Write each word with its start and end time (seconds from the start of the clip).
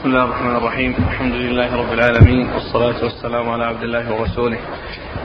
بسم 0.00 0.08
الله 0.08 0.24
الرحمن 0.24 0.56
الرحيم. 0.56 0.94
الحمد 1.10 1.34
لله 1.34 1.76
رب 1.76 1.92
العالمين 1.92 2.48
والصلاة 2.50 3.04
والسلام 3.04 3.48
على 3.48 3.64
عبد 3.64 3.82
الله 3.82 4.12
ورسوله. 4.12 4.58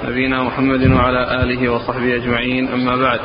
نبينا 0.06 0.44
محمد 0.44 0.88
وعلى 0.92 1.44
آله 1.44 1.70
وصحبه 1.70 2.16
أجمعين 2.16 2.68
أما 2.68 2.96
بعد. 2.96 3.20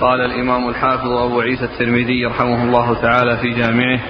قال 0.00 0.20
الإمام 0.20 0.68
الحافظ 0.68 1.12
أبو 1.12 1.40
عيسى 1.40 1.64
الترمذي 1.64 2.26
رحمه 2.26 2.64
الله 2.64 2.94
تعالى 2.94 3.36
في 3.36 3.50
جامعه 3.50 4.00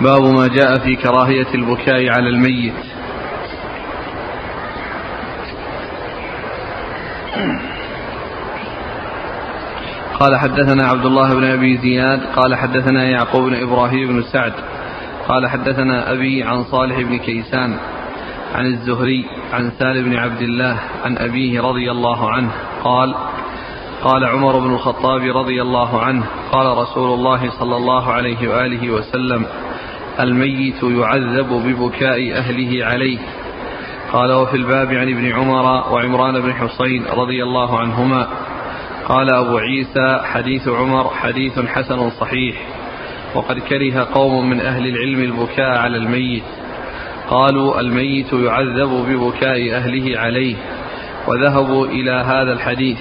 باب 0.00 0.22
ما 0.22 0.48
جاء 0.48 0.78
في 0.78 0.96
كراهية 0.96 1.54
البكاء 1.54 2.08
على 2.08 2.28
الميت. 2.28 2.74
قال 10.20 10.36
حدثنا 10.36 10.88
عبد 10.88 11.06
الله 11.06 11.34
بن 11.34 11.44
أبي 11.44 11.76
زياد 11.76 12.20
قال 12.36 12.54
حدثنا 12.54 13.04
يعقوب 13.04 13.44
بن 13.44 13.54
إبراهيم 13.54 14.08
بن 14.08 14.22
سعد 14.22 14.52
قال 15.28 15.48
حدثنا 15.50 16.12
أبي 16.12 16.42
عن 16.42 16.64
صالح 16.64 17.00
بن 17.00 17.18
كيسان 17.18 17.76
عن 18.54 18.66
الزهري 18.66 19.24
عن 19.52 19.70
سال 19.78 20.04
بن 20.04 20.16
عبد 20.16 20.42
الله 20.42 20.80
عن 21.04 21.18
أبيه 21.18 21.60
رضي 21.60 21.90
الله 21.90 22.30
عنه 22.30 22.50
قال 22.84 23.14
قال 24.02 24.24
عمر 24.24 24.58
بن 24.58 24.74
الخطاب 24.74 25.22
رضي 25.36 25.62
الله 25.62 26.00
عنه 26.00 26.26
قال 26.52 26.78
رسول 26.78 27.14
الله 27.14 27.50
صلى 27.50 27.76
الله 27.76 28.12
عليه 28.12 28.48
وآله 28.48 28.90
وسلم 28.90 29.46
الميت 30.20 30.82
يعذب 30.82 31.48
ببكاء 31.48 32.38
أهله 32.38 32.84
عليه. 32.84 33.18
قال 34.12 34.32
وفي 34.32 34.56
الباب 34.56 34.88
عن 34.88 35.08
ابن 35.08 35.32
عمر 35.32 35.92
وعمران 35.92 36.40
بن 36.40 36.52
حصين 36.52 37.04
رضي 37.04 37.42
الله 37.42 37.78
عنهما 37.78 38.28
قال 39.08 39.34
أبو 39.34 39.58
عيسى 39.58 40.20
حديث 40.24 40.68
عمر 40.68 41.10
حديث 41.10 41.58
حسن 41.58 42.10
صحيح 42.10 42.56
وقد 43.34 43.58
كره 43.58 44.08
قوم 44.14 44.50
من 44.50 44.60
أهل 44.60 44.86
العلم 44.86 45.20
البكاء 45.22 45.78
على 45.78 45.96
الميت. 45.96 46.42
قالوا 47.28 47.80
الميت 47.80 48.32
يعذب 48.32 48.88
ببكاء 49.08 49.76
أهله 49.76 50.18
عليه 50.18 50.56
وذهبوا 51.28 51.86
إلى 51.86 52.10
هذا 52.10 52.52
الحديث. 52.52 52.98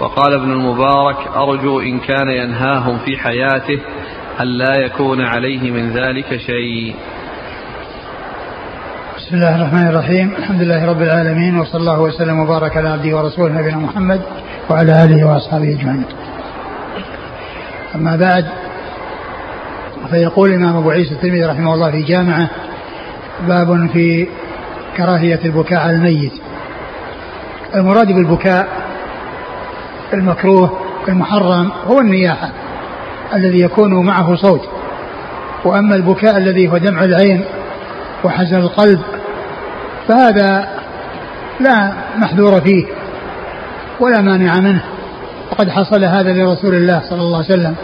وقال 0.00 0.34
ابن 0.34 0.52
المبارك 0.52 1.16
أرجو 1.36 1.80
إن 1.80 1.98
كان 1.98 2.28
ينهاهم 2.28 2.98
في 2.98 3.16
حياته 3.16 3.80
ألا 4.40 4.74
يكون 4.74 5.20
عليه 5.20 5.70
من 5.70 5.90
ذلك 5.90 6.36
شيء. 6.36 6.94
بسم 9.16 9.36
الله 9.36 9.56
الرحمن 9.56 9.88
الرحيم. 9.88 10.34
الحمد 10.38 10.62
لله 10.62 10.86
رب 10.86 11.02
العالمين 11.02 11.58
وصلى 11.58 11.80
الله 11.80 12.00
وسلم 12.00 12.38
وبارك 12.38 12.76
على 12.76 12.88
عبده 12.88 13.16
ورسوله 13.16 13.52
نبينا 13.60 13.76
محمد. 13.76 14.20
وعلى 14.70 15.04
آله 15.04 15.24
وأصحابه 15.26 15.68
أجمعين. 15.68 16.04
أما 17.94 18.16
بعد 18.16 18.46
فيقول 20.10 20.50
الإمام 20.50 20.76
أبو 20.76 20.90
عيسى 20.90 21.14
الترمذي 21.14 21.44
رحمه 21.44 21.74
الله 21.74 21.90
في 21.90 22.02
جامعه 22.02 22.50
باب 23.48 23.90
في 23.92 24.28
كراهية 24.96 25.40
البكاء 25.44 25.80
على 25.80 25.96
الميت. 25.96 26.32
المراد 27.74 28.06
بالبكاء 28.06 28.68
المكروه 30.12 30.78
المحرم 31.08 31.72
هو 31.86 32.00
النياحة 32.00 32.50
الذي 33.34 33.60
يكون 33.60 34.06
معه 34.06 34.34
صوت 34.34 34.68
وأما 35.64 35.96
البكاء 35.96 36.36
الذي 36.36 36.68
هو 36.68 36.78
دمع 36.78 37.04
العين 37.04 37.44
وحزن 38.24 38.56
القلب 38.56 39.00
فهذا 40.08 40.68
لا 41.60 41.92
محذور 42.16 42.60
فيه 42.60 42.86
ولا 44.00 44.20
مانع 44.20 44.60
منه. 44.60 44.82
وقد 45.52 45.70
حصل 45.70 46.04
هذا 46.04 46.32
لرسول 46.32 46.74
الله 46.74 47.02
صلى 47.10 47.20
الله 47.22 47.36
عليه 47.36 47.46
وسلم 47.46 47.74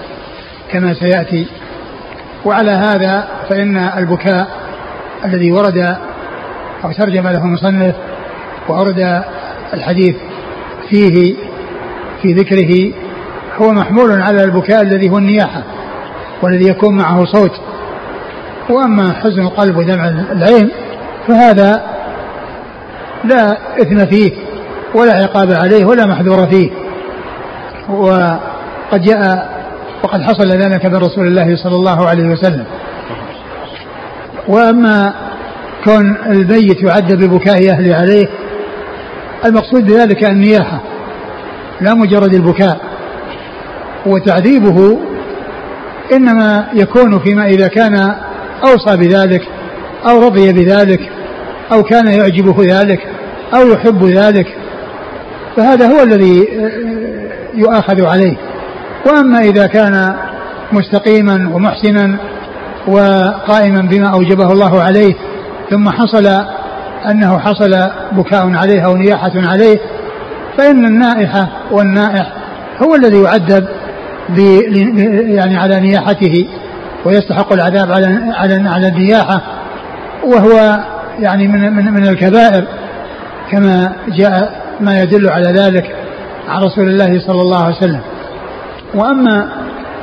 كما 0.71 0.95
سيأتي. 0.95 1.47
وعلى 2.45 2.71
هذا 2.71 3.29
فإن 3.49 3.77
البكاء 3.77 4.49
الذي 5.25 5.53
ورد 5.53 5.97
أو 6.85 6.93
ترجم 6.93 7.29
له 7.29 7.45
المصنف 7.45 7.95
وأورد 8.69 9.23
الحديث 9.75 10.17
فيه 10.91 11.35
في 12.23 12.33
ذكره 12.33 12.93
هو 13.61 13.73
محمول 13.73 14.23
على 14.23 14.45
البكاء 14.45 14.83
الذي 14.83 15.11
هو 15.11 15.19
النياحة 15.19 15.63
والذي 16.43 16.69
يكون 16.69 16.97
معه 16.97 17.25
صوت. 17.25 17.61
وأما 18.71 19.13
حزن 19.13 19.43
القلب 19.43 19.77
ودمع 19.77 20.09
العين 20.09 20.71
فهذا 21.29 21.83
لا 23.25 23.59
إثم 23.83 24.07
فيه. 24.07 24.33
ولا 24.95 25.13
عقاب 25.13 25.53
عليه 25.53 25.85
ولا 25.85 26.07
محذور 26.07 26.47
فيه. 26.47 26.71
وقد 27.89 29.03
جاء 29.03 29.53
وقد 30.03 30.23
حصل 30.23 30.49
ذلك 30.49 30.87
من 30.87 30.97
رسول 30.97 31.27
الله 31.27 31.57
صلى 31.57 31.75
الله 31.75 32.09
عليه 32.09 32.29
وسلم. 32.29 32.65
وأما 34.49 35.15
كون 35.85 36.17
الميت 36.27 36.83
يعذب 36.83 37.25
ببكاء 37.25 37.71
أهله 37.71 37.97
عليه 37.97 38.27
المقصود 39.45 39.85
بذلك 39.87 40.25
النياحة 40.25 40.81
لا 41.81 41.95
مجرد 41.95 42.35
البكاء. 42.35 42.81
وتعذيبه 44.07 44.99
إنما 46.13 46.69
يكون 46.75 47.19
فيما 47.19 47.47
إذا 47.47 47.69
كان 47.69 48.15
أوصى 48.65 48.97
بذلك 48.97 49.43
أو 50.09 50.27
رضي 50.27 50.53
بذلك 50.53 51.01
أو 51.73 51.83
كان 51.83 52.07
يعجبه 52.07 52.57
ذلك 52.61 53.01
أو 53.55 53.73
يحب 53.73 54.05
ذلك. 54.05 54.47
فهذا 55.57 55.87
هو 55.87 56.03
الذي 56.03 56.49
يؤاخذ 57.55 58.05
عليه. 58.05 58.37
وأما 59.07 59.41
إذا 59.41 59.67
كان 59.67 60.15
مستقيما 60.73 61.51
ومحسنا 61.55 62.19
وقائما 62.87 63.81
بما 63.81 64.09
أوجبه 64.09 64.53
الله 64.53 64.83
عليه 64.83 65.15
ثم 65.71 65.89
حصل 65.89 66.45
أنه 67.11 67.39
حصل 67.39 67.91
بكاء 68.13 68.55
عليه 68.55 68.81
أو 68.87 68.97
نياحة 68.97 69.33
عليه 69.35 69.79
فإن 70.59 70.85
النائحة 70.85 71.49
والنائح 71.71 72.33
هو 72.83 72.95
الذي 72.95 73.23
يعذب 73.23 73.69
يعني 75.29 75.57
على 75.57 75.81
نياحته 75.81 76.49
ويستحق 77.05 77.53
العذاب 77.53 77.93
على 77.93 78.07
على 78.35 78.69
على 78.69 78.89
النياحة 78.89 79.43
وهو 80.25 80.81
يعني 81.21 81.49
من 81.49 81.73
من 81.73 81.93
من 81.93 82.07
الكبائر 82.07 82.65
كما 83.51 83.93
جاء 84.09 84.62
ما 84.83 85.03
يدل 85.03 85.29
على 85.29 85.49
ذلك 85.49 85.97
عن 86.49 86.63
رسول 86.63 86.89
الله 86.89 87.21
صلى 87.27 87.43
الله 87.43 87.65
عليه 87.65 87.77
وسلم. 87.77 88.01
وأما 88.95 89.49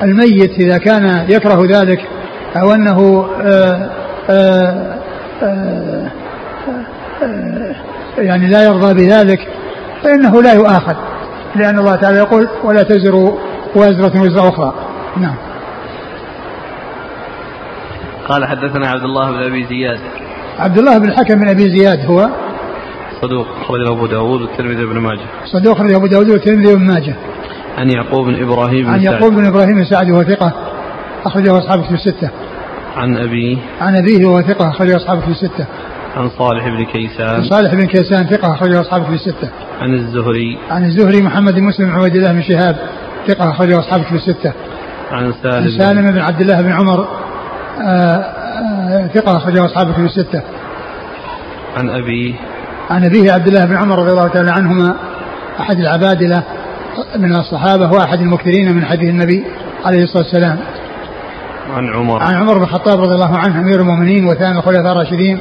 الميت 0.02 0.60
إذا 0.60 0.78
كان 0.78 1.26
يكره 1.30 1.66
ذلك 1.66 2.02
أو 2.62 2.74
أنه 2.74 3.30
آآ 3.42 3.90
آآ 4.30 5.00
آآ 5.44 6.10
يعني 8.18 8.48
لا 8.48 8.64
يرضى 8.64 8.94
بذلك 8.94 9.48
فإنه 10.04 10.42
لا 10.42 10.54
يؤاخذ 10.54 10.96
لأن 11.56 11.80
الله 11.80 11.96
تعالى 11.96 12.18
يقول 12.18 12.48
ولا 12.64 12.84
تزر 12.84 13.16
وازرة 13.76 14.22
وزر 14.22 14.50
أخرى. 14.50 14.74
نعم. 15.18 15.36
قال 18.28 18.46
حدثنا 18.46 18.88
عبد 18.88 19.04
الله 19.04 19.32
بن 19.32 19.44
أبي 19.44 19.66
زياد. 19.70 20.00
عبد 20.60 20.78
الله 20.78 20.98
بن 20.98 21.10
الحكم 21.10 21.40
بن 21.40 21.48
أبي 21.48 21.70
زياد 21.70 22.06
هو؟ 22.06 22.30
صدوق 23.22 23.48
أخرجه 23.62 23.92
أبو 23.92 24.06
داود 24.06 24.42
والترمذي 24.42 24.86
بن 24.86 24.98
ماجه. 24.98 25.26
صدوق 25.46 25.76
أخرجه 25.76 25.96
أبو 25.96 26.08
داود 26.08 26.30
والترمذي 26.30 26.76
بن 26.76 26.88
ماجه. 26.88 27.16
عن 27.78 27.90
يعقوب 27.90 28.26
بن 28.26 28.44
إبراهيم 28.44 28.90
عن 28.90 29.02
يعقوب 29.02 29.34
بن 29.34 29.46
إبراهيم 29.46 29.76
بن 29.76 29.86
سعد 29.86 30.10
وهو 30.10 30.24
ثقة 30.24 30.54
أخرجه 31.26 31.58
أصحابه 31.58 31.84
في 31.84 31.94
الستة. 31.94 32.30
عن 32.96 33.18
أبيه 33.18 33.58
عن 33.82 33.98
أبيه 33.98 34.26
وهو 34.26 34.42
ثقة 34.42 34.70
أخرجه 34.70 34.96
أصحابه 34.96 35.22
في 35.22 35.32
الستة. 35.32 35.66
عن 36.18 36.30
صالح 36.30 36.68
بن 36.68 36.86
كيسان. 36.86 37.44
صالح 37.44 37.74
بن 37.74 37.86
كيسان 37.86 38.26
ثقة 38.26 38.54
أخرجه 38.54 38.82
أصحابه 38.82 39.06
في 39.06 39.14
الستة. 39.14 39.50
عن 39.82 39.94
الزهري. 39.94 40.58
عن 40.70 40.86
الزهري 40.86 41.22
محمد 41.22 41.56
بن 41.56 41.64
مسلم 41.64 41.86
بن 41.86 41.92
عبيد 41.92 42.16
الله 42.16 42.32
بن 42.32 42.42
شهاب 42.42 42.76
ثقة 43.28 43.52
أخرجه 43.52 43.80
أصحابه 43.80 44.04
في 44.04 44.16
الستة. 44.16 44.54
عن 45.12 45.34
سالم 45.44 45.80
سالم 45.80 46.12
بن 46.12 46.20
عبد 46.20 46.42
الله 46.42 46.62
بن 46.62 46.72
عمر 46.72 47.08
آآ 47.82 48.40
آآ 48.90 49.08
ثقة 49.14 49.38
أخرجه 49.38 49.66
أصحابه 49.66 49.94
في 49.94 50.00
الستة. 50.00 50.42
عن 51.78 51.90
أبيه 51.90 52.34
عن 52.90 53.06
أبيه 53.06 53.32
عبد 53.32 53.48
الله 53.48 53.66
بن 53.66 53.76
عمر 53.76 54.00
رضي 54.00 54.12
الله 54.12 54.28
تعالى 54.28 54.52
عنهما 54.52 54.96
أحد 55.60 55.80
العبادلة 55.80 56.44
من 57.16 57.36
الصحابة 57.36 57.92
وأحد 57.92 58.20
المكثرين 58.20 58.76
من 58.76 58.86
حديث 58.86 59.10
النبي 59.10 59.44
عليه 59.86 60.04
الصلاة 60.04 60.24
والسلام. 60.24 60.60
عن 61.76 61.88
عمر. 61.88 62.24
عن 62.24 62.36
عمر 62.36 62.58
بن 62.58 62.64
الخطاب 62.64 63.00
رضي 63.00 63.14
الله 63.16 63.38
عنه 63.38 63.60
أمير 63.60 63.82
المؤمنين 63.82 64.26
وثاني 64.26 64.58
الخلفاء 64.58 64.92
الراشدين 64.92 65.40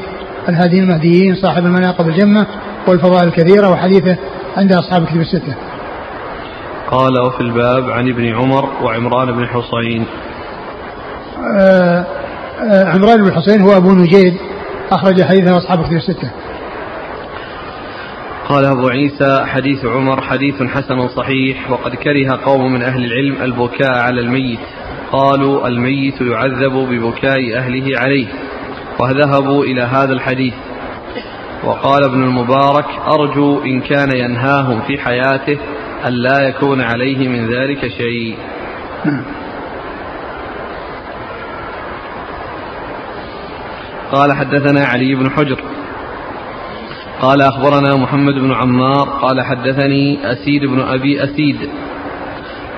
الهاديين 0.48 0.82
المهديين 0.82 1.34
صاحب 1.34 1.66
المناقب 1.66 2.08
الجمة 2.08 2.46
والفضائل 2.88 3.28
الكثيرة 3.28 3.70
وحديثه 3.70 4.16
عند 4.56 4.72
أصحاب 4.72 5.06
كتب 5.06 5.20
الستة. 5.20 5.54
قال 6.90 7.20
وفي 7.26 7.40
الباب 7.40 7.90
عن 7.90 8.08
ابن 8.08 8.34
عمر 8.34 8.68
وعمران 8.82 9.32
بن 9.32 9.46
حصين 9.46 10.06
آه 11.58 12.04
آه 12.70 12.84
عمران 12.84 13.22
بن 13.22 13.32
حصين 13.32 13.60
هو 13.62 13.76
أبو 13.76 13.92
نجيد 13.92 14.36
أخرج 14.92 15.22
حديثه 15.22 15.58
أصحاب 15.58 15.84
كتب 15.84 15.92
الستة. 15.96 16.30
قال 18.48 18.64
أبو 18.64 18.88
عيسى 18.88 19.44
حديث 19.46 19.84
عمر 19.84 20.22
حديث 20.22 20.62
حسن 20.62 21.08
صحيح 21.08 21.70
وقد 21.70 21.94
كره 21.94 22.36
قوم 22.44 22.72
من 22.72 22.82
أهل 22.82 23.04
العلم 23.04 23.42
البكاء 23.42 23.98
على 23.98 24.20
الميت. 24.20 24.58
قالوا 25.12 25.68
الميت 25.68 26.20
يعذب 26.20 26.72
ببكاء 26.72 27.56
أهله 27.56 27.98
عليه. 27.98 28.26
وذهبوا 29.00 29.64
إلى 29.64 29.82
هذا 29.82 30.12
الحديث. 30.12 30.54
وقال 31.64 32.04
ابن 32.04 32.22
المبارك 32.22 32.86
أرجو 33.08 33.62
إن 33.62 33.80
كان 33.80 34.16
ينهاهم 34.16 34.80
في 34.80 34.98
حياته 34.98 35.58
أن 36.06 36.12
لا 36.12 36.48
يكون 36.48 36.80
عليه 36.80 37.28
من 37.28 37.46
ذلك 37.46 37.88
شيء. 37.88 38.36
قال 44.12 44.32
حدثنا 44.32 44.86
علي 44.86 45.14
بن 45.14 45.30
حجر. 45.30 45.60
قال 47.20 47.42
أخبرنا 47.42 47.96
محمد 47.96 48.34
بن 48.34 48.52
عمار 48.52 49.08
قال 49.08 49.42
حدثني 49.42 50.32
أسيد 50.32 50.64
بن 50.64 50.80
أبي 50.80 51.24
أسيد 51.24 51.56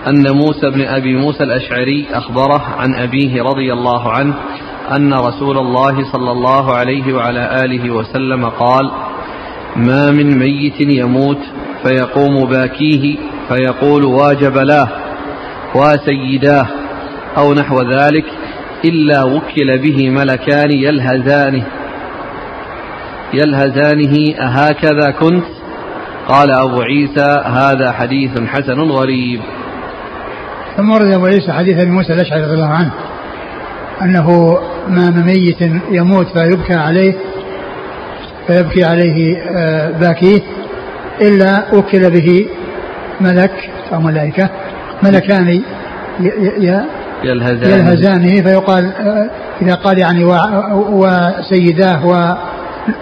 أن 0.08 0.30
موسى 0.30 0.70
بن 0.70 0.80
أبي 0.80 1.16
موسى 1.16 1.44
الأشعري 1.44 2.06
أخبره 2.12 2.62
عن 2.78 2.94
أبيه 2.94 3.42
رضي 3.42 3.72
الله 3.72 4.12
عنه 4.12 4.34
أن 4.96 5.14
رسول 5.14 5.58
الله 5.58 6.12
صلى 6.12 6.30
الله 6.32 6.74
عليه 6.74 7.12
وعلى 7.12 7.64
آله 7.64 7.90
وسلم 7.90 8.48
قال 8.48 8.90
ما 9.76 10.10
من 10.10 10.38
ميت 10.38 10.80
يموت 10.80 11.40
فيقوم 11.82 12.44
باكيه 12.44 13.16
فيقول 13.48 14.04
واجب 14.04 14.58
له 14.58 14.88
وسيداه 15.74 16.66
أو 17.38 17.54
نحو 17.54 17.76
ذلك 17.82 18.24
إلا 18.84 19.24
وكل 19.24 19.78
به 19.78 20.10
ملكان 20.10 20.70
يلهزانه 20.70 21.79
يلهزانه 23.34 24.34
أهكذا 24.40 25.10
كنت؟ 25.10 25.44
قال 26.28 26.50
أبو 26.50 26.80
عيسى 26.80 27.42
هذا 27.44 27.92
حديث 27.92 28.30
حسن 28.46 28.80
غريب. 28.80 29.40
ثم 30.76 30.90
ورد 30.90 31.06
أبو 31.06 31.26
عيسى 31.26 31.52
حديث 31.52 31.78
أبي 31.78 31.90
موسى 31.90 32.12
الأشعري 32.12 32.42
رضي 32.42 32.54
الله 32.54 32.66
عنه 32.66 32.92
أنه 34.02 34.58
ما 34.88 35.10
من 35.10 35.24
ميت 35.24 35.60
يموت 35.90 36.26
فيبكى 36.38 36.74
عليه 36.74 37.14
فيبكي 38.46 38.84
عليه 38.84 39.36
آه، 39.56 39.90
باكيه 39.90 40.40
إلا 41.20 41.74
وكل 41.74 42.10
به 42.10 42.46
ملك 43.20 43.70
أو 43.92 44.00
ملائكة 44.00 44.50
ملكان 45.02 45.62
يلهزانه, 47.24 47.76
يلهزانه 47.76 48.42
فيقال 48.42 48.84
آه، 48.84 49.30
إذا 49.62 49.74
قال 49.74 49.98
يعني 49.98 50.24
وسيداه 50.74 52.36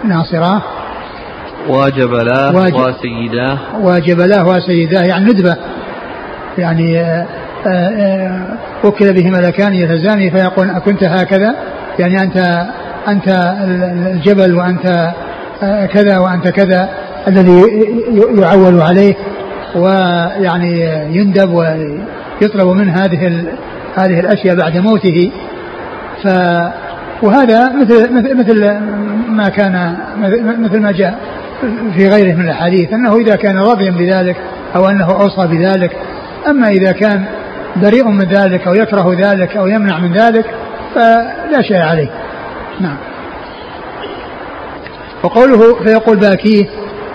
وناصراه 0.04 0.62
واجب 1.68 2.14
له 2.14 2.88
وسيداه 2.88 3.58
واجب 3.82 4.20
له 4.20 4.48
وسيداه 4.48 5.02
يعني 5.02 5.24
ندبة. 5.24 5.56
يعني 6.58 7.00
آه، 7.66 8.44
وكل 8.84 9.12
به 9.12 9.30
ملكان 9.30 9.74
يلهزانه 9.74 10.30
فيقول 10.30 10.70
أكنت 10.70 11.04
هكذا. 11.04 11.54
يعني 11.98 12.22
أنت 12.22 12.66
أنت 13.08 13.54
الجبل 14.14 14.54
وأنت 14.54 15.10
كذا 15.92 16.18
وأنت 16.18 16.48
كذا 16.48 16.88
الذي 17.28 17.62
يعول 18.38 18.80
عليه 18.80 19.14
ويعني 19.76 20.80
يندب 21.16 21.50
ويطلب 21.50 22.66
منه 22.66 22.92
هذه 22.92 23.44
هذه 23.96 24.20
الأشياء 24.20 24.56
بعد 24.56 24.76
موته. 24.76 25.30
ف 26.22 26.28
وهذا 27.22 27.72
مثل 27.72 28.12
مثل 28.36 28.78
ما 29.28 29.48
كان 29.48 29.96
مثل 30.58 30.80
ما 30.80 30.92
جاء 30.92 31.18
في 31.96 32.08
غيره 32.08 32.34
من 32.34 32.44
الأحاديث 32.44 32.92
أنه 32.92 33.16
إذا 33.16 33.36
كان 33.36 33.58
راضيا 33.58 33.90
بذلك 33.90 34.36
أو 34.76 34.88
أنه 34.88 35.10
أوصى 35.10 35.46
بذلك 35.46 35.96
أما 36.48 36.68
إذا 36.68 36.92
كان 36.92 37.24
بريء 37.76 38.08
من 38.08 38.24
ذلك 38.24 38.66
أو 38.66 38.74
يكره 38.74 39.16
ذلك 39.18 39.56
أو 39.56 39.66
يمنع 39.66 39.98
من 39.98 40.12
ذلك 40.12 40.44
فلا 40.94 41.62
شيء 41.62 41.80
عليه. 41.80 42.08
نعم. 42.80 42.96
وقوله 45.22 45.84
فيقول 45.84 46.16
باكيه 46.16 46.66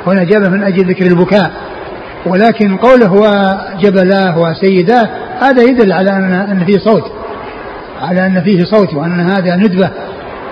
هنا 0.07 0.23
جاب 0.23 0.41
من 0.41 0.63
أجل 0.63 0.89
ذكر 0.89 1.06
البكاء 1.06 1.51
ولكن 2.25 2.77
قوله 2.77 3.13
وجبلاه 3.13 4.39
وسيداه 4.39 5.09
هذا 5.41 5.61
يدل 5.61 5.94
على 5.94 6.11
أن 6.11 6.33
أن 6.33 6.65
فيه 6.65 6.77
صوت. 6.77 7.22
على 8.03 8.25
أن 8.25 8.41
فيه 8.41 8.63
صوت 8.63 8.94
وأن 8.94 9.19
هذا 9.19 9.55
ندبة 9.55 9.89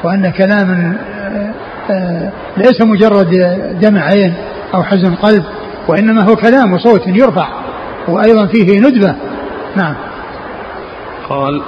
وأن 0.04 0.32
كلام 0.32 0.72
آه، 0.72 1.54
آه، 1.92 2.32
ليس 2.58 2.82
مجرد 2.82 3.30
دمع 3.82 4.02
عين 4.02 4.34
أو 4.74 4.84
حزن 4.84 5.16
قلب 5.16 5.44
وإنما 5.88 6.22
هو 6.24 6.36
كلام 6.36 6.74
وصوت 6.74 7.08
يرفع 7.08 7.48
وأيضا 8.08 8.46
فيه 8.46 8.80
ندبة 8.80 9.16
نعم 9.76 9.96
قال 11.30 11.62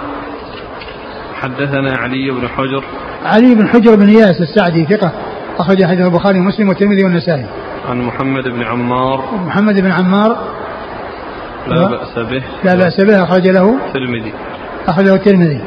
حدثنا 1.41 1.97
علي 1.97 2.31
بن 2.31 2.47
حجر 2.47 2.83
علي 3.25 3.55
بن 3.55 3.67
حجر 3.67 3.95
بن 3.95 4.07
اياس 4.07 4.41
السعدي 4.41 4.85
ثقة 4.85 5.11
أخرج 5.59 5.85
حديث 5.85 6.05
البخاري 6.05 6.39
ومسلم 6.39 6.69
والترمذي 6.69 7.03
والنسائي. 7.03 7.45
عن 7.89 8.01
محمد 8.01 8.43
بن 8.43 8.63
عمار. 8.63 9.23
محمد 9.45 9.81
بن 9.81 9.91
عمار. 9.91 10.37
لا 11.67 11.87
بأس 11.87 12.19
به. 12.19 12.43
لا 12.63 12.75
بأس 12.75 13.01
به 13.01 13.23
أخرج 13.23 13.47
له. 13.47 13.77
الترمذي. 13.87 14.33
أخرجه 14.87 15.13
الترمذي. 15.15 15.61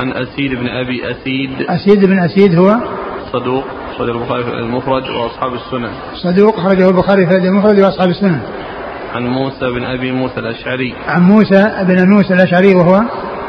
عن 0.00 0.12
أسيد 0.12 0.54
بن 0.54 0.68
أبي 0.68 1.10
أسيد. 1.10 1.50
أسيد 1.68 2.04
بن 2.04 2.18
أسيد 2.18 2.58
هو 2.58 2.76
صدوق 3.32 3.64
أخرجه 3.94 4.10
البخاري 4.10 4.44
في 4.44 4.50
المفرد 4.50 5.02
وأصحاب 5.02 5.52
السنن. 5.54 5.90
صدوق 6.22 6.58
أخرجه 6.58 6.88
البخاري 6.88 7.26
في 7.26 7.36
المفرد 7.36 7.78
وأصحاب 7.78 8.08
السنن. 8.08 8.40
عن 9.14 9.26
موسى 9.26 9.70
بن 9.70 9.84
أبي 9.84 10.12
موسى 10.12 10.40
الأشعري. 10.40 10.94
عن 11.08 11.22
موسى 11.22 11.70
بن 11.82 12.08
موسى 12.08 12.34
الأشعري 12.34 12.74
وهو 12.74 13.02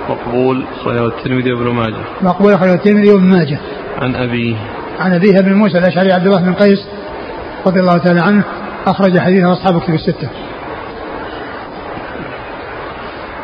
مقبول 0.09 0.65
أخرجه 0.81 1.05
الترمذي 1.05 1.53
وابن 1.53 1.75
ماجه. 1.75 2.03
مقبول 2.21 2.53
أخرجه 2.53 2.73
الترمذي 2.73 3.09
وابن 3.09 3.25
ماجه. 3.25 3.59
عن 4.01 4.15
أبيه. 4.15 4.55
عن 4.99 5.13
أبيه 5.13 5.41
بن 5.41 5.53
موسى 5.53 5.77
الأشعري 5.77 6.11
عبد 6.11 6.25
الله 6.25 6.41
بن 6.41 6.53
قيس 6.53 6.79
رضي 7.65 7.79
الله 7.79 7.97
تعالى 7.97 8.21
عنه 8.21 8.43
أخرج 8.87 9.19
حديثه 9.19 9.53
أصحاب 9.53 9.81
كتب 9.81 9.93
الستة 9.93 10.29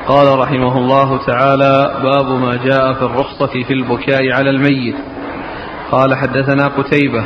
قال 0.08 0.40
رحمه 0.40 0.78
الله 0.78 1.26
تعالى 1.26 2.00
باب 2.04 2.26
ما 2.26 2.56
جاء 2.56 2.94
في 2.94 3.02
الرخصة 3.02 3.64
في 3.68 3.74
البكاء 3.74 4.32
على 4.32 4.50
الميت. 4.50 4.96
قال 5.92 6.16
حدثنا 6.16 6.68
قتيبة 6.68 7.26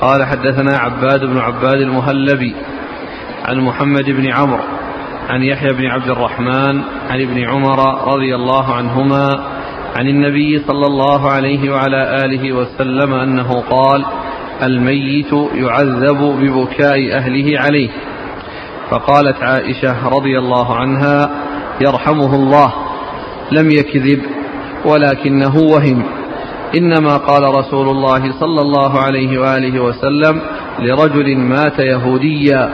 قال 0.00 0.24
حدثنا 0.24 0.76
عباد 0.78 1.24
بن 1.24 1.38
عباد 1.38 1.80
المهلبي 1.80 2.54
عن 3.44 3.60
محمد 3.60 4.04
بن 4.04 4.32
عمرو 4.32 4.62
عن 5.28 5.42
يحيى 5.42 5.72
بن 5.72 5.86
عبد 5.86 6.10
الرحمن 6.10 6.82
عن 7.10 7.20
ابن 7.20 7.44
عمر 7.44 8.08
رضي 8.14 8.34
الله 8.34 8.74
عنهما 8.74 9.28
عن 9.96 10.08
النبي 10.08 10.58
صلى 10.58 10.86
الله 10.86 11.30
عليه 11.30 11.70
وعلى 11.70 12.24
آله 12.24 12.52
وسلم 12.52 13.14
أنه 13.14 13.60
قال 13.60 14.04
الميت 14.62 15.32
يعذب 15.54 16.18
ببكاء 16.18 17.16
أهله 17.16 17.60
عليه. 17.60 17.90
فقالت 18.90 19.42
عائشة 19.42 20.08
رضي 20.08 20.38
الله 20.38 20.76
عنها 20.76 21.30
يرحمه 21.80 22.34
الله 22.34 22.72
لم 23.52 23.70
يكذب 23.70 24.22
ولكنه 24.84 25.56
وهم. 25.56 26.02
إنما 26.76 27.16
قال 27.16 27.42
رسول 27.56 27.88
الله 27.88 28.40
صلى 28.40 28.60
الله 28.60 29.00
عليه 29.00 29.38
وآله 29.38 29.82
وسلم 29.82 30.40
لرجل 30.78 31.36
مات 31.36 31.78
يهوديا 31.78 32.70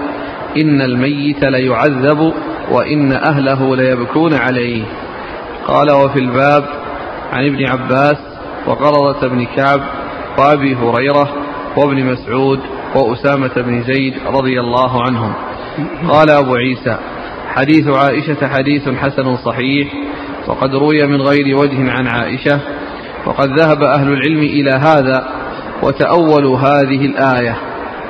إن 0.57 0.80
الميت 0.80 1.45
ليعذب 1.45 2.33
وإن 2.71 3.12
أهله 3.12 3.76
ليبكون 3.76 4.35
عليه. 4.35 4.83
قال 5.66 5.90
وفي 5.90 6.19
الباب 6.19 6.64
عن 7.33 7.47
ابن 7.47 7.66
عباس 7.66 8.16
وقرضة 8.66 9.28
بن 9.28 9.45
كعب 9.45 9.80
وأبي 10.38 10.75
هريرة 10.75 11.28
وابن 11.76 12.04
مسعود 12.04 12.61
وأسامة 12.95 13.52
بن 13.57 13.83
زيد 13.83 14.14
رضي 14.26 14.61
الله 14.61 15.02
عنهم. 15.02 15.33
قال 16.09 16.30
أبو 16.30 16.54
عيسى 16.54 16.99
حديث 17.54 17.88
عائشة 17.88 18.49
حديث 18.49 18.88
حسن 18.88 19.37
صحيح 19.37 19.88
وقد 20.47 20.75
روي 20.75 21.07
من 21.07 21.23
غير 21.23 21.57
وجه 21.57 21.90
عن 21.90 22.07
عائشة 22.07 22.61
وقد 23.26 23.59
ذهب 23.59 23.83
أهل 23.83 24.12
العلم 24.12 24.42
إلى 24.42 24.71
هذا 24.71 25.28
وتأولوا 25.83 26.59
هذه 26.59 27.07
الآية 27.07 27.57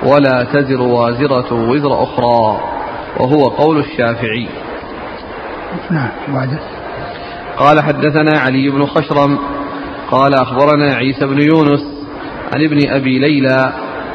ولا 0.02 0.44
تزر 0.44 0.82
وازرة 0.82 1.70
وزر 1.70 2.02
أخرى 2.02 2.60
وهو 3.16 3.48
قول 3.48 3.78
الشافعي. 3.78 4.48
نعم 5.90 6.08
قال 7.56 7.80
حدثنا 7.80 8.38
علي 8.38 8.70
بن 8.70 8.86
خشرم 8.86 9.38
قال 10.10 10.34
أخبرنا 10.34 10.94
عيسى 10.94 11.26
بن 11.26 11.42
يونس 11.42 11.80
عن 12.52 12.64
ابن 12.64 12.88
أبي 12.88 13.18
ليلى 13.18 13.72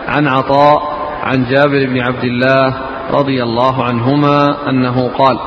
عن 0.08 0.28
عطاء 0.28 0.82
عن 1.24 1.46
جابر 1.50 1.86
بن 1.86 2.00
عبد 2.00 2.24
الله 2.24 2.74
رضي 3.12 3.44
الله 3.44 3.84
عنهما 3.84 4.70
أنه 4.70 5.12
قال 5.18 5.40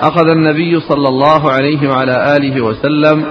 أخذ 0.00 0.28
النبي 0.28 0.80
صلى 0.80 1.08
الله 1.08 1.50
عليه 1.50 1.88
وعلى 1.88 2.36
آله 2.36 2.64
وسلم 2.64 3.24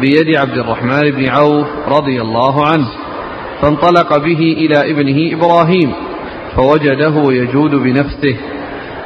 بيد 0.00 0.36
عبد 0.36 0.58
الرحمن 0.58 1.10
بن 1.10 1.28
عوف 1.28 1.66
رضي 1.88 2.22
الله 2.22 2.66
عنه 2.66 2.86
فانطلق 3.62 4.16
به 4.16 4.38
إلى 4.58 4.90
ابنه 4.90 5.38
إبراهيم 5.38 5.92
فوجده 6.56 7.32
يجود 7.32 7.70
بنفسه 7.74 8.36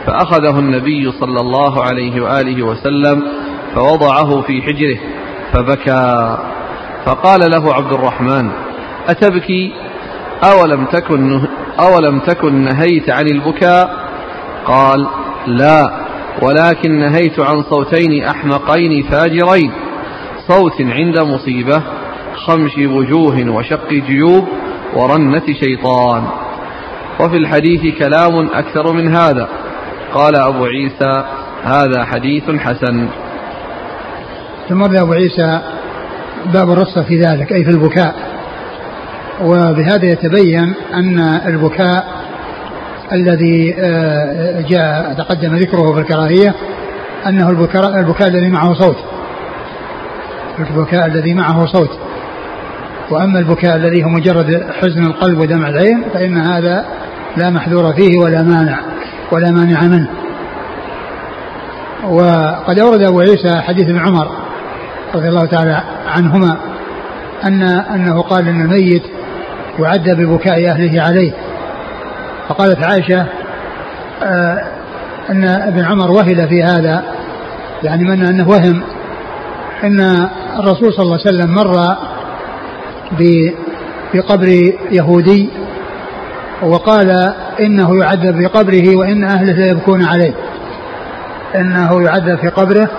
فأخذه 0.07 0.59
النبي 0.59 1.13
صلى 1.13 1.41
الله 1.41 1.83
عليه 1.85 2.21
وآله 2.21 2.63
وسلم 2.63 3.23
فوضعه 3.75 4.41
في 4.41 4.63
حجره 4.63 4.99
فبكى 5.53 6.37
فقال 7.05 7.41
له 7.51 7.75
عبد 7.75 7.93
الرحمن 7.93 8.51
أتبكي؟ 9.09 9.73
أولم 10.45 10.85
تكن 10.85 11.41
أولم 11.81 12.21
تكن 12.21 12.65
نهيت 12.65 13.11
عن 13.11 13.27
البكاء؟ 13.27 13.91
قال 14.67 15.07
لا 15.47 15.91
ولكن 16.43 16.99
نهيت 17.01 17.41
عن 17.41 17.63
صوتين 17.63 18.25
أحمقين 18.25 19.03
فاجرين 19.03 19.73
صوت 20.49 20.81
عند 20.81 21.21
مصيبة 21.21 21.83
خمش 22.47 22.79
وجوه 22.79 23.51
وشق 23.51 23.91
جيوب 23.91 24.49
ورنة 24.95 25.43
شيطان. 25.61 26.23
وفي 27.21 27.37
الحديث 27.37 27.99
كلام 27.99 28.49
أكثر 28.55 28.93
من 28.93 29.15
هذا. 29.15 29.49
قال 30.15 30.37
أبو 30.37 30.65
عيسى 30.65 31.25
هذا 31.65 32.05
حديث 32.05 32.51
حسن. 32.51 33.09
ثم 34.69 34.83
أبو 34.83 35.13
عيسى 35.13 35.61
باب 36.55 36.71
الرصة 36.71 37.03
في 37.03 37.17
ذلك 37.17 37.53
أي 37.53 37.65
في 37.65 37.71
البكاء. 37.71 38.30
وبهذا 39.43 40.07
يتبين 40.07 40.75
أن 40.95 41.19
البكاء 41.47 42.07
الذي 43.13 43.75
آه، 43.79 44.61
جاء 44.61 45.15
تقدم 45.19 45.57
ذكره 45.57 45.93
في 45.95 46.01
الكراهية 46.01 46.55
أنه 47.27 47.51
البكاء, 47.51 47.99
البكاء 47.99 48.29
الذي 48.29 48.51
معه 48.51 48.75
صوت. 48.75 48.97
البكاء 50.59 51.07
الذي 51.07 51.35
معه 51.35 51.67
صوت. 51.67 51.99
وأما 53.11 53.39
البكاء 53.39 53.77
الذي 53.77 54.05
هو 54.05 54.09
مجرد 54.09 54.67
حزن 54.81 55.07
القلب 55.07 55.39
ودمع 55.39 55.69
العين 55.69 56.05
فإن 56.15 56.37
هذا 56.37 56.85
لا 57.37 57.51
محذور 57.51 57.93
فيه 57.93 58.19
ولا 58.19 58.43
مانع 58.43 58.79
ولا 59.33 59.51
مانع 59.51 59.83
منه. 59.83 60.09
وقد 62.09 62.79
أورد 62.79 63.03
أبو 63.03 63.21
عيسى 63.21 63.61
حديث 63.61 63.89
ابن 63.89 63.99
عمر 63.99 64.29
رضي 65.15 65.29
الله 65.29 65.47
تعالى 65.47 65.83
عنهما 66.07 66.57
أن 67.45 67.63
أنه 67.63 68.23
قال 68.23 68.49
أن 68.49 68.61
الميت 68.61 69.03
يعد 69.79 70.09
ببكاء 70.09 70.71
أهله 70.71 71.03
عليه. 71.03 71.33
فقالت 72.49 72.83
عائشة 72.83 73.27
آه 74.23 74.65
أن 75.31 75.45
ابن 75.45 75.85
عمر 75.85 76.11
وهل 76.11 76.49
في 76.49 76.63
هذا؟ 76.63 77.05
يعني 77.83 78.05
من 78.05 78.25
أنه 78.25 78.49
وهم 78.49 78.83
أن 79.85 80.01
الرسول 80.59 80.93
صلى 80.93 81.03
الله 81.03 81.19
عليه 81.27 81.39
وسلم 81.39 81.55
مر 81.55 81.97
بقبر 84.15 84.49
يهودي 84.91 85.49
وقال 86.63 87.33
إنه 87.61 87.99
يعذب 87.99 88.41
في 88.41 88.47
قبره 88.47 88.97
وإن 88.97 89.25
أهله 89.25 89.53
لا 89.53 89.67
يبكون 89.67 90.05
عليه. 90.05 90.35
إنه 91.55 92.03
يعذب 92.03 92.39
في 92.39 92.49
قبره 92.49 92.91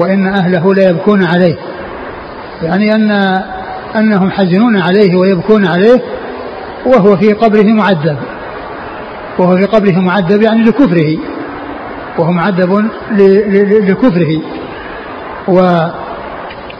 وإن 0.00 0.26
أهله 0.26 0.74
لا 0.74 0.88
يبكون 0.88 1.24
عليه. 1.24 1.56
يعني 2.62 2.94
أن 2.94 3.42
أنهم 3.96 4.30
حزنون 4.30 4.76
عليه 4.76 5.16
ويبكون 5.16 5.66
عليه 5.66 6.02
وهو 6.86 7.16
في 7.16 7.32
قبره 7.32 7.72
معذب. 7.72 8.16
وهو 9.38 9.56
في 9.56 9.64
قبره 9.64 10.00
معذب 10.00 10.42
يعني 10.42 10.62
لكفره. 10.62 11.18
وهو 12.18 12.32
معذب 12.32 12.88
لكفره. 13.88 14.42
و 15.48 15.86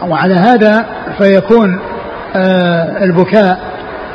وعلى 0.07 0.33
هذا 0.33 0.85
فيكون 1.17 1.79
آه 2.35 3.03
البكاء 3.03 3.59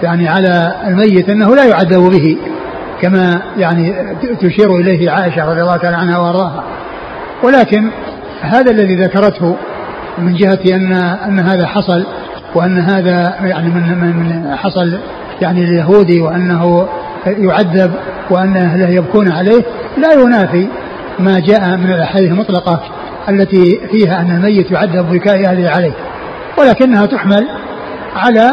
يعني 0.03 0.29
على 0.29 0.75
الميت 0.87 1.29
أنه 1.29 1.55
لا 1.55 1.65
يعذب 1.65 2.11
به 2.11 2.39
كما 3.01 3.43
يعني 3.57 3.95
تشير 4.41 4.77
إليه 4.77 5.11
عائشة 5.11 5.51
رضي 5.51 5.61
الله 5.61 5.77
تعالى 5.77 5.97
عنها 5.97 6.19
وأرضاها. 6.19 6.65
ولكن 7.43 7.91
هذا 8.41 8.71
الذي 8.71 8.95
ذكرته 8.95 9.57
من 10.19 10.35
جهة 10.35 10.61
أن 10.77 10.93
أن 10.93 11.39
هذا 11.39 11.67
حصل 11.67 12.07
وأن 12.55 12.79
هذا 12.79 13.35
يعني 13.41 13.69
من 13.69 13.99
من 13.99 14.57
حصل 14.57 14.99
يعني 15.43 15.65
اليهودي 15.65 16.21
وأنه 16.21 16.89
يعذب 17.27 17.93
وأن 18.31 18.57
أهله 18.57 18.89
يبكون 18.89 19.33
عليه 19.33 19.63
لا 19.97 20.13
ينافي 20.13 20.69
ما 21.19 21.41
جاء 21.41 21.77
من 21.77 21.93
الأحاديث 21.93 22.31
المطلقة 22.31 22.81
التي 23.29 23.81
فيها 23.91 24.21
أن 24.21 24.31
الميت 24.31 24.71
يعذب 24.71 25.11
بكاء 25.11 25.47
أهله 25.47 25.71
عليه. 25.71 25.93
ولكنها 26.59 27.07
تحمل 27.07 27.49
على 28.17 28.51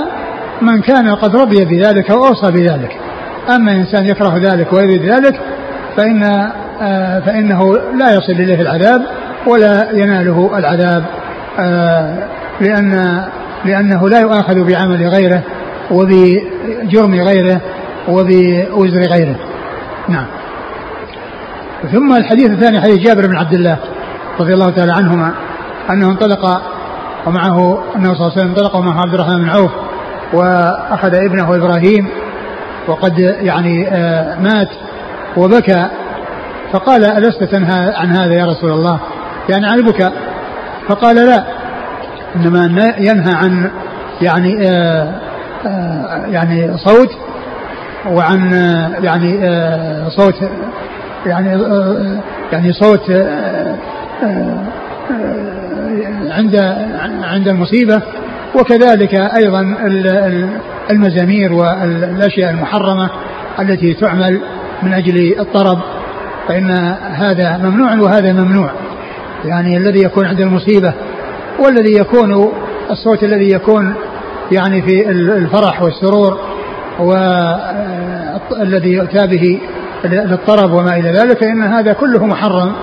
من 0.61 0.81
كان 0.81 1.15
قد 1.15 1.35
رضي 1.35 1.65
بذلك 1.65 2.09
وأوصى 2.09 2.51
بذلك. 2.51 2.97
أما 3.55 3.71
إنسان 3.71 4.05
يكره 4.05 4.37
ذلك 4.37 4.73
ويريد 4.73 5.05
ذلك 5.05 5.39
فإن 5.97 6.23
آه، 6.81 7.19
فإنه 7.19 7.73
لا 7.73 8.13
يصل 8.13 8.31
إليه 8.31 8.61
العذاب 8.61 9.01
ولا 9.47 9.91
يناله 9.93 10.57
العذاب 10.57 11.03
آه، 11.59 12.27
لأن 12.61 13.23
لأنه 13.65 14.09
لا 14.09 14.19
يؤاخذ 14.19 14.63
بعمل 14.63 15.07
غيره 15.07 15.43
وبجرم 15.91 17.13
غيره 17.13 17.61
وبوزر 18.07 19.01
غيره. 19.01 19.35
نعم. 20.09 20.25
ثم 21.91 22.13
الحديث 22.13 22.51
الثاني 22.51 22.81
حديث 22.81 22.97
جابر 22.97 23.27
بن 23.27 23.35
عبد 23.35 23.53
الله 23.53 23.77
رضي 24.39 24.53
الله 24.53 24.69
تعالى 24.69 24.91
عنهما 24.91 25.33
أنه 25.89 26.11
انطلق 26.11 26.61
ومعه 27.25 27.83
أنه 27.95 28.13
صلى 28.13 28.27
الله 28.27 28.31
عليه 28.31 28.37
وسلم 28.37 28.49
انطلق 28.49 28.75
ومعه 28.75 29.01
عبد 29.01 29.13
الرحمن 29.13 29.37
بن 29.37 29.49
عوف 29.49 29.71
وأخذ 30.33 31.15
ابنه 31.15 31.55
إبراهيم 31.55 32.07
وقد 32.87 33.19
يعني 33.19 33.87
آه، 33.87 34.39
مات 34.39 34.69
وبكى. 35.37 35.89
فقال 36.73 37.05
ألست 37.05 37.43
تنهى 37.43 37.93
عن 37.95 38.09
هذا 38.09 38.33
يا 38.33 38.45
رسول 38.45 38.71
الله؟ 38.71 38.99
يعني 39.49 39.65
عن 39.67 39.79
البكاء. 39.79 40.13
فقال 40.87 41.15
لا. 41.15 41.54
إنما 42.35 42.93
ينهى 42.97 43.33
عن 43.33 43.71
يعني 44.21 44.67
آآ 44.67 45.03
آه، 45.65 45.67
آآ 45.67 45.69
آه، 45.69 46.25
يعني 46.27 46.77
صوت 46.77 47.09
وعن 48.11 48.53
آه، 48.53 48.91
يعني 49.03 49.39
صوت 50.09 50.35
يعني 51.25 51.63
يعني 52.51 52.73
صوت 52.73 53.11
عند 56.31 56.55
عند 57.23 57.47
المصيبة. 57.47 58.01
وكذلك 58.59 59.13
أيضا 59.15 59.75
المزامير 60.91 61.53
والأشياء 61.53 62.51
المحرمة 62.51 63.09
التي 63.59 63.93
تعمل 63.93 64.39
من 64.83 64.93
أجل 64.93 65.39
الطرب 65.39 65.79
فإن 66.47 66.71
هذا 67.13 67.57
ممنوع 67.57 67.95
وهذا 67.99 68.33
ممنوع. 68.33 68.71
يعني 69.45 69.77
الذي 69.77 70.03
يكون 70.03 70.25
عند 70.25 70.41
المصيبة 70.41 70.93
والذي 71.59 71.93
يكون 71.93 72.53
الصوت 72.91 73.23
الذي 73.23 73.51
يكون 73.51 73.95
يعني 74.51 74.81
في 74.81 75.09
الفرح 75.09 75.81
والسرور 75.81 76.39
والذي 76.99 78.93
يؤتى 78.93 79.27
به 79.27 79.59
للطرب 80.05 80.73
وما 80.73 80.97
إلى 80.97 81.11
ذلك 81.11 81.39
فإن 81.39 81.63
هذا 81.63 81.93
كله 81.93 82.25
محرم. 82.25 82.73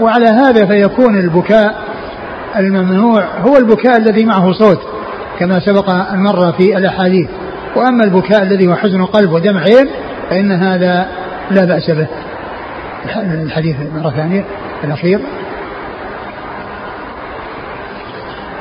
وعلى 0.00 0.26
هذا 0.26 0.66
فيكون 0.66 1.18
البكاء 1.18 1.74
الممنوع. 2.56 3.24
هو 3.38 3.56
البكاء 3.56 3.96
الذي 3.96 4.24
معه 4.24 4.52
صوت 4.52 4.80
كما 5.38 5.60
سبق 5.60 5.90
أن 5.90 6.18
مر 6.22 6.52
في 6.52 6.76
الأحاديث. 6.76 7.28
وأما 7.76 8.04
البكاء 8.04 8.42
الذي 8.42 8.66
هو 8.66 8.74
حزن 8.74 9.04
قلب 9.04 9.32
ودمع 9.32 9.60
عين 9.60 9.90
فإن 10.30 10.52
هذا 10.52 11.06
لا 11.50 11.64
بأس 11.64 11.90
به. 11.90 12.06
الحديث 13.16 13.76
مرة 13.94 14.10
ثانية 14.10 14.44
الأخير. 14.84 15.20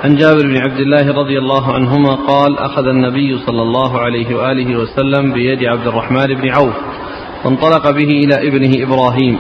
عن 0.04 0.16
جابر 0.16 0.48
بن 0.48 0.58
عبد 0.58 0.80
الله 0.80 1.14
رضي 1.14 1.38
الله 1.40 1.74
عنهما 1.74 2.16
قال 2.16 2.58
أخذ 2.58 2.88
النبي 2.88 3.38
صلى 3.38 3.62
الله 3.62 4.00
عليه 4.00 4.36
وآله 4.36 4.78
وسلم 4.78 5.34
بيد 5.34 5.64
عبد 5.64 5.88
الرحمن 5.88 6.28
بن 6.28 6.50
عوف 6.50 6.74
وانطلق 7.46 7.92
به 7.92 8.08
إلى 8.08 8.48
ابنه 8.48 8.84
إبراهيم 8.84 9.40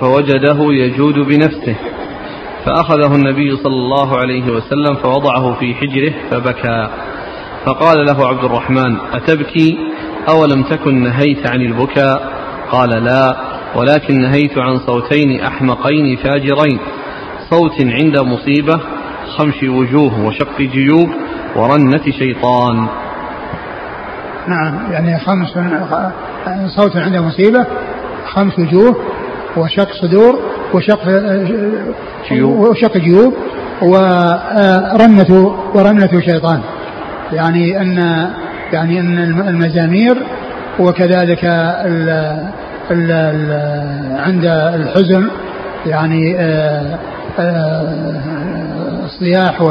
فوجده 0.00 0.58
يجود 0.60 1.14
بنفسه 1.14 1.76
فأخذه 2.64 3.14
النبي 3.14 3.56
صلى 3.56 3.74
الله 3.74 4.16
عليه 4.16 4.42
وسلم 4.42 4.94
فوضعه 5.02 5.54
في 5.60 5.74
حجره 5.74 6.12
فبكى 6.30 6.88
فقال 7.66 8.04
له 8.06 8.28
عبد 8.28 8.44
الرحمن 8.44 8.96
أتبكي؟ 9.12 9.78
أولم 10.28 10.62
تكن 10.62 11.02
نهيت 11.02 11.50
عن 11.50 11.60
البكاء؟ 11.60 12.32
قال 12.70 12.90
لا 13.04 13.36
ولكن 13.74 14.20
نهيت 14.20 14.58
عن 14.58 14.78
صوتين 14.78 15.40
أحمقين 15.40 16.16
فاجرين 16.16 16.78
صوت 17.50 17.80
عند 17.80 18.18
مصيبة 18.18 18.95
خمش 19.38 19.62
وجوه 19.62 20.26
وشق 20.26 20.58
جيوب 20.60 21.08
ورنة 21.56 22.02
شيطان. 22.18 22.86
نعم 24.48 24.92
يعني 24.92 25.18
خمس 25.18 25.48
صوت 26.66 26.96
عند 26.96 27.16
مصيبة 27.16 27.66
خمس 28.26 28.58
وجوه 28.58 28.96
وشق 29.56 29.88
صدور 30.02 30.38
وشق 30.74 31.00
جيوب. 32.28 32.58
وشق 32.58 32.96
جيوب 32.96 33.34
ورنة 33.82 35.56
ورنة 35.74 36.20
شيطان. 36.20 36.60
يعني 37.32 37.80
أن 37.80 38.28
يعني 38.72 39.00
أن 39.00 39.18
المزامير 39.48 40.16
وكذلك 40.78 41.44
ال 41.44 42.08
ال 42.90 43.10
ال 43.10 44.20
عند 44.20 44.44
الحزن 44.46 45.30
يعني 45.86 46.36
آه، 46.38 46.98
آه، 47.38 48.75
الصياح 49.16 49.62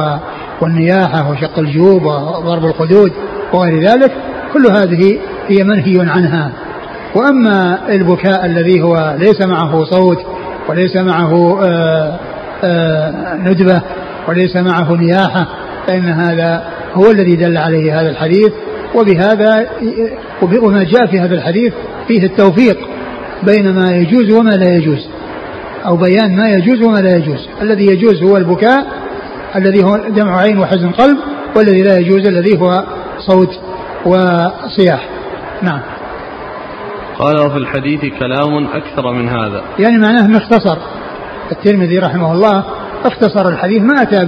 والنياحة 0.61 1.31
وشق 1.31 1.59
الجيوب 1.59 2.03
وضرب 2.05 2.65
الخدود 2.65 3.11
وغير 3.53 3.79
ذلك 3.81 4.11
كل 4.53 4.71
هذه 4.71 5.19
هي 5.47 5.63
منهي 5.63 6.09
عنها. 6.09 6.51
وأما 7.15 7.79
البكاء 7.89 8.45
الذي 8.45 8.81
هو 8.81 9.15
ليس 9.19 9.45
معه 9.45 9.83
صوت 9.83 10.17
وليس 10.69 10.95
معه 10.95 11.59
ندبة 13.35 13.81
وليس 14.27 14.55
معه 14.55 14.95
نياحة 14.95 15.47
فإن 15.87 16.05
هذا 16.05 16.63
هو 16.93 17.11
الذي 17.11 17.35
دل 17.35 17.57
عليه 17.57 18.01
هذا 18.01 18.09
الحديث. 18.09 18.51
وبهذا 18.95 19.67
وما 20.41 20.83
جاء 20.83 21.05
في 21.05 21.19
هذا 21.19 21.35
الحديث 21.35 21.73
فيه 22.07 22.23
التوفيق 22.23 22.77
بين 23.43 23.73
ما 23.73 23.91
يجوز 23.91 24.31
وما 24.31 24.51
لا 24.51 24.75
يجوز 24.75 25.07
أو 25.85 25.97
بيان 25.97 26.35
ما 26.35 26.49
يجوز 26.49 26.81
وما 26.81 26.97
لا 26.97 27.17
يجوز. 27.17 27.47
الذي 27.61 27.85
يجوز 27.85 28.23
هو 28.23 28.37
البكاء 28.37 28.85
الذي 29.55 29.83
هو 29.83 29.97
دمع 29.97 30.41
عين 30.41 30.59
وحزن 30.59 30.91
قلب 30.91 31.17
والذي 31.55 31.83
لا 31.83 31.97
يجوز 31.97 32.27
الذي 32.27 32.59
هو 32.61 32.83
صوت 33.17 33.49
وصياح. 34.05 35.09
نعم. 35.61 35.81
قال 37.19 37.41
وفي 37.41 37.57
الحديث 37.57 38.05
كلام 38.19 38.67
أكثر 38.67 39.13
من 39.13 39.29
هذا. 39.29 39.61
يعني 39.79 39.97
معناه 39.97 40.25
أنه 40.25 40.37
اختصر. 40.37 40.77
الترمذي 41.51 41.99
رحمه 41.99 42.33
الله 42.33 42.63
اختصر 43.05 43.49
الحديث 43.49 43.81
ما 43.81 44.01
أتى 44.01 44.25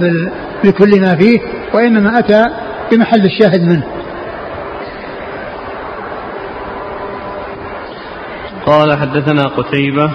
بكل 0.64 1.00
ما 1.00 1.16
فيه 1.16 1.40
وإنما 1.74 2.18
أتى 2.18 2.44
بمحل 2.92 3.24
الشاهد 3.24 3.62
منه. 3.62 3.84
قال 8.66 8.98
حدثنا 8.98 9.42
قتيبة. 9.42 10.10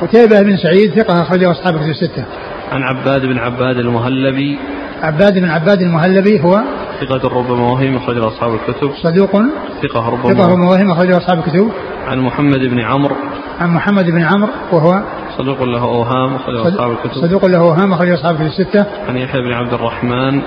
قتيبة 0.00 0.42
بن 0.42 0.56
سعيد 0.56 1.00
ثقة 1.00 1.22
أخرجه 1.22 1.50
أصحاب 1.50 1.76
كتب 1.76 1.88
الستة. 1.88 2.24
عن 2.74 2.82
عباد 2.82 3.26
بن 3.26 3.38
عباد 3.38 3.78
المهلبي. 3.78 4.58
عباد 5.02 5.38
بن 5.38 5.48
عباد 5.48 5.80
المهلبي 5.80 6.40
هو 6.40 6.62
ثقة 7.00 7.28
ربما 7.28 7.72
وهم 7.72 7.96
أخرجه 7.96 8.28
أصحاب 8.28 8.54
الكتب. 8.54 8.90
صدوق. 9.02 9.30
ثقة 9.82 10.08
ربما 10.08 10.34
ثقة 10.34 10.46
ربما 10.52 10.68
وهم 10.68 10.90
أخرجه 10.90 11.16
أصحاب 11.16 11.38
الكتب. 11.38 11.70
عن 12.06 12.20
محمد 12.20 12.58
بن 12.58 12.80
عمرو. 12.80 13.16
عن 13.60 13.70
محمد 13.70 14.04
بن 14.04 14.22
عمرو 14.22 14.52
وهو 14.72 15.02
صدوق 15.38 15.62
له 15.62 15.82
أوهام 15.82 16.34
أخرجه 16.34 16.68
أصحاب 16.68 16.90
الكتب. 16.90 17.20
صدوق 17.20 17.44
له 17.44 17.58
أوهام 17.58 17.92
أخرجه 17.92 18.14
أصحاب 18.14 18.40
الكتب. 18.40 18.60
الستة 18.60 18.86
عن 19.08 19.16
يحيى 19.16 19.40
بن 19.40 19.52
عبد 19.52 19.72
الرحمن. 19.72 20.42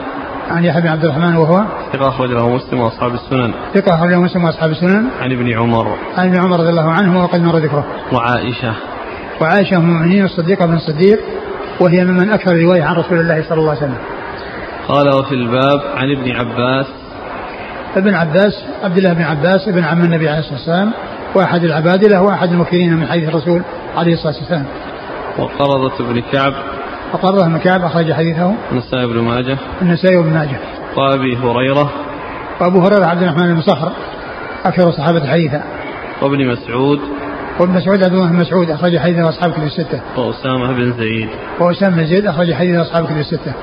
عن 0.50 0.66
يحيى 0.66 0.82
بن 0.82 0.88
عبد 0.88 1.06
الرحمن 1.06 1.36
وهو 1.36 1.64
ثقة 1.94 2.10
أخرج 2.10 2.32
له 2.32 2.56
مسلم 2.56 2.80
وأصحاب 2.80 3.14
السنن. 3.14 3.54
ثقة 3.74 3.96
أخرج 3.96 4.10
له 4.10 4.22
مسلم 4.22 4.44
وأصحاب 4.44 4.72
السنن. 4.72 5.06
عن 5.22 5.32
ابن 5.32 5.54
عمر. 5.54 5.88
عن 6.18 6.28
ابن 6.28 6.38
عمر 6.38 6.60
رضي 6.60 6.70
الله 6.70 6.92
عنه 6.92 7.24
وقد 7.24 7.42
مر 7.42 7.58
ذكره. 7.58 7.86
وعائشة. 8.14 8.74
وعائشة 9.42 9.78
أم 9.78 9.90
المؤمنين 9.90 10.26
الصديقة 10.26 10.66
بن 10.66 10.74
الصديق. 10.74 11.20
وهي 11.80 12.06
ممن 12.06 12.30
أكثر 12.30 12.56
رواية 12.56 12.84
عن 12.84 12.96
رسول 12.96 13.20
الله 13.20 13.44
صلى 13.50 13.58
الله 13.60 13.70
عليه 13.70 13.80
وسلم. 13.80 13.98
قال 14.88 15.10
وفي 15.16 15.36
الباب 15.36 15.82
عن 15.96 16.12
ابن 16.12 16.32
عباس. 16.32 16.86
ابن 17.96 18.14
عباس 18.14 18.64
عبد 18.84 18.98
الله 18.98 19.14
بن 19.14 19.22
عباس 19.22 19.68
ابن 19.68 19.84
عم 19.84 20.02
النبي 20.02 20.30
عليه 20.30 20.40
الصلاة 20.40 20.58
والسلام 20.58 20.92
وأحد 21.36 21.64
العبادلة 21.64 22.22
وأحد 22.22 22.50
المكثرين 22.52 22.94
من 22.94 23.08
حديث 23.08 23.30
الرسول 23.30 23.62
عليه 23.98 24.14
الصلاة 24.14 24.36
والسلام. 24.36 24.66
وقرضة 25.38 26.14
بن 26.14 26.22
كعب. 26.32 26.54
وقرضة 27.14 27.48
بن 27.48 27.58
كعب 27.58 27.84
أخرج 27.84 28.14
حديثه. 28.14 28.54
النسائي 28.72 29.06
بن 29.06 29.20
ماجه. 29.20 29.58
النسائي 29.82 30.18
بن 30.18 30.34
ماجه. 30.34 30.60
وأبي 30.98 31.38
هريرة. 31.38 31.92
وأبو 32.62 32.80
هريرة 32.80 33.06
عبد 33.06 33.24
الرحمن 33.24 33.54
بن 33.54 33.62
صخر 33.62 33.92
أكثر 34.66 34.90
الصحابة 34.90 35.28
حديثا. 35.28 35.64
وابن 36.22 36.48
مسعود. 36.48 37.00
وابن 37.60 37.74
مسعود 37.74 38.04
عبد 38.04 38.14
الله 38.14 38.30
بن 38.30 38.36
مسعود 38.36 38.70
أخرج 38.70 38.98
حديثه 38.98 39.30
أصحاب 39.30 39.52
كتب 39.52 39.64
الستة. 39.64 40.02
وأسامة 40.18 40.74
بن 40.74 40.94
زيد. 40.94 41.30
وأسامة 41.60 41.96
بن 41.96 42.06
زيد 42.06 42.26
أخرج 42.26 42.54
حديثه 42.54 42.82
أصحاب 42.82 43.06
كتب 43.06 43.18
الستة. 43.18 43.54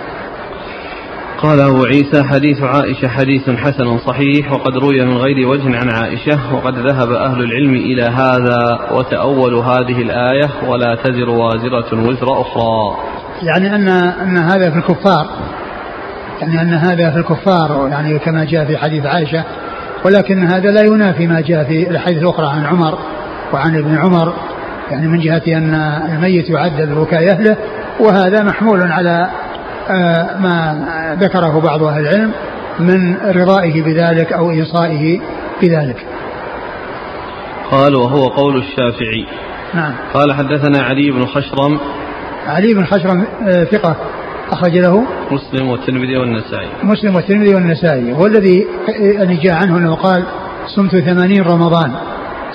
قال 1.39 1.61
أبو 1.61 1.85
عيسى 1.85 2.23
حديث 2.23 2.63
عائشة 2.63 3.09
حديث 3.09 3.51
حسن 3.51 3.99
صحيح 3.99 4.53
وقد 4.53 4.77
روي 4.77 5.05
من 5.05 5.17
غير 5.17 5.49
وجه 5.49 5.79
عن 5.79 5.91
عائشة 5.91 6.55
وقد 6.55 6.79
ذهب 6.79 7.13
أهل 7.13 7.43
العلم 7.43 7.75
إلى 7.75 8.03
هذا 8.03 8.89
وتأولوا 8.93 9.65
هذه 9.65 10.03
الآية 10.03 10.51
ولا 10.69 10.95
تزر 10.95 11.31
وازرة 11.31 12.09
وزر 12.09 12.41
أخرى. 12.41 12.97
يعني 13.43 13.75
أن 13.75 13.89
أن 13.89 14.37
هذا 14.37 14.71
في 14.71 14.77
الكفار. 14.77 15.27
يعني 16.41 16.63
أن 16.63 16.75
هذا 16.75 17.11
في 17.11 17.19
الكفار 17.19 17.89
يعني 17.89 18.19
كما 18.19 18.45
جاء 18.45 18.65
في 18.65 18.77
حديث 18.77 19.07
عائشة 19.07 19.45
ولكن 20.05 20.47
هذا 20.47 20.71
لا 20.71 20.83
ينافي 20.83 21.27
ما 21.27 21.41
جاء 21.41 21.65
في 21.65 21.91
الحديث 21.91 22.23
الأخرى 22.23 22.47
عن 22.47 22.65
عمر. 22.67 22.99
وعن 23.53 23.77
ابن 23.77 23.99
عمر 23.99 24.35
يعني 24.91 25.09
من 25.09 25.21
جهة 25.21 25.43
أن 25.49 25.75
الميت 26.13 26.51
يعدل 26.51 26.87
ببكاء 26.87 27.31
أهله 27.31 27.57
وهذا 28.01 28.43
محمول 28.43 28.83
على 28.83 29.31
آه، 29.89 30.39
ما 30.39 31.17
ذكره 31.21 31.61
بعض 31.61 31.83
أهل 31.83 32.01
العلم 32.01 32.33
من 32.79 33.17
رضائه 33.17 33.83
بذلك 33.83 34.33
أو 34.33 34.51
إيصائه 34.51 35.21
بذلك. 35.63 36.07
قال 37.71 37.95
وهو 37.95 38.29
قول 38.29 38.57
الشافعي. 38.57 39.27
نعم. 39.75 39.93
قال 40.15 40.33
حدثنا 40.33 40.83
علي 40.83 41.11
بن 41.11 41.27
خشرم. 41.27 41.79
علي 42.47 42.75
بن 42.75 42.85
خشرم 42.85 43.27
آه، 43.49 43.65
ثقة 43.65 43.97
أخرج 44.51 44.79
له. 44.79 45.05
مسلم 45.31 45.69
والترمذي 45.69 46.17
والنسائي. 46.17 46.69
مسلم 46.83 47.17
والترمذي 47.17 47.55
والنسائي. 47.55 48.13
هو 48.13 48.27
الذي 48.27 48.67
يعني 48.99 49.37
جاء 49.37 49.55
عنه 49.55 49.79
أنه 49.79 49.95
قال 49.95 50.25
صمت 50.77 50.97
ثمانين 50.97 51.43
رمضان. 51.43 51.93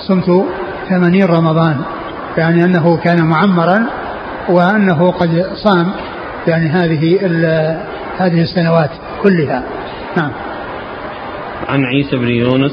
صمت 0.08 0.44
ثمانين 0.90 1.24
رمضان 1.24 1.76
يعني 2.38 2.64
أنه 2.64 2.96
كان 2.96 3.24
معمرا 3.24 3.86
وأنه 4.48 5.10
قد 5.10 5.46
صام 5.54 5.92
يعني 6.46 6.68
هذه 6.68 7.18
هذه 8.18 8.42
السنوات 8.42 8.90
كلها 9.22 9.62
نعم 10.16 10.30
عن 11.68 11.84
عيسى 11.84 12.16
بن 12.16 12.28
يونس 12.28 12.72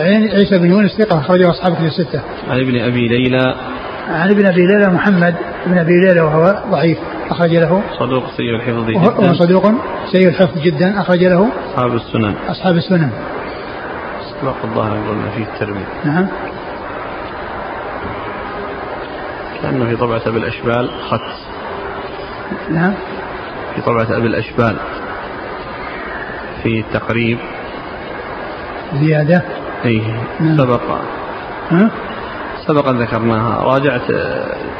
عيسى 0.00 0.58
بن 0.58 0.70
يونس 0.70 0.90
ثقة 0.98 1.18
أخرجه 1.18 1.50
أصحاب 1.50 1.74
كتب 1.74 1.84
الستة. 1.84 2.20
عن 2.50 2.60
ابن 2.60 2.80
أبي 2.80 3.08
ليلى. 3.08 3.54
عن 4.08 4.30
ابن 4.30 4.46
أبي 4.46 4.66
ليلى 4.66 4.88
محمد 4.88 5.34
بن 5.66 5.78
أبي 5.78 6.00
ليلى 6.00 6.20
وهو 6.20 6.62
ضعيف 6.70 6.98
أخرج 7.30 7.54
له. 7.54 7.82
صدوق 7.98 8.24
سيء 8.36 8.56
الحفظ 8.56 8.90
جدا. 8.90 9.24
وهو 9.24 9.34
صدوق 9.34 9.72
سيء 10.12 10.28
الحفظ 10.28 10.58
جدا 10.58 11.00
أخرج 11.00 11.24
له. 11.24 11.48
أصحاب 11.70 11.94
السنن. 11.94 12.34
أصحاب 12.48 12.76
السنن. 12.76 13.10
سبق 14.40 14.56
الظاهر 14.64 14.96
قلنا 15.08 15.30
فيه 15.36 15.44
الترمذي. 15.44 15.84
نعم. 16.04 16.26
كأنه 19.62 19.86
في 19.86 19.96
طبعة 19.96 20.22
أبي 20.26 20.38
الأشبال 20.38 20.90
خط. 21.10 21.20
نعم. 22.70 22.94
في 23.74 23.80
طبعة 23.80 24.06
أبي 24.16 24.26
الأشبال. 24.26 24.76
في 26.62 26.80
التقريب. 26.80 27.38
زيادة. 28.94 29.42
إي 29.84 30.02
نعم. 30.40 30.58
سبق 30.58 30.80
ها؟ 31.70 31.90
سبق 32.66 32.88
ان 32.88 32.98
ذكرناها 32.98 33.62
راجعت 33.64 34.12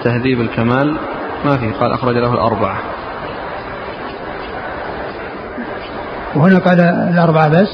تهذيب 0.05 0.41
الكمال 0.41 0.97
ما 1.45 1.57
في 1.57 1.71
قال 1.71 1.93
أخرج 1.93 2.17
له 2.17 2.33
الأربعة 2.33 2.79
وهنا 6.37 6.59
قال 6.59 6.81
الأربعة 7.15 7.49
بس 7.49 7.69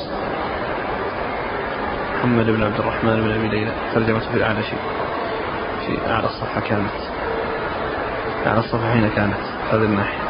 محمد 2.18 2.46
بن 2.46 2.62
عبد 2.62 2.78
الرحمن 2.78 3.20
بن 3.22 3.30
أبي 3.30 3.48
ليلى 3.48 3.70
ترجمته 3.94 4.30
في 4.30 4.36
الأعلى 4.36 4.62
شيء 4.62 4.78
في 5.86 6.10
اعلى 6.10 6.26
الصفحه 6.26 6.60
كانت. 6.60 6.90
اعلى 8.46 8.58
الصفحه 8.58 8.92
حين 8.92 9.08
كانت 9.08 9.40
هذه 9.72 9.84
الناحية. 9.84 10.24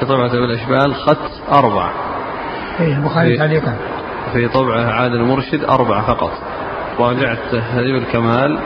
في 0.00 0.06
طبعة 0.06 0.26
الأشبال 0.26 0.94
خط 0.94 1.30
أربعة. 1.52 1.92
إيه 2.80 2.96
البخاري 2.96 3.38
تعليقا. 3.38 3.76
في 4.32 4.48
طبعة 4.48 4.92
عاد 4.92 5.12
المرشد 5.12 5.64
أربعة 5.64 6.06
فقط. 6.06 6.32
راجعت 6.98 7.38
تهذيب 7.52 7.96
الكمال 7.96 8.58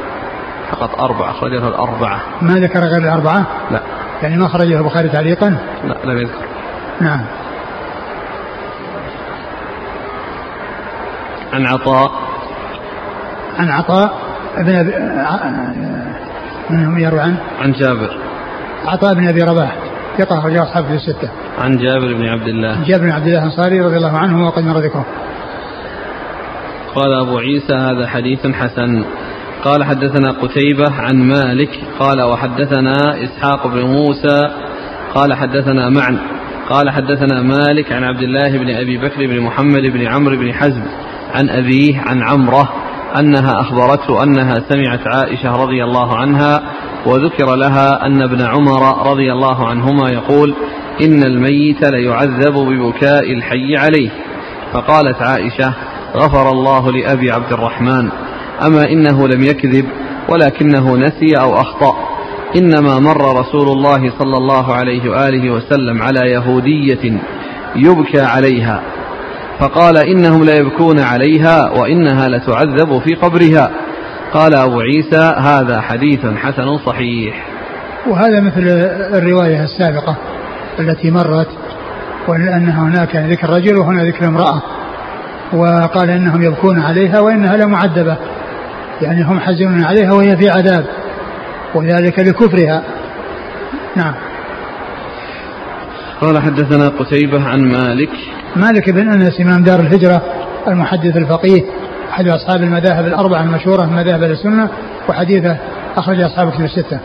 فقط 0.71 1.01
أربعة 1.01 1.31
أخرجها 1.31 1.69
الأربعة 1.69 2.21
ما 2.43 2.55
ذكر 2.55 2.81
غير 2.81 3.03
الأربعة؟ 3.03 3.47
لا 3.71 3.81
يعني 4.23 4.37
ما 4.37 4.49
خرجه 4.49 4.79
البخاري 4.79 5.09
تعليقا؟ 5.09 5.59
لا 5.85 5.97
لم 6.05 6.19
يذكر 6.19 6.45
نعم 7.01 7.21
عن 11.53 11.67
عطاء 11.67 12.13
عن 13.59 13.69
عطاء 13.69 14.19
ابن 14.57 14.75
أبي 14.75 14.93
من 16.71 16.85
هم 16.85 16.99
يروي 16.99 17.21
عنه؟ 17.21 17.41
عن 17.61 17.73
جابر 17.73 18.17
عطاء 18.87 19.15
بن 19.15 19.29
أبي 19.29 19.43
رباح 19.43 19.77
ثقة 20.19 20.39
أخرجه 20.39 20.63
أصحاب 20.63 20.85
في 20.85 20.95
الستة. 20.95 21.31
عن 21.59 21.77
جابر 21.77 22.15
بن 22.15 22.27
عبد 22.27 22.49
الله. 22.49 22.85
جابر 22.85 23.05
بن 23.05 23.11
عبد 23.11 23.27
الله 23.27 23.39
الأنصاري 23.39 23.81
رضي 23.81 23.97
الله 23.97 24.19
عنه 24.19 24.47
وقد 24.47 24.65
مر 24.65 24.79
ذكره. 24.79 25.05
قال 26.95 27.13
أبو 27.13 27.39
عيسى 27.39 27.75
هذا 27.75 28.07
حديث 28.07 28.47
حسن. 28.47 29.05
قال 29.65 29.85
حدثنا 29.85 30.31
قتيبة 30.31 30.93
عن 30.93 31.17
مالك 31.17 31.81
قال 31.99 32.23
وحدثنا 32.23 33.25
إسحاق 33.25 33.67
بن 33.67 33.81
موسى 33.81 34.51
قال 35.15 35.35
حدثنا 35.35 35.89
معن 35.89 36.19
قال 36.69 36.91
حدثنا 36.91 37.43
مالك 37.43 37.93
عن 37.93 38.05
عبد 38.05 38.23
الله 38.23 38.59
بن 38.59 38.71
أبي 38.71 38.99
بكر 38.99 39.27
بن 39.27 39.41
محمد 39.41 39.83
بن 39.83 40.07
عمرو 40.07 40.37
بن 40.37 40.53
حزم 40.53 40.83
عن 41.35 41.49
أبيه 41.49 42.01
عن 42.01 42.23
عمرة 42.23 42.69
أنها 43.19 43.61
أخبرته 43.61 44.23
أنها 44.23 44.55
سمعت 44.69 45.01
عائشة 45.07 45.57
رضي 45.63 45.85
الله 45.85 46.17
عنها 46.17 46.63
وذكر 47.07 47.55
لها 47.57 48.07
أن 48.07 48.23
ابن 48.23 48.43
عمر 48.43 49.11
رضي 49.11 49.33
الله 49.33 49.69
عنهما 49.69 50.11
يقول 50.11 50.55
إن 51.01 51.23
الميت 51.23 51.85
ليعذب 51.85 52.55
ببكاء 52.55 53.33
الحي 53.33 53.77
عليه 53.77 54.11
فقالت 54.73 55.23
عائشة 55.23 55.75
غفر 56.17 56.51
الله 56.51 56.93
لأبي 56.93 57.31
عبد 57.31 57.53
الرحمن. 57.53 58.09
أما 58.67 58.91
إنه 58.91 59.29
لم 59.29 59.43
يكذب 59.43 59.85
ولكنه 60.29 60.97
نسي 60.97 61.35
أو 61.41 61.61
أخطأ. 61.61 61.97
إنما 62.57 62.99
مر 62.99 63.41
رسول 63.41 63.69
الله 63.69 64.13
صلى 64.19 64.37
الله 64.37 64.75
عليه 64.75 65.11
وآله 65.11 65.51
وسلم 65.51 66.03
على 66.03 66.31
يهودية 66.31 67.21
يبكى 67.77 68.21
عليها. 68.21 68.83
فقال 69.59 69.97
إنهم 69.97 70.45
ليبكون 70.45 71.01
عليها 71.01 71.71
وإنها 71.71 72.29
لتعذب 72.29 72.99
في 72.99 73.15
قبرها. 73.15 73.71
قال 74.33 74.55
أبو 74.55 74.81
عيسى 74.81 75.35
هذا 75.39 75.81
حديث 75.81 76.27
حسن 76.27 76.79
صحيح. 76.87 77.47
وهذا 78.09 78.41
مثل 78.41 78.63
الرواية 79.15 79.65
السابقة 79.65 80.17
التي 80.81 81.11
مرت 81.11 81.49
وأن 82.29 82.69
هناك 82.69 83.17
ذكر 83.17 83.51
رجل 83.51 83.77
وهنا 83.77 84.05
ذكر 84.05 84.27
امرأة. 84.27 84.63
وقال 85.53 86.11
إنهم 86.11 86.43
يبكون 86.43 86.81
عليها 86.81 87.21
وإنها 87.21 87.57
لمعذبة 87.57 88.17
يعني 89.03 89.23
هم 89.23 89.41
حزنون 89.41 89.85
عليها 89.85 90.13
وهي 90.13 90.37
في 90.37 90.51
عذاب. 90.51 90.85
وذلك 91.75 92.19
لكفرها. 92.19 92.83
نعم. 93.97 94.15
قال 96.21 96.39
حدثنا 96.39 96.89
قتيبة 96.89 97.45
عن 97.45 97.61
مالك. 97.61 98.11
مالك 98.57 98.91
بن 98.91 99.09
أنس 99.09 99.41
إمام 99.41 99.63
دار 99.63 99.81
الهجرة 99.81 100.23
المحدث 100.69 101.17
الفقيه 101.17 101.63
أحد 102.11 102.29
أصحاب 102.29 102.63
المذاهب 102.63 103.07
الأربعة 103.07 103.43
المشهورة 103.43 103.87
من 103.87 103.97
مذاهب 103.97 104.23
السنة 104.23 104.69
وحديثه 105.09 105.57
أخرج 105.97 106.21
أصحاب 106.21 106.51
كتب 106.51 106.65
الستة. 106.65 107.01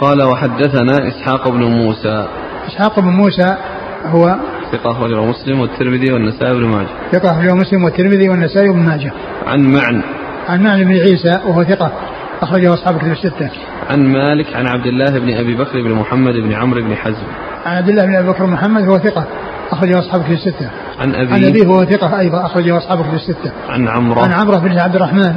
قال 0.00 0.22
وحدثنا 0.22 1.08
إسحاق 1.08 1.48
بن 1.48 1.62
موسى. 1.64 2.26
إسحاق 2.68 3.00
بن 3.00 3.08
موسى 3.08 3.56
هو 4.06 4.36
ثقة 4.72 4.90
أخرجه 4.90 5.24
مسلم 5.24 5.60
والترمذي 5.60 6.12
والنسائي 6.12 6.54
بن 6.54 6.64
ماجه. 6.64 6.88
ثقة 7.12 7.30
أخرجه 7.30 7.54
مسلم 7.54 7.84
والترمذي 7.84 8.28
والنسائي 8.28 8.68
بن 8.68 8.78
ماجه. 8.78 9.12
عن 9.46 9.60
معن. 9.60 10.02
عن 10.48 10.62
معن 10.62 10.84
بن 10.84 10.92
عيسى 10.92 11.38
وهو 11.46 11.64
ثقة 11.64 11.92
أخرجه 12.42 12.74
أصحاب 12.74 12.98
كتب 12.98 13.10
الستة. 13.10 13.50
عن 13.90 14.06
مالك 14.06 14.56
عن 14.56 14.66
عبد 14.66 14.86
الله 14.86 15.18
بن 15.18 15.34
أبي 15.34 15.54
بكر 15.54 15.82
بن 15.82 15.92
محمد 15.92 16.34
بن 16.34 16.52
عمرو 16.52 16.82
بن 16.82 16.94
حزم. 16.94 17.26
عن 17.66 17.76
عبد 17.76 17.88
الله 17.88 18.06
بن 18.06 18.14
أبي 18.14 18.28
بكر 18.28 18.46
محمد 18.46 18.88
هو 18.88 18.98
ثقة 18.98 19.24
أخرجه 19.70 19.98
أصحاب 19.98 20.22
كتب 20.22 20.32
الستة. 20.32 20.70
عن 20.98 21.14
أبيه. 21.14 21.34
عن 21.34 21.44
أبيه 21.44 21.66
هو 21.66 21.84
ثقة 21.84 22.18
أيضا 22.18 22.46
أخرجه 22.46 22.78
أصحاب 22.78 23.02
كتب 23.02 23.14
الستة. 23.14 23.52
عن 23.68 23.88
عمرو. 23.88 24.20
عن 24.20 24.32
عمرو 24.32 24.60
بن 24.60 24.78
عبد 24.78 24.96
الرحمن 24.96 25.34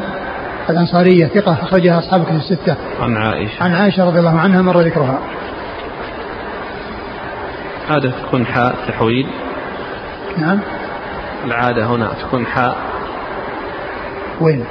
الأنصارية 0.70 1.26
ثقة 1.26 1.54
أخرجها 1.54 2.00
أصحاب 2.00 2.24
كتب 2.24 2.36
الستة. 2.36 2.76
عن 3.02 3.17
عائشة. 3.17 3.63
عن 3.63 3.74
عائشة 3.74 4.06
رضي 4.06 4.20
الله 4.20 4.39
عنها 4.39 4.62
مر 4.62 4.82
ذكرها. 4.82 5.20
عادة 7.91 8.12
تكون 8.27 8.45
حاء 8.45 8.75
تحويل. 8.88 9.27
نعم. 10.38 10.60
العادة 11.45 11.86
هنا 11.86 12.12
تكون 12.21 12.45
حاء. 12.45 12.77
وين؟ 14.41 14.63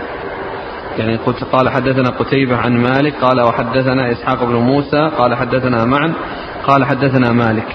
يعني 0.98 1.16
قلت 1.16 1.44
قال 1.44 1.68
حدثنا 1.68 2.10
قتيبة 2.10 2.56
عن 2.56 2.76
مالك 2.76 3.14
قال 3.22 3.40
وحدثنا 3.40 4.12
إسحاق 4.12 4.44
بن 4.44 4.54
موسى 4.54 5.10
قال 5.18 5.34
حدثنا 5.34 5.84
معن 5.84 6.12
قال 6.66 6.84
حدثنا 6.84 7.32
مالك. 7.32 7.66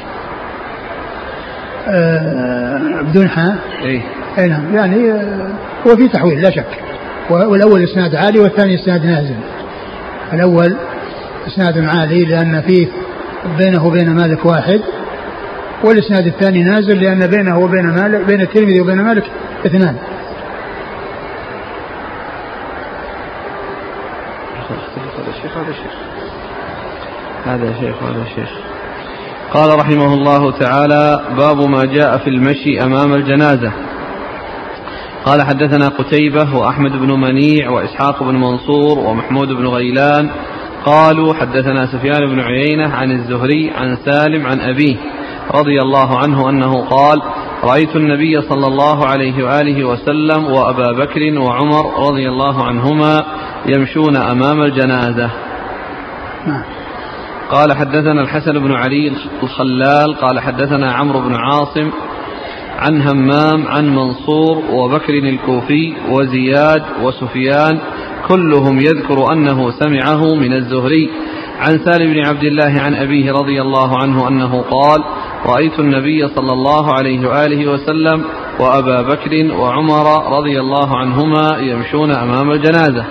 آه 1.88 3.01
بدون 3.01 3.29
حاء؟ 3.29 3.58
اي 3.84 4.01
أي 4.38 4.47
نعم. 4.47 4.75
يعني 4.75 5.12
آه 5.12 5.49
هو 5.88 5.95
في 5.95 6.08
تحويل 6.08 6.41
لا 6.41 6.49
شك. 6.49 6.79
والأول 7.29 7.84
إسناد 7.84 8.15
عالي 8.15 8.39
والثاني 8.39 8.75
إسناد 8.75 9.05
نازل. 9.05 9.36
الأول 10.34 10.75
إسناد 11.47 11.86
عالي 11.86 12.25
لأن 12.25 12.62
فيه 12.62 12.88
بينه 13.58 13.86
وبين 13.86 14.15
مالك 14.15 14.45
واحد. 14.45 14.81
والإسناد 15.86 16.28
الثاني 16.28 16.63
نازل 16.63 17.02
لأن 17.04 17.28
بينه 17.28 17.60
وبين 17.60 17.86
مالك 17.86 18.26
بين 18.26 18.41
الترمذي 18.41 18.82
وبين 18.82 19.02
مالك 19.02 19.24
اثنان. 19.65 19.95
هذا 27.45 27.74
شيخ 27.82 28.04
هذا 28.04 28.26
شيخ. 28.36 28.36
شيخ 28.36 28.50
قال 29.54 29.80
رحمه 29.80 30.13
الله 30.13 30.52
تعالى 30.52 31.21
باب 31.38 31.69
ما 31.69 31.86
جاء 31.86 32.17
في 32.17 32.30
المشي 32.30 32.84
أمام 32.84 33.13
الجنازة. 33.13 33.71
قال 35.26 35.41
حدثنا 35.41 35.88
قتيبة 35.88 36.56
وأحمد 36.56 36.91
بن 36.91 37.19
منيع 37.19 37.69
وإسحاق 37.69 38.24
بن 38.24 38.36
منصور 38.36 39.00
ومحمود 39.00 39.48
بن 39.48 39.67
غيلان 39.67 40.30
قالوا 40.86 41.34
حدثنا 41.34 41.86
سفيان 41.86 42.26
بن 42.30 42.39
عيينة 42.39 42.93
عن 42.93 43.12
الزهري 43.12 43.71
عن 43.76 43.98
سالم 44.06 44.45
عن 44.45 44.60
أبيه. 44.62 44.95
رضي 45.53 45.81
الله 45.81 46.17
عنه 46.17 46.49
أنه 46.49 46.86
قال 46.86 47.21
رأيت 47.63 47.95
النبي 47.95 48.41
صلى 48.41 48.67
الله 48.67 49.05
عليه 49.05 49.43
وآله 49.43 49.86
وسلم 49.86 50.45
وأبا 50.45 50.91
بكر 50.91 51.39
وعمر 51.39 52.08
رضي 52.08 52.29
الله 52.29 52.63
عنهما 52.63 53.25
يمشون 53.65 54.15
أمام 54.15 54.62
الجنازة. 54.62 55.29
قال 57.51 57.73
حدثنا 57.77 58.21
الحسن 58.21 58.60
بن 58.60 58.71
علي 58.71 59.12
الخلال 59.43 60.15
قال 60.15 60.39
حدثنا 60.39 60.93
عمرو 60.93 61.19
بن 61.19 61.36
عاصم 61.36 61.91
عن 62.79 63.01
همام 63.01 63.67
عن 63.67 63.95
منصور 63.95 64.63
وبكر 64.71 65.13
الكوفي 65.13 65.93
وزياد 66.10 66.84
وسفيان 67.03 67.79
كلهم 68.27 68.79
يذكر 68.79 69.31
أنه 69.34 69.71
سمعه 69.71 70.36
من 70.36 70.53
الزهري. 70.53 71.10
عن 71.60 71.79
سالم 71.86 72.13
بن 72.13 72.25
عبد 72.25 72.43
الله 72.43 72.81
عن 72.81 72.95
أبيه 72.95 73.31
رضي 73.31 73.62
الله 73.62 73.97
عنه 73.97 74.27
أنه 74.27 74.62
قال 74.62 75.03
رأيت 75.47 75.79
النبي 75.79 76.27
صلى 76.27 76.53
الله 76.53 76.93
عليه 76.93 77.27
وآله 77.27 77.71
وسلم 77.71 78.25
وأبا 78.60 79.01
بكر 79.01 79.55
وعمر 79.55 80.38
رضي 80.38 80.60
الله 80.60 80.97
عنهما 80.97 81.58
يمشون 81.60 82.12
أمام 82.12 82.51
الجنازة. 82.51 83.05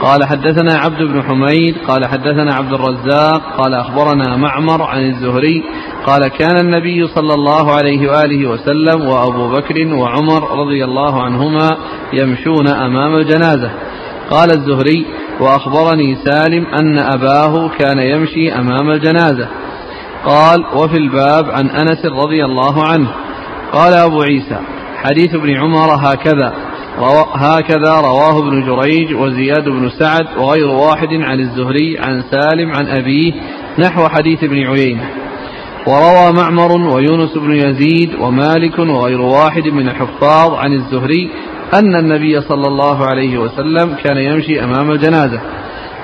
قال 0.00 0.24
حدثنا 0.24 0.74
عبد 0.78 1.02
بن 1.02 1.22
حميد 1.22 1.76
قال 1.88 2.06
حدثنا 2.06 2.54
عبد 2.54 2.72
الرزاق 2.72 3.42
قال 3.58 3.74
أخبرنا 3.74 4.36
معمر 4.36 4.82
عن 4.82 5.00
الزهري 5.00 5.62
قال 6.06 6.28
كان 6.28 6.60
النبي 6.60 7.06
صلى 7.06 7.34
الله 7.34 7.74
عليه 7.74 8.10
وآله 8.10 8.48
وسلم 8.50 9.08
وأبو 9.08 9.48
بكر 9.48 9.94
وعمر 9.94 10.60
رضي 10.60 10.84
الله 10.84 11.22
عنهما 11.22 11.76
يمشون 12.12 12.68
أمام 12.68 13.16
الجنازة. 13.16 13.70
قال 14.30 14.50
الزهري 14.50 15.06
وأخبرني 15.40 16.16
سالم 16.24 16.66
أن 16.66 16.98
أباه 16.98 17.68
كان 17.68 17.98
يمشي 17.98 18.52
أمام 18.52 18.90
الجنازة. 18.90 19.48
قال 20.24 20.64
وفي 20.74 20.96
الباب 20.96 21.50
عن 21.50 21.70
أنس 21.70 22.06
رضي 22.06 22.44
الله 22.44 22.84
عنه. 22.84 23.08
قال 23.72 23.92
أبو 23.92 24.22
عيسى 24.22 24.58
حديث 24.96 25.34
ابن 25.34 25.56
عمر 25.56 25.94
هكذا. 25.94 26.54
هكذا 27.34 28.00
رواه 28.00 28.38
ابن 28.38 28.66
جريج 28.66 29.14
وزياد 29.14 29.64
بن 29.64 29.90
سعد 29.98 30.26
وغير 30.38 30.68
واحد 30.68 31.08
عن 31.12 31.40
الزهري 31.40 31.98
عن 31.98 32.22
سالم 32.30 32.72
عن 32.72 32.86
أبيه 32.86 33.32
نحو 33.78 34.08
حديث 34.08 34.44
ابن 34.44 34.66
عيينة. 34.66 35.10
وروى 35.86 36.32
معمر 36.32 36.72
ويونس 36.72 37.38
بن 37.38 37.54
يزيد 37.54 38.14
ومالك 38.20 38.78
وغير 38.78 39.20
واحد 39.20 39.68
من 39.68 39.88
الحفاظ 39.88 40.54
عن 40.54 40.72
الزهري 40.72 41.30
أن 41.74 41.96
النبي 41.96 42.40
صلى 42.40 42.66
الله 42.66 43.06
عليه 43.06 43.38
وسلم 43.38 43.94
كان 44.04 44.16
يمشي 44.16 44.64
أمام 44.64 44.90
الجنازة. 44.90 45.40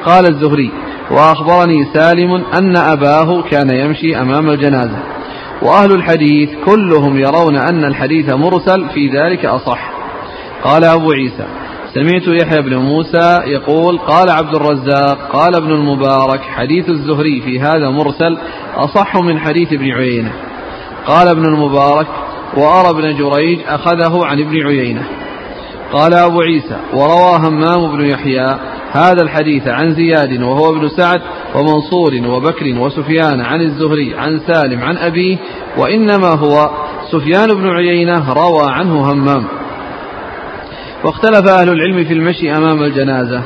قال 0.05 0.27
الزهري 0.27 0.71
وأخبرني 1.11 1.87
سالم 1.95 2.35
أن 2.35 2.77
أباه 2.77 3.43
كان 3.43 3.77
يمشي 3.77 4.21
أمام 4.21 4.51
الجنازة. 4.51 4.99
وأهل 5.63 5.93
الحديث 5.93 6.51
كلهم 6.65 7.19
يرون 7.19 7.57
أن 7.57 7.85
الحديث 7.85 8.35
مرسل 8.35 8.89
في 8.95 9.09
ذلك 9.09 9.45
أصح. 9.45 9.93
قال 10.65 10.85
أبو 10.85 11.13
عيسى 11.13 11.47
سمعت 11.95 12.43
يحيى 12.43 12.63
بن 12.63 12.77
موسى 12.77 13.39
يقول 13.47 13.99
قال 13.99 14.31
عبد 14.31 14.55
الرزاق 14.55 15.19
قال 15.33 15.57
ابن 15.57 15.71
المبارك 15.71 16.41
حديث 16.41 16.89
الزهري 16.89 17.41
في 17.41 17.61
هذا 17.61 17.91
مرسل 17.91 18.39
أصح 18.77 19.17
من 19.17 19.39
حديث 19.39 19.73
ابن 19.73 19.91
عيينة. 19.91 20.33
قال 21.07 21.29
ابن 21.29 21.45
المبارك 21.45 22.07
وأرى 22.57 22.91
ابن 22.91 23.17
جريج 23.17 23.59
أخذه 23.69 24.25
عن 24.25 24.41
ابن 24.41 24.67
عيينة. 24.67 25.22
قال 25.93 26.15
أبو 26.15 26.41
عيسى 26.41 26.77
وروى 26.95 27.37
همام 27.37 27.97
بن 27.97 28.05
يحيى 28.05 28.59
هذا 28.93 29.23
الحديث 29.23 29.69
عن 29.69 29.95
زياد 29.95 30.43
وهو 30.43 30.77
ابن 30.77 30.89
سعد 30.89 31.21
ومنصور 31.55 32.13
وبكر 32.27 32.79
وسفيان 32.79 33.41
عن 33.41 33.61
الزهري 33.61 34.15
عن 34.15 34.41
سالم 34.47 34.83
عن 34.83 34.97
أبيه 34.97 35.37
وإنما 35.79 36.29
هو 36.29 36.71
سفيان 37.13 37.55
بن 37.55 37.69
عيينة 37.69 38.33
روى 38.33 38.71
عنه 38.71 39.13
همام. 39.13 39.45
واختلف 41.05 41.49
أهل 41.49 41.69
العلم 41.69 42.05
في 42.05 42.13
المشي 42.13 42.57
أمام 42.57 42.83
الجنازة 42.83 43.43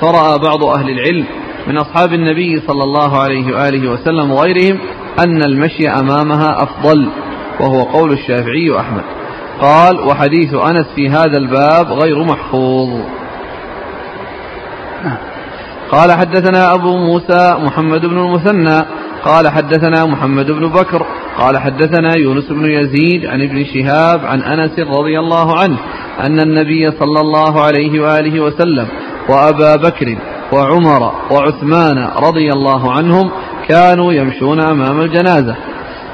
فرأى 0.00 0.38
بعض 0.38 0.64
أهل 0.64 0.90
العلم 0.90 1.26
من 1.66 1.76
أصحاب 1.76 2.12
النبي 2.12 2.60
صلى 2.60 2.84
الله 2.84 3.22
عليه 3.22 3.54
وآله 3.54 3.90
وسلم 3.90 4.30
وغيرهم 4.30 4.78
أن 5.18 5.42
المشي 5.42 5.88
أمامها 5.88 6.62
أفضل 6.62 7.08
وهو 7.60 7.82
قول 7.82 8.12
الشافعي 8.12 8.70
وأحمد. 8.70 9.15
قال 9.60 10.00
وحديث 10.00 10.54
أنس 10.54 10.86
في 10.94 11.08
هذا 11.08 11.38
الباب 11.38 11.92
غير 11.92 12.24
محفوظ. 12.24 13.00
قال 15.92 16.12
حدثنا 16.12 16.74
أبو 16.74 16.96
موسى 16.96 17.56
محمد 17.58 18.00
بن 18.00 18.18
المثنى 18.18 18.84
قال 19.24 19.48
حدثنا 19.48 20.06
محمد 20.06 20.50
بن 20.50 20.68
بكر 20.68 21.06
قال 21.38 21.58
حدثنا 21.58 22.16
يونس 22.16 22.48
بن 22.48 22.64
يزيد 22.64 23.26
عن 23.26 23.42
ابن 23.42 23.64
شهاب 23.64 24.26
عن 24.26 24.42
أنس 24.42 24.78
رضي 24.78 25.18
الله 25.18 25.58
عنه 25.58 25.78
أن 26.20 26.40
النبي 26.40 26.90
صلى 26.90 27.20
الله 27.20 27.60
عليه 27.60 28.00
وآله 28.00 28.40
وسلم 28.40 28.88
وأبا 29.28 29.76
بكر 29.76 30.18
وعمر 30.52 31.12
وعثمان 31.30 31.98
رضي 32.28 32.50
الله 32.52 32.92
عنهم 32.92 33.30
كانوا 33.68 34.12
يمشون 34.12 34.60
أمام 34.60 35.00
الجنازة. 35.00 35.56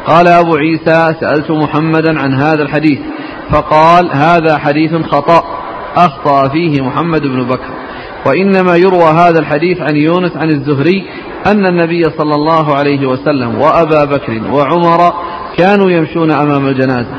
قال 0.06 0.28
أبو 0.28 0.56
عيسى 0.56 1.14
سألت 1.20 1.50
محمدا 1.50 2.20
عن 2.20 2.34
هذا 2.34 2.62
الحديث 2.62 2.98
فقال 3.50 4.10
هذا 4.12 4.58
حديث 4.58 4.94
خطأ 4.94 5.44
أخطأ 5.96 6.48
فيه 6.48 6.82
محمد 6.82 7.22
بن 7.22 7.44
بكر. 7.44 7.70
وإنما 8.26 8.76
يروى 8.76 9.04
هذا 9.04 9.38
الحديث 9.38 9.80
عن 9.80 9.96
يونس 9.96 10.36
عن 10.36 10.50
الزهري 10.50 11.06
أن 11.46 11.66
النبي 11.66 12.02
صلى 12.02 12.34
الله 12.34 12.74
عليه 12.74 13.06
وسلم 13.06 13.60
وأبا 13.60 14.04
بكر 14.04 14.42
وعمر 14.52 15.12
كانوا 15.58 15.90
يمشون 15.90 16.30
أمام 16.30 16.66
الجنازة. 16.66 17.16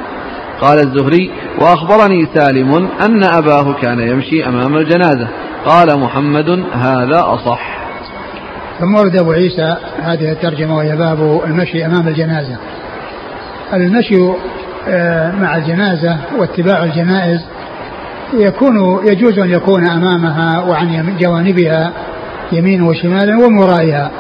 قال 0.61 0.79
الزهري 0.79 1.31
وأخبرني 1.61 2.27
سالم 2.35 2.89
أن 3.05 3.23
أباه 3.23 3.73
كان 3.81 3.99
يمشي 3.99 4.47
أمام 4.47 4.77
الجنازة. 4.77 5.27
قال 5.65 5.99
محمد 5.99 6.49
هذا 6.73 7.23
أصح. 7.25 7.77
ثم 8.79 8.95
ورد 8.95 9.15
أبو 9.15 9.31
عيسى 9.31 9.75
هذه 10.01 10.31
الترجمة 10.31 10.77
وهي 10.77 10.95
باب 10.95 11.41
المشي 11.45 11.85
أمام 11.85 12.07
الجنازة. 12.07 12.57
المشي 13.73 14.15
مع 15.41 15.55
الجنازة 15.55 16.17
واتباع 16.37 16.83
الجنائز 16.83 17.45
يكون 18.33 19.07
يجوز 19.07 19.39
أن 19.39 19.49
يكون 19.49 19.89
أمامها 19.89 20.59
وعن 20.59 21.17
جوانبها 21.19 21.91
يمين 22.51 22.81
وشمالا 22.81 23.45
ومن 23.45 23.57
ورائها 23.57 24.11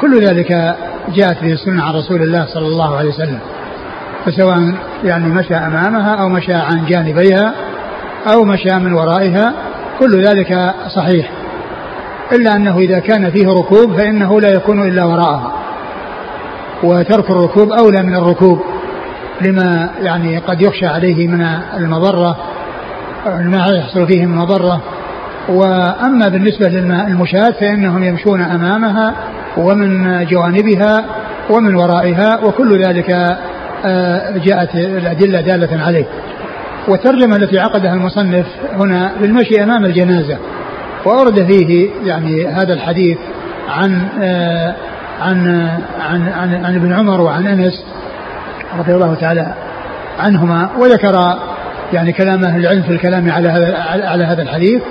كل 0.00 0.26
ذلك 0.26 0.76
جاءت 1.14 1.42
به 1.42 1.52
السنة 1.52 1.82
عن 1.82 1.94
رسول 1.94 2.22
الله 2.22 2.46
صلى 2.46 2.66
الله 2.66 2.96
عليه 2.96 3.08
وسلم. 3.08 3.38
فسواء 4.24 4.74
يعني 5.04 5.28
مشى 5.28 5.54
أمامها 5.54 6.14
أو 6.14 6.28
مشى 6.28 6.54
عن 6.54 6.84
جانبيها 6.86 7.54
أو 8.32 8.44
مشى 8.44 8.74
من 8.78 8.92
ورائها 8.92 9.52
كل 9.98 10.24
ذلك 10.24 10.74
صحيح. 10.96 11.30
إلا 12.32 12.56
أنه 12.56 12.78
إذا 12.78 12.98
كان 12.98 13.30
فيه 13.30 13.48
ركوب 13.48 13.96
فإنه 13.96 14.40
لا 14.40 14.48
يكون 14.48 14.88
إلا 14.88 15.04
وراءها. 15.04 15.52
وترك 16.82 17.30
الركوب 17.30 17.72
أولى 17.72 18.02
من 18.02 18.16
الركوب. 18.16 18.60
لما 19.40 19.90
يعني 20.02 20.38
قد 20.38 20.62
يخشى 20.62 20.86
عليه 20.86 21.28
من 21.28 21.46
المضرة 21.76 22.36
ما 23.26 23.66
يحصل 23.66 24.06
فيه 24.06 24.26
من 24.26 24.36
مضرة. 24.36 24.82
وأما 25.48 26.28
بالنسبة 26.28 26.68
للمشاة 26.68 27.50
فإنهم 27.50 28.04
يمشون 28.04 28.40
أمامها 28.40 29.14
ومن 29.56 30.24
جوانبها 30.26 31.04
ومن 31.50 31.74
ورائها 31.74 32.44
وكل 32.44 32.84
ذلك 32.84 33.10
آه، 33.84 34.38
جاءت 34.38 34.74
الأدلة 34.74 35.40
دالة 35.40 35.82
عليه. 35.82 36.04
والترجمة 36.88 37.36
التي 37.36 37.58
عقدها 37.58 37.94
المصنف 37.94 38.46
هنا 38.72 39.12
للمشي 39.20 39.62
أمام 39.62 39.84
الجنازة. 39.84 40.38
وأورد 41.04 41.46
فيه 41.46 41.90
يعني 42.04 42.46
هذا 42.46 42.72
الحديث 42.72 43.18
عن 43.68 44.08
آه، 44.22 44.74
عن 45.20 45.68
عن 46.00 46.28
عن, 46.28 46.64
عن 46.64 46.74
ابن 46.74 46.92
عمر 46.92 47.20
وعن 47.20 47.46
أنس 47.46 47.84
رضي 48.78 48.94
الله 48.94 49.14
تعالى 49.14 49.54
عنهما 50.18 50.68
وذكر 50.78 51.38
يعني 51.92 52.12
كلام 52.12 52.44
أهل 52.44 52.60
العلم 52.60 52.82
في 52.82 52.90
الكلام 52.90 53.30
على 53.30 53.48
هذا 53.48 53.76
على 54.06 54.24
هذا 54.24 54.42
الحديث. 54.42 54.82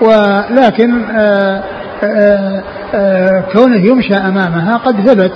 ولكن 0.00 1.04
آه، 1.16 1.62
آآ 2.04 2.62
آآ 2.94 3.40
كونه 3.52 3.86
يمشى 3.86 4.14
أمامها 4.14 4.76
قد 4.76 5.00
ثبت 5.00 5.32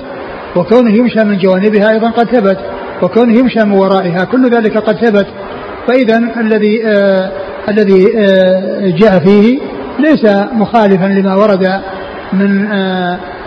وكونه 0.57 0.91
يمشى 0.91 1.25
من 1.25 1.39
جوانبها 1.39 1.91
أيضا 1.91 2.11
قد 2.11 2.27
ثبت 2.27 2.59
وكونه 3.03 3.39
يمشى 3.39 3.65
من 3.65 3.73
ورائها 3.73 4.25
كل 4.25 4.51
ذلك 4.51 4.79
قد 4.79 4.97
ثبت. 4.97 5.27
فإذا 5.89 6.19
الذي 6.37 6.83
الذي 7.69 8.05
جاء 8.93 9.19
فيه 9.19 9.61
ليس 9.99 10.25
مخالفا 10.53 11.07
لما 11.07 11.35
ورد 11.35 11.81
من 12.33 12.73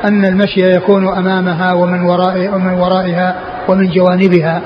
أن 0.05 0.25
المشي 0.25 0.75
يكون 0.75 1.07
أمامها 1.07 1.73
ومن 1.73 2.01
وراء 2.01 2.49
ومن 2.55 2.73
ورائها. 2.73 3.35
ومن 3.69 3.89
جوانبها 3.89 4.61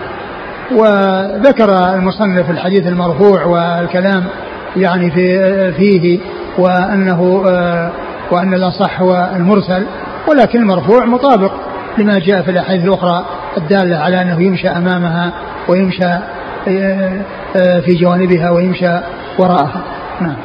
وذكر 0.72 1.94
المصنف 1.96 2.50
الحديث 2.50 2.88
المرفوع 2.88 3.46
والكلام 3.46 4.24
يعني 4.76 5.12
في 5.12 5.72
فيه 5.72 6.20
وأنه 6.58 7.22
وأن 8.32 8.54
الأصح 8.54 9.02
هو 9.02 9.30
المرسل 9.36 9.86
ولكن 10.28 10.60
المرفوع 10.60 11.06
مطابق 11.06 11.52
لما 11.98 12.20
جاء 12.20 12.42
في 12.42 12.52
الأحاديث 12.52 12.86
الأخرى 12.86 13.26
الدالة 13.58 13.98
على 13.98 14.22
أنه 14.22 14.42
يمشى 14.44 14.68
أمامها 14.68 15.34
ويمشى 15.68 16.06
آه، 16.68 17.22
آه، 17.56 17.80
في 17.80 17.94
جوانبها 17.94 18.50
ويمشى 18.50 19.00
وراءها. 19.40 19.84
نعم. 20.22 20.36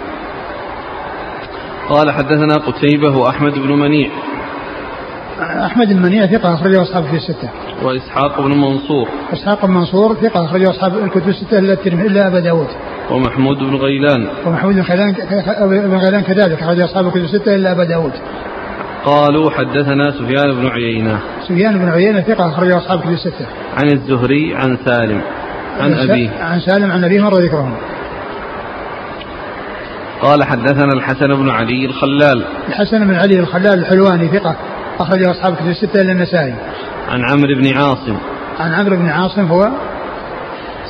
قال 1.88 2.10
حدثنا 2.10 2.54
قتيبة 2.54 3.16
وأحمد 3.16 3.52
بن 3.54 3.72
منيع. 3.72 4.10
أحمد 5.40 5.88
بن 5.88 6.02
منيع 6.02 6.26
ثقة 6.26 6.54
أخرجه 6.54 6.82
أصحابه 6.82 7.10
في 7.10 7.16
الستة. 7.16 7.48
وإسحاق 7.82 8.40
بن 8.40 8.50
منصور. 8.50 9.08
إسحاق 9.32 9.66
بن 9.66 9.72
منصور 9.72 10.14
ثقة 10.14 10.44
أخرجه 10.44 10.70
أصحاب 10.70 10.98
الكتب 10.98 11.28
الستة 11.28 11.58
إلا 11.58 11.72
الترمذي 11.72 12.06
إلا 12.06 12.26
أبا 12.26 12.40
داود. 12.40 12.66
ومحمود 13.10 13.58
بن 13.58 13.76
غيلان. 13.76 14.28
ومحمود 14.46 14.74
بن 14.74 14.82
غيلان 14.82 15.12
بن 15.88 15.96
غيلان 15.96 16.20
كذلك 16.20 16.62
أخرج 16.62 16.80
أصحاب 16.80 17.06
الكتب 17.06 17.24
الستة 17.24 17.54
إلا 17.54 17.72
أبا 17.72 17.84
داود. 17.84 18.12
قالوا 19.04 19.50
حدثنا 19.50 20.10
سفيان 20.10 20.52
بن 20.60 20.66
عيينة. 20.66 21.20
سفيان 21.48 21.78
بن 21.78 21.88
عيينة 21.88 22.20
ثقة 22.20 22.48
أخرج 22.48 22.70
أصحاب 22.70 23.00
كتب 23.00 23.10
الستة. 23.10 23.46
عن 23.76 23.90
الزهري 23.92 24.54
عن 24.54 24.78
سالم 24.84 25.20
عن 25.80 25.92
أبيه. 25.92 26.30
عن 26.40 26.60
سالم 26.60 26.92
عن 26.92 27.04
أبيه 27.04 27.20
مر 27.20 27.34
ذكرهم. 27.34 27.74
قال 30.22 30.44
حدثنا 30.44 30.92
الحسن 30.92 31.26
بن 31.26 31.50
علي 31.50 31.84
الخلال. 31.86 32.44
الحسن 32.68 33.08
بن 33.08 33.14
علي 33.14 33.40
الخلال 33.40 33.78
الحلواني 33.78 34.28
ثقة. 34.28 34.56
أخرج 35.00 35.26
أصحاب 35.26 35.54
كتب 35.56 35.68
الستة 35.68 36.00
إلا 36.00 36.12
النسائي 36.12 36.54
عن 37.08 37.24
عمرو 37.24 37.54
بن 37.54 37.76
عاصم 37.76 38.16
عن 38.60 38.72
عمرو 38.72 38.96
بن 38.96 39.08
عاصم 39.08 39.46
هو 39.46 39.70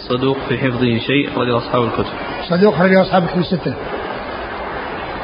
صدوق 0.09 0.37
في 0.49 0.59
حفظه 0.59 0.99
شيء 0.99 1.29
أخرج 1.33 1.51
أصحاب 1.51 1.85
الكتب 1.85 2.13
صدوق 2.51 2.75
أخرج 2.75 2.95
أصحاب 2.95 3.23
الكتب 3.23 3.39
الستة 3.39 3.75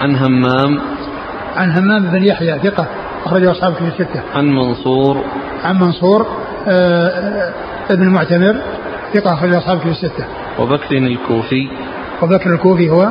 عن 0.01 0.17
همام 0.17 0.81
عن 1.57 1.71
همام 1.71 2.11
بن 2.11 2.25
يحيى 2.25 2.59
ثقة 2.59 2.87
أخرجه 3.25 3.51
أصحاب 3.51 3.73
الكتب 3.73 3.87
الستة. 3.87 4.23
عن 4.35 4.47
منصور 4.47 5.25
عن 5.65 5.81
منصور 5.81 6.27
آه، 6.69 7.09
آه، 7.09 7.53
ابن 7.91 8.09
معتمر 8.09 8.57
ثقة 9.15 9.35
أخرجه 9.35 9.59
أصحاب 9.59 9.77
الكتب 9.77 9.91
الستة. 9.91 10.25
وبكر 10.59 10.97
الكوفي 10.97 11.69
وبكر 12.23 12.55
الكوفي 12.55 12.91
هو 12.91 13.09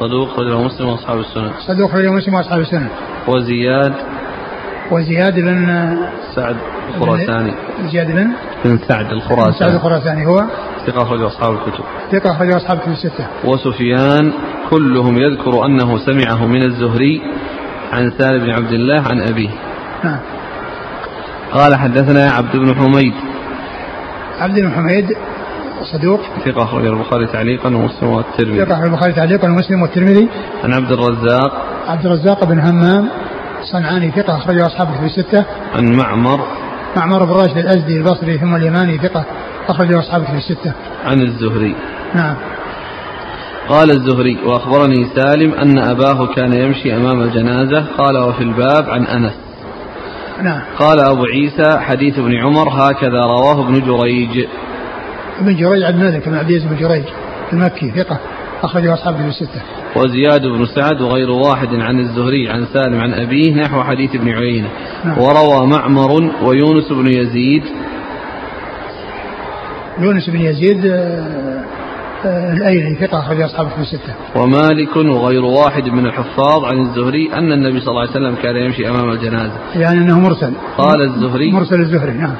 صدوق 0.00 0.30
أخرجه 0.30 0.62
مسلم 0.62 0.88
وأصحاب 0.88 1.18
السنن. 1.18 1.50
صدوق 1.66 1.90
أخرجه 1.90 2.10
مسلم 2.10 2.34
وأصحاب 2.34 2.60
السنن. 2.60 2.88
وزياد 3.28 3.94
وزياد 4.92 5.34
بن 5.34 5.96
سعد 6.34 6.56
الخراساني. 6.94 7.52
زياد 7.92 8.06
بن 8.06 8.28
بن 8.64 8.78
سعد 8.88 9.12
الخراساني. 9.12 9.58
سعد 9.58 9.74
الخراساني 9.74 10.26
هو 10.26 10.44
ثقة 10.86 11.02
أخرج 11.02 11.22
أصحاب 11.22 11.54
الكتب. 11.54 11.84
ثقة 12.12 12.30
أخرج 12.32 12.52
أصحاب 12.52 12.76
الكتب 12.78 12.92
الستة. 12.92 13.26
وسفيان 13.44 14.32
كلهم 14.70 15.18
يذكر 15.18 15.66
أنه 15.66 15.98
سمعه 15.98 16.46
من 16.46 16.62
الزهري 16.64 17.22
عن 17.92 18.10
سالم 18.18 18.44
بن 18.44 18.50
عبد 18.50 18.72
الله 18.72 19.02
عن 19.02 19.20
أبيه. 19.20 19.50
نعم. 20.04 20.18
قال 21.52 21.76
حدثنا 21.76 22.30
عبد 22.30 22.56
بن 22.56 22.74
حميد. 22.74 23.14
عبد 24.40 24.60
بن 24.60 24.70
حميد 24.70 25.06
صدوق. 25.92 26.20
ثقة 26.44 26.62
أخرج 26.62 26.86
البخاري 26.86 27.26
تعليقا 27.26 27.68
ومسلم 27.68 28.08
والترمذي. 28.08 28.64
ثقة 28.64 28.74
أخرج 28.74 28.84
البخاري 28.84 29.12
تعليقا 29.12 29.48
ومسلم 29.48 29.82
والترمذي. 29.82 30.28
عن 30.64 30.72
عبد 30.72 30.92
الرزاق. 30.92 31.66
عبد 31.88 32.06
الرزاق 32.06 32.44
بن 32.44 32.58
همام 32.60 33.08
صنعاني 33.64 34.10
ثقة 34.10 34.36
أخرجه 34.36 34.66
أصحابه 34.66 35.00
في 35.00 35.06
الستة. 35.06 35.44
عن 35.74 35.96
معمر 35.96 36.40
معمر 36.96 37.24
بن 37.24 37.32
راشد 37.32 37.58
الأزدي 37.58 37.96
البصري 37.96 38.38
ثم 38.38 38.54
اليماني 38.54 38.98
ثقة 38.98 39.24
أخرجه 39.68 39.98
أصحابه 39.98 40.24
في 40.24 40.36
الستة. 40.36 40.72
عن 41.04 41.22
الزهري. 41.22 41.74
نعم. 42.14 42.36
قال 43.68 43.90
الزهري 43.90 44.38
وأخبرني 44.44 45.06
سالم 45.16 45.54
أن 45.54 45.78
أباه 45.78 46.26
كان 46.26 46.52
يمشي 46.52 46.96
أمام 46.96 47.20
الجنازة 47.20 47.86
قال 47.98 48.18
وفي 48.18 48.42
الباب 48.42 48.90
عن 48.90 49.06
أنس. 49.06 49.32
نعم. 50.42 50.60
قال 50.78 51.00
أبو 51.00 51.24
عيسى 51.24 51.78
حديث 51.78 52.18
ابن 52.18 52.36
عمر 52.36 52.68
هكذا 52.68 53.20
رواه 53.24 53.60
ابن 53.60 53.80
جريج. 53.80 54.46
ابن 55.40 55.56
جريج 55.56 55.82
عبد 55.82 56.00
الملك 56.00 56.28
بن 56.28 56.36
عبد 56.36 56.50
العزيز 56.50 56.68
بن 56.68 56.76
جريج 56.76 57.04
المكي 57.52 57.90
ثقة 57.90 58.18
أخرجه 58.62 58.94
أصحاب 58.94 59.14
كتب 59.14 59.26
الستة 59.26 59.62
وزياد 59.96 60.46
بن 60.46 60.66
سعد 60.66 61.00
وغير 61.00 61.30
واحد 61.30 61.68
عن 61.74 62.00
الزهري 62.00 62.48
عن 62.48 62.66
سالم 62.72 63.00
عن 63.00 63.14
أبيه 63.14 63.54
نحو 63.54 63.82
حديث 63.82 64.14
ابن 64.14 64.28
عيينة 64.28 64.68
نعم. 65.04 65.18
وروى 65.18 65.66
معمر 65.66 66.30
ويونس 66.42 66.92
بن 66.92 67.06
يزيد 67.06 67.62
يونس 69.98 70.30
بن 70.30 70.40
يزيد 70.40 70.86
آه، 70.86 71.64
آه، 72.24 72.52
الأيلي 72.52 72.94
ثقة 72.94 73.18
أخرج 73.18 73.40
أصحاب 73.40 73.66
الكتب 73.66 73.80
الستة. 73.80 74.14
ومالك 74.36 74.96
وغير 74.96 75.44
واحد 75.44 75.88
من 75.88 76.06
الحفاظ 76.06 76.64
عن 76.64 76.80
الزهري 76.80 77.30
أن 77.34 77.52
النبي 77.52 77.80
صلى 77.80 77.88
الله 77.88 78.00
عليه 78.00 78.10
وسلم 78.10 78.34
كان 78.42 78.56
يمشي 78.56 78.88
أمام 78.88 79.10
الجنازة. 79.10 79.56
يعني 79.74 79.98
أنه 79.98 80.20
مرسل. 80.20 80.52
قال 80.78 81.02
الزهري 81.02 81.52
مرسل 81.52 81.80
الزهري 81.80 82.12
نعم. 82.12 82.34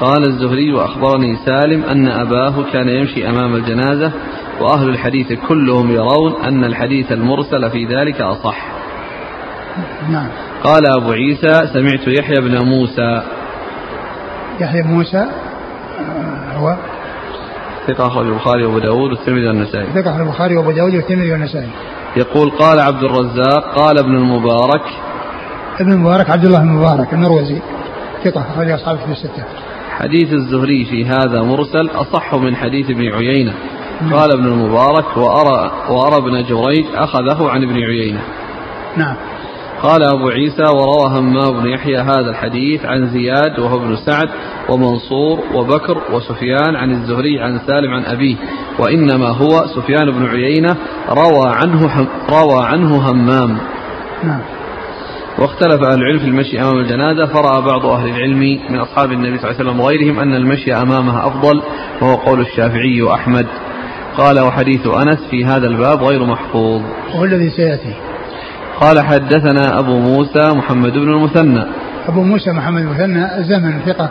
قال 0.00 0.24
الزهري 0.24 0.72
وأخبرني 0.72 1.36
سالم 1.46 1.84
أن 1.84 2.08
أباه 2.08 2.64
كان 2.72 2.88
يمشي 2.88 3.28
أمام 3.28 3.54
الجنازة 3.54 4.12
وأهل 4.60 4.88
الحديث 4.88 5.32
كلهم 5.48 5.90
يرون 5.90 6.42
أن 6.44 6.64
الحديث 6.64 7.12
المرسل 7.12 7.70
في 7.70 7.84
ذلك 7.84 8.20
أصح. 8.20 8.66
نعم. 10.10 10.28
قال 10.64 10.82
أبو 10.86 11.12
عيسى 11.12 11.66
سمعت 11.72 12.08
يحيى 12.08 12.40
بن 12.40 12.64
موسى. 12.64 13.22
يحيى 14.60 14.82
بن 14.82 14.88
موسى 14.88 15.18
آه، 15.18 16.56
هو 16.56 16.76
ثقة 17.86 18.06
أخرج 18.06 18.26
البخاري 18.26 18.64
وأبو 18.64 18.78
داود 18.78 19.10
والترمذي 19.10 19.46
والنسائي. 19.46 19.86
ثقة 19.86 20.10
أخرج 20.10 20.26
البخاري 20.26 20.56
وأبو 20.56 20.70
داود 20.70 20.94
والترمذي 20.94 21.32
والنسائي. 21.32 21.68
يقول 22.16 22.50
قال 22.50 22.80
عبد 22.80 23.04
الرزاق 23.04 23.74
قال 23.74 23.98
ابن 23.98 24.16
المبارك. 24.16 24.82
ابن 25.80 25.92
المبارك 25.92 26.30
عبد 26.30 26.44
الله 26.44 26.60
المبارك 26.60 27.12
المروزي 27.12 27.58
ثقة 28.24 28.40
أخرج 28.40 28.70
أصحابه 28.70 28.98
في 28.98 29.12
الستة. 29.12 29.44
حديث 29.90 30.32
الزهري 30.32 30.84
في 30.84 31.04
هذا 31.04 31.42
مرسل 31.42 31.90
أصح 31.94 32.34
من 32.34 32.56
حديث 32.56 32.90
ابن 32.90 33.12
عيينة. 33.12 33.54
نعم. 34.02 34.14
قال 34.14 34.32
ابن 34.32 34.44
المبارك 34.44 35.16
وأرى, 35.16 35.72
وأرى 35.90 36.16
ابن 36.16 36.42
جريج 36.42 36.86
أخذه 36.94 37.48
عن 37.50 37.62
ابن 37.62 37.82
عيينة. 37.82 38.20
نعم. 38.96 39.16
قال 39.82 40.02
أبو 40.02 40.28
عيسى 40.28 40.62
وروى 40.62 41.18
همام 41.18 41.60
بن 41.60 41.68
يحيى 41.68 41.98
هذا 41.98 42.30
الحديث 42.30 42.84
عن 42.84 43.06
زياد 43.06 43.58
وهو 43.58 43.76
ابن 43.76 43.96
سعد 43.96 44.28
ومنصور 44.68 45.40
وبكر 45.54 45.98
وسفيان 46.12 46.76
عن 46.76 46.90
الزهري 46.90 47.40
عن 47.40 47.58
سالم 47.66 47.94
عن 47.94 48.04
أبيه 48.04 48.36
وإنما 48.78 49.28
هو 49.28 49.66
سفيان 49.76 50.10
بن 50.10 50.26
عيينة 50.26 50.76
روى 51.08 51.48
عنه 51.48 52.08
روى 52.30 52.64
عنه 52.64 53.10
همام. 53.10 53.58
نعم. 54.24 54.40
واختلف 55.38 55.82
أهل 55.82 55.98
العلم 55.98 56.18
في 56.18 56.24
المشي 56.24 56.60
أمام 56.60 56.78
الجنازة 56.78 57.26
فرأى 57.26 57.62
بعض 57.62 57.86
أهل 57.86 58.08
العلم 58.08 58.60
من 58.70 58.78
أصحاب 58.80 59.12
النبي 59.12 59.38
صلى 59.38 59.50
الله 59.50 59.60
عليه 59.60 59.70
وسلم 59.70 59.80
وغيرهم 59.80 60.18
أن 60.18 60.34
المشي 60.34 60.74
أمامها 60.74 61.28
أفضل 61.28 61.62
وهو 62.02 62.14
قول 62.14 62.40
الشافعي 62.40 63.02
وأحمد. 63.02 63.46
قال 64.16 64.40
وحديث 64.40 64.86
أنس 64.86 65.18
في 65.30 65.44
هذا 65.44 65.66
الباب 65.66 66.02
غير 66.02 66.24
محفوظ. 66.24 66.82
وهو 67.14 67.24
الذي 67.24 67.50
سيأتي. 67.50 67.94
قال 68.80 69.00
حدثنا 69.00 69.78
أبو 69.78 69.98
موسى 69.98 70.52
محمد 70.56 70.92
بن 70.92 71.12
المثنى. 71.12 71.64
أبو 72.08 72.22
موسى 72.22 72.52
محمد 72.52 72.82
المثنى 72.82 73.38
الزمن 73.38 73.80
ثقة 73.86 74.10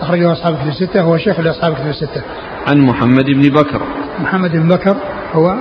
أخرجه 0.00 0.32
أصحاب 0.32 0.54
في 0.54 0.68
الستة 0.68 1.00
هو 1.00 1.18
شيخ 1.18 1.40
لأصحاب 1.40 1.74
في 1.74 1.90
الستة. 1.90 2.22
عن 2.66 2.80
محمد 2.80 3.24
بن 3.24 3.48
بكر. 3.48 3.82
محمد 4.22 4.52
بن 4.52 4.68
بكر 4.68 4.96
هو 5.32 5.56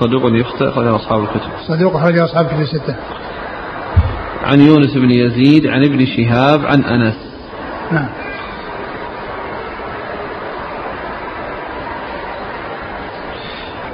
صدوق 0.00 0.22
يخطئ 0.40 0.68
أخرجه 0.68 0.96
أصحاب 0.96 1.22
الكتب. 1.22 1.50
صدوق 1.68 1.96
أخرجه 1.96 2.24
أصحاب 2.24 2.46
في 2.46 2.62
الستة. 2.62 2.94
عن 4.44 4.60
يونس 4.60 4.94
بن 4.94 5.10
يزيد 5.10 5.66
عن 5.66 5.84
ابن 5.84 6.06
شهاب 6.06 6.66
عن 6.66 6.84
أنس. 6.84 7.16
نعم. 7.92 8.08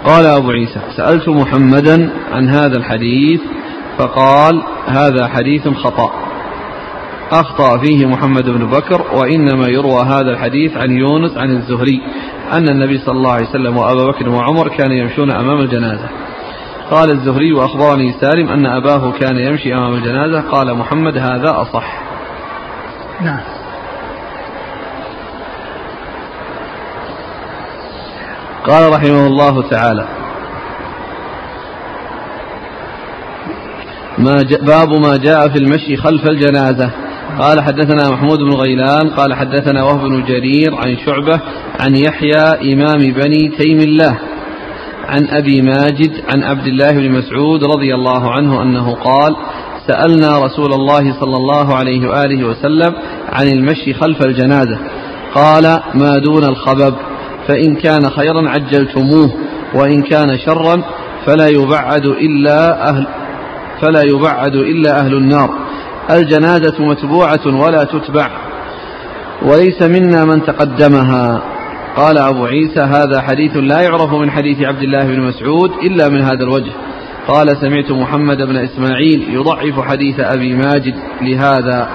قال 0.06 0.26
أبو 0.26 0.50
عيسى 0.50 0.80
سألت 0.96 1.28
محمدا 1.28 2.10
عن 2.32 2.48
هذا 2.48 2.76
الحديث 2.76 3.40
فقال 3.98 4.62
هذا 4.86 5.28
حديث 5.28 5.68
خطأ. 5.68 6.10
أخطأ 7.32 7.78
فيه 7.78 8.06
محمد 8.06 8.50
بن 8.50 8.66
بكر 8.66 9.02
وإنما 9.12 9.68
يروى 9.68 10.02
هذا 10.02 10.30
الحديث 10.30 10.76
عن 10.76 10.90
يونس 10.90 11.36
عن 11.36 11.50
الزهري 11.50 12.00
أن 12.52 12.68
النبي 12.68 12.98
صلى 12.98 13.16
الله 13.16 13.32
عليه 13.32 13.48
وسلم 13.48 13.76
وأبا 13.76 14.04
بكر 14.06 14.28
وعمر 14.28 14.68
كانوا 14.68 14.96
يمشون 14.96 15.30
أمام 15.30 15.60
الجنازة. 15.60 16.08
قال 16.90 17.10
الزهري 17.10 17.52
وأخبرني 17.52 18.12
سالم 18.20 18.48
أن 18.48 18.66
أباه 18.66 19.12
كان 19.12 19.38
يمشي 19.38 19.74
أمام 19.74 19.94
الجنازة 19.94 20.40
قال 20.40 20.74
محمد 20.74 21.18
هذا 21.18 21.60
أصح. 21.62 22.02
نعم. 23.20 23.40
قال 28.66 28.92
رحمه 28.92 29.26
الله 29.26 29.68
تعالى 29.70 30.08
ما 34.18 34.36
باب 34.62 34.88
ما 34.88 35.16
جاء 35.16 35.48
في 35.48 35.58
المشي 35.58 35.96
خلف 35.96 36.28
الجنازة. 36.28 36.90
قال 37.38 37.60
حدثنا 37.60 38.10
محمود 38.10 38.38
بن 38.38 38.52
غيلان 38.54 39.10
قال 39.10 39.34
حدثنا 39.34 39.84
وهب 39.84 40.00
بن 40.00 40.24
جرير 40.24 40.74
عن 40.74 40.96
شعبة 41.06 41.40
عن 41.80 41.96
يحيى 41.96 42.72
إمام 42.74 43.12
بني 43.12 43.48
تيم 43.58 43.78
الله 43.78 44.18
عن 45.08 45.28
أبي 45.28 45.62
ماجد 45.62 46.12
عن 46.34 46.42
عبد 46.42 46.66
الله 46.66 46.90
بن 46.92 47.10
مسعود 47.10 47.64
رضي 47.64 47.94
الله 47.94 48.30
عنه 48.30 48.62
أنه 48.62 48.94
قال 48.94 49.36
سألنا 49.86 50.38
رسول 50.38 50.72
الله 50.72 51.20
صلى 51.20 51.36
الله 51.36 51.74
عليه 51.74 52.08
وآله 52.08 52.44
وسلم 52.48 52.94
عن 53.32 53.48
المشي 53.48 53.94
خلف 53.94 54.26
الجنازة. 54.26 54.78
قال 55.34 55.80
ما 55.94 56.18
دون 56.18 56.44
الخبب. 56.44 56.94
فإن 57.48 57.74
كان 57.74 58.10
خيرا 58.10 58.48
عجلتموه 58.48 59.34
وإن 59.74 60.02
كان 60.02 60.38
شرا 60.38 60.82
فلا 61.26 61.46
يبعد 61.48 62.06
إلا 62.06 62.88
أهل 62.90 63.06
فلا 63.80 64.02
يبعد 64.02 64.54
إلا 64.54 65.00
أهل 65.00 65.14
النار. 65.14 65.50
الجنازة 66.10 66.84
متبوعة 66.84 67.46
ولا 67.46 67.84
تتبع. 67.84 68.30
وليس 69.42 69.82
منا 69.82 70.24
من 70.24 70.42
تقدمها. 70.42 71.42
قال 71.96 72.18
أبو 72.18 72.44
عيسى 72.44 72.80
هذا 72.80 73.20
حديث 73.20 73.56
لا 73.56 73.80
يعرف 73.80 74.12
من 74.12 74.30
حديث 74.30 74.60
عبد 74.60 74.82
الله 74.82 75.04
بن 75.04 75.20
مسعود 75.20 75.70
إلا 75.82 76.08
من 76.08 76.22
هذا 76.22 76.42
الوجه. 76.42 76.72
قال 77.28 77.56
سمعت 77.60 77.90
محمد 77.90 78.36
بن 78.36 78.56
إسماعيل 78.56 79.34
يضعف 79.34 79.80
حديث 79.80 80.20
أبي 80.20 80.54
ماجد 80.54 80.94
لهذا. 81.22 81.88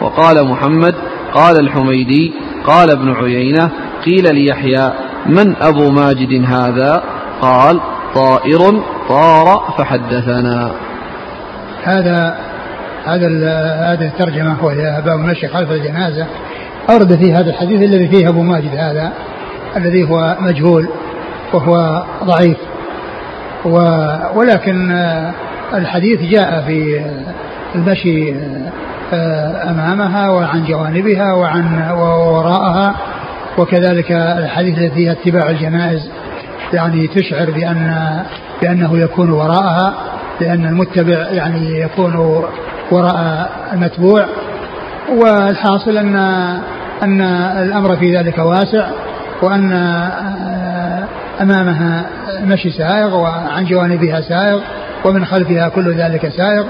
وقال 0.00 0.48
محمد 0.48 0.94
قال 1.34 1.60
الحميدي 1.60 2.32
قال 2.66 2.90
ابن 2.90 3.12
عيينة 3.12 3.70
قيل 4.04 4.34
ليحيى 4.34 4.92
من 5.26 5.56
أبو 5.62 5.90
ماجد 5.90 6.44
هذا؟ 6.46 7.02
قال 7.40 7.80
طائر 8.14 8.82
طار 9.08 9.74
فحدثنا. 9.78 10.70
هذا 11.84 12.38
هذا 13.04 13.28
هذه 13.92 14.06
الترجمة 14.06 14.64
وهي 14.64 15.02
باب 15.06 15.18
المشي 15.18 15.48
خلف 15.48 15.70
الجنازة. 15.70 16.26
أورد 16.90 17.16
في 17.16 17.32
هذا 17.32 17.50
الحديث 17.50 17.82
الذي 17.82 18.08
فيه 18.08 18.28
أبو 18.28 18.42
ماجد 18.42 18.74
هذا 18.76 19.12
الذي 19.76 20.10
هو 20.10 20.36
مجهول 20.40 20.88
وهو 21.52 22.02
ضعيف. 22.24 22.56
و 23.64 23.78
ولكن 24.34 24.92
الحديث 25.74 26.22
جاء 26.22 26.64
في 26.66 27.04
المشي 27.74 28.34
أمامها 29.12 30.30
وعن 30.30 30.64
جوانبها 30.64 31.32
وعن 31.34 31.90
وراءها 31.90 32.94
وكذلك 33.58 34.12
الحديث 34.12 34.78
الذي 34.78 34.90
فيها 34.90 35.12
اتباع 35.12 35.50
الجنائز 35.50 36.10
يعني 36.72 37.06
تشعر 37.06 37.50
بأن 37.50 38.22
بأنه 38.62 38.98
يكون 38.98 39.30
وراءها 39.30 39.94
لأن 40.40 40.66
المتبع 40.66 41.18
يعني 41.30 41.80
يكون 41.80 42.44
وراء 42.90 43.50
المتبوع 43.72 44.26
والحاصل 45.08 45.96
أن 45.96 46.16
أن 47.02 47.20
الأمر 47.62 47.96
في 47.96 48.16
ذلك 48.16 48.38
واسع 48.38 48.90
وأن 49.42 49.72
أمامها 51.40 52.06
مشي 52.44 52.70
سائغ 52.70 53.16
وعن 53.16 53.64
جوانبها 53.64 54.20
سائغ 54.20 54.60
ومن 55.04 55.24
خلفها 55.24 55.68
كل 55.68 55.94
ذلك 55.94 56.28
سائغ 56.28 56.64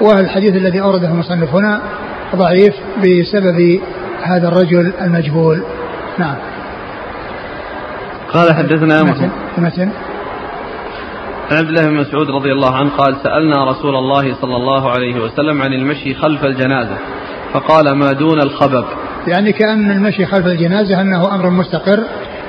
والحديث 0.00 0.56
الذي 0.56 0.80
أورده 0.80 1.08
المصنف 1.08 1.54
هنا 1.54 1.80
ضعيف 2.36 2.74
بسبب 2.98 3.80
هذا 4.22 4.48
الرجل 4.48 4.92
المجهول. 5.00 5.62
نعم. 6.18 6.36
قال 8.32 8.54
حدثنا 8.54 9.02
متن 9.02 9.30
متن 9.58 9.90
عن 11.50 11.56
عبد 11.56 11.68
الله 11.68 11.86
بن 11.86 11.94
مسعود 11.94 12.30
رضي 12.30 12.52
الله 12.52 12.76
عنه 12.76 12.90
قال 12.90 13.16
سألنا 13.22 13.70
رسول 13.70 13.96
الله 13.96 14.34
صلى 14.34 14.56
الله 14.56 14.90
عليه 14.90 15.20
وسلم 15.20 15.62
عن 15.62 15.72
المشي 15.72 16.14
خلف 16.14 16.44
الجنازة 16.44 16.96
فقال 17.52 17.92
ما 17.92 18.12
دون 18.12 18.40
الخبب. 18.40 18.84
يعني 19.26 19.52
كأن 19.52 19.90
المشي 19.90 20.26
خلف 20.26 20.46
الجنازة 20.46 21.00
أنه 21.00 21.34
أمر 21.34 21.50
مستقر 21.50 22.04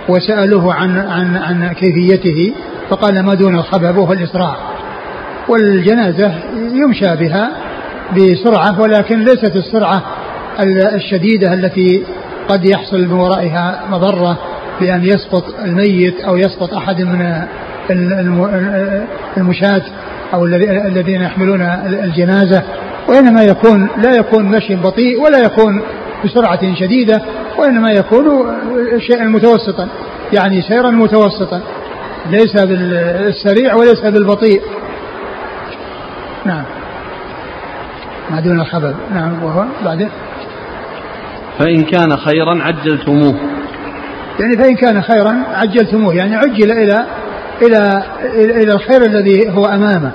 وسألوه 0.10 0.74
عن 0.74 0.97
عن 0.97 1.38
عن 1.38 1.74
كيفيته 1.74 2.54
فقال 2.89 3.26
ما 3.26 3.34
دون 3.34 3.56
الخبب 3.56 3.97
وهو 3.97 4.14
الإسراع. 4.14 4.56
والجنازة 5.50 6.34
يمشى 6.54 7.16
بها 7.16 7.52
بسرعة 8.18 8.82
ولكن 8.82 9.20
ليست 9.20 9.56
السرعة 9.56 10.04
الشديدة 10.95 11.54
التي 11.54 12.04
قد 12.50 12.66
يحصل 12.66 12.97
من 13.08 13.12
ورائها 13.12 13.84
مضرة 13.89 14.38
بأن 14.82 15.04
يسقط 15.04 15.43
الميت 15.66 16.22
أو 16.22 16.38
يسقط 16.38 16.74
أحد 16.74 17.02
من 17.02 17.43
المشاة 19.38 19.82
أو 20.34 20.45
الذين 20.45 21.22
يحملون 21.22 21.62
الجنازة. 22.04 22.64
وإنما 23.08 23.43
يكون 23.43 23.89
لا 23.97 24.16
يكون 24.16 24.45
مشي 24.45 24.76
بطيء 24.76 25.22
ولا 25.22 25.39
يكون 25.39 25.82
بسرعة 26.26 26.76
شديدة 26.76 27.22
وإنما 27.58 27.91
يكون 27.91 28.26
شيئا 29.00 29.26
متوسطا 29.26 29.88
يعني 30.34 30.62
سيرا 30.62 30.91
متوسطا 30.91 31.62
ليس 32.30 32.54
بالسريع 32.62 33.76
وليس 33.76 34.00
بالبطيء. 34.00 34.62
نعم. 36.46 36.64
ما 38.32 38.40
دون 38.40 38.62
الخبر. 38.62 38.94
نعم 39.14 39.44
وهو 39.44 39.66
بعده 39.86 40.08
فإن 41.60 41.84
كان 41.84 42.18
خيرا 42.18 42.64
عجلتموه. 42.64 43.36
يعني 44.40 44.58
فإن 44.58 44.76
كان 44.76 45.02
خيرا 45.02 45.44
عجلتموه 45.54 46.16
يعني 46.16 46.36
عجل 46.36 46.72
إلى 46.72 47.06
إلى 47.62 48.04
إلى 48.34 48.74
الخير 48.74 49.02
الذي 49.06 49.50
هو 49.50 49.66
أمامه. 49.66 50.12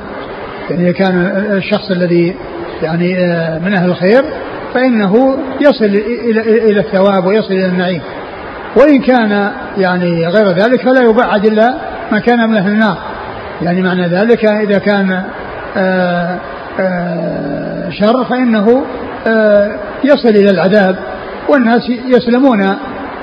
يعني 0.71 0.93
كان 0.93 1.17
الشخص 1.57 1.91
الذي 1.91 2.37
يعني 2.83 3.19
آه، 3.19 3.59
من 3.59 3.75
أهل 3.75 3.91
الخير 3.91 4.25
فإنه 4.75 5.39
يصل 5.61 5.85
إلى 5.85 6.41
إلى 6.41 6.81
الثواب 6.81 7.27
ويصل 7.27 7.53
إلى 7.53 7.67
النعيم. 7.67 8.03
وإن 8.77 9.03
كان 9.03 9.51
يعني 9.79 10.27
غير 10.27 10.49
ذلك 10.49 10.81
فلا 10.83 11.03
يبعد 11.03 11.47
إلا 11.47 11.75
ما 12.13 12.19
كان 12.19 12.51
من 12.51 12.57
أهل 12.57 12.73
النار. 12.73 12.99
يعني 13.63 13.83
معنى 13.83 14.07
ذلك 14.07 14.45
إذا 14.45 14.79
كان 14.79 15.25
شر 17.91 18.25
فإنه 18.25 18.85
يصل 20.05 20.29
إلى 20.29 20.51
العذاب 20.51 20.97
والناس 21.49 21.91
يسلمون 22.07 22.77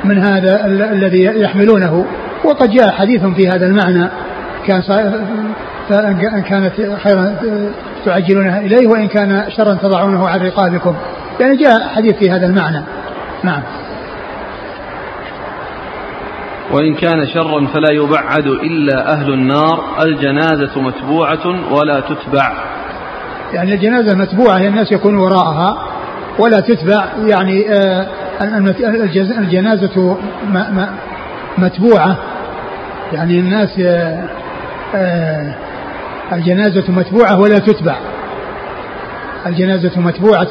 من 0.04 0.18
هذا 0.18 0.66
الذي 0.66 1.24
يحملونه. 1.24 2.06
وقد 2.46 2.70
جاء 2.70 2.92
حديث 2.92 3.26
في 3.26 3.50
هذا 3.50 3.66
المعنى 3.66 4.10
كان 4.68 4.82
فإن 5.90 6.42
كانت 6.42 6.74
خيرا 7.04 7.36
تعجلونها 8.06 8.60
إليه 8.60 8.88
وإن 8.88 9.08
كان 9.08 9.44
شرا 9.58 9.74
تضعونه 9.74 10.30
عن 10.30 10.40
رقابكم. 10.40 10.96
يعني 11.40 11.58
جاء 11.58 11.88
حديث 11.88 12.16
في 12.16 12.32
هذا 12.32 12.46
المعنى. 12.46 12.82
نعم. 13.44 13.62
وإن 16.74 16.96
كان 16.96 17.28
شرا 17.28 17.68
فلا 17.68 17.92
يبعد 17.92 18.48
إلا 18.48 19.14
أهل 19.14 19.34
النار 19.34 19.84
الجنازة 20.04 20.82
متبوعة 20.82 21.74
ولا 21.74 22.00
تتبع. 22.00 22.52
يعني 23.54 23.74
الجنازة 23.74 24.18
متبوعة 24.18 24.58
الناس 24.58 24.92
يكونوا 24.92 25.26
وراءها 25.26 25.88
ولا 26.40 26.60
تتبع 26.60 27.06
يعني 27.28 27.74
آه 27.74 28.08
الجنازة 29.40 30.18
متبوعة. 31.58 32.18
يعني 33.14 33.40
الناس 33.40 33.80
آه، 33.80 34.24
آه، 34.96 35.54
الجنازة 36.34 36.84
متبوعة 36.92 37.40
ولا 37.40 37.60
تتبع. 37.60 37.96
الجنازة 39.46 40.00
متبوعة 40.00 40.48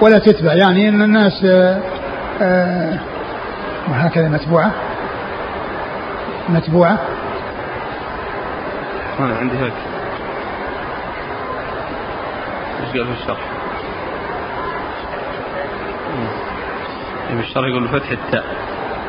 ولا 0.00 0.18
تتبع. 0.18 0.52
يعني 0.52 0.88
أن 0.88 1.02
الناس 1.02 1.44
وهكذا 3.90 4.28
متبوعة. 4.28 4.72
متبوعة؟ 6.48 6.98
أنا 9.20 9.36
عندي 9.36 9.56
هيك. 9.58 9.72
إيش 12.80 12.96
قال 12.96 13.06
في 13.06 13.22
الشرح؟ 13.22 13.38
في 17.28 17.40
الشرح 17.40 17.66
يقول 17.66 17.88
بفتح 17.88 18.10
التاء. 18.10 18.44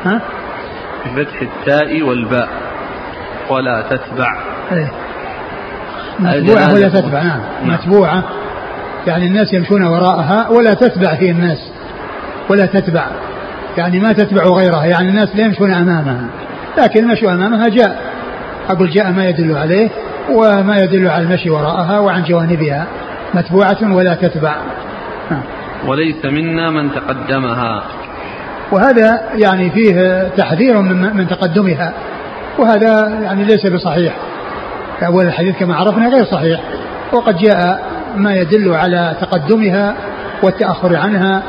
ها؟ 0.04 0.20
بفتح 1.16 1.42
التاء 1.42 2.02
والباء. 2.02 2.48
ولا 3.50 3.82
تتبع. 3.90 4.38
إيه. 4.72 4.92
متبوعة 6.18 6.74
ولا 6.74 6.88
تتبع؟ 6.88 7.22
نعم. 7.22 7.40
نعم. 7.62 7.74
متبوعة. 7.74 8.22
يعني 9.06 9.26
الناس 9.26 9.52
يمشون 9.52 9.82
وراءها 9.82 10.48
ولا 10.48 10.74
تتبع 10.74 11.14
في 11.14 11.30
الناس. 11.30 11.70
ولا 12.50 12.66
تتبع. 12.66 13.06
يعني 13.76 14.00
ما 14.00 14.12
تتبع 14.12 14.42
غيرها. 14.42 14.84
يعني 14.84 15.08
الناس 15.08 15.36
لا 15.36 15.44
يمشون 15.44 15.72
أمامها. 15.72 16.28
لكن 16.78 17.04
المشي 17.04 17.28
أمامها 17.28 17.68
جاء. 17.68 18.00
أقول 18.70 18.90
جاء 18.90 19.12
ما 19.12 19.28
يدل 19.28 19.56
عليه 19.56 19.88
وما 20.30 20.78
يدل 20.78 21.08
على 21.08 21.24
المشي 21.24 21.50
وراءها 21.50 21.98
وعن 21.98 22.22
جوانبها. 22.22 22.86
متبوعة 23.34 23.94
ولا 23.94 24.14
تتبع. 24.14 24.56
وليس 25.86 26.24
منا 26.24 26.70
من 26.70 26.90
تقدمها. 26.92 27.82
وهذا 28.72 29.20
يعني 29.34 29.70
فيه 29.70 30.28
تحذير 30.36 30.80
من, 30.80 31.16
من 31.16 31.28
تقدمها. 31.28 31.92
وهذا 32.58 33.18
يعني 33.22 33.44
ليس 33.44 33.66
بصحيح. 33.66 34.14
أول 35.06 35.26
الحديث 35.26 35.58
كما 35.58 35.76
عرفنا 35.76 36.08
غير 36.08 36.24
صحيح. 36.24 36.60
وقد 37.12 37.36
جاء 37.36 37.82
ما 38.16 38.34
يدل 38.34 38.74
على 38.74 39.16
تقدمها 39.20 39.94
والتأخر 40.42 40.96
عنها 40.96 41.42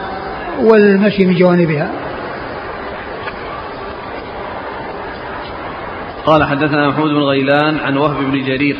والمشي 0.62 1.26
من 1.26 1.36
جوانبها. 1.36 1.88
قال 6.26 6.44
حدثنا 6.44 6.90
محمود 6.90 7.10
بن 7.10 7.22
غيلان 7.22 7.80
عن 7.80 7.98
وهب 7.98 8.24
بن 8.24 8.46
جرير. 8.46 8.78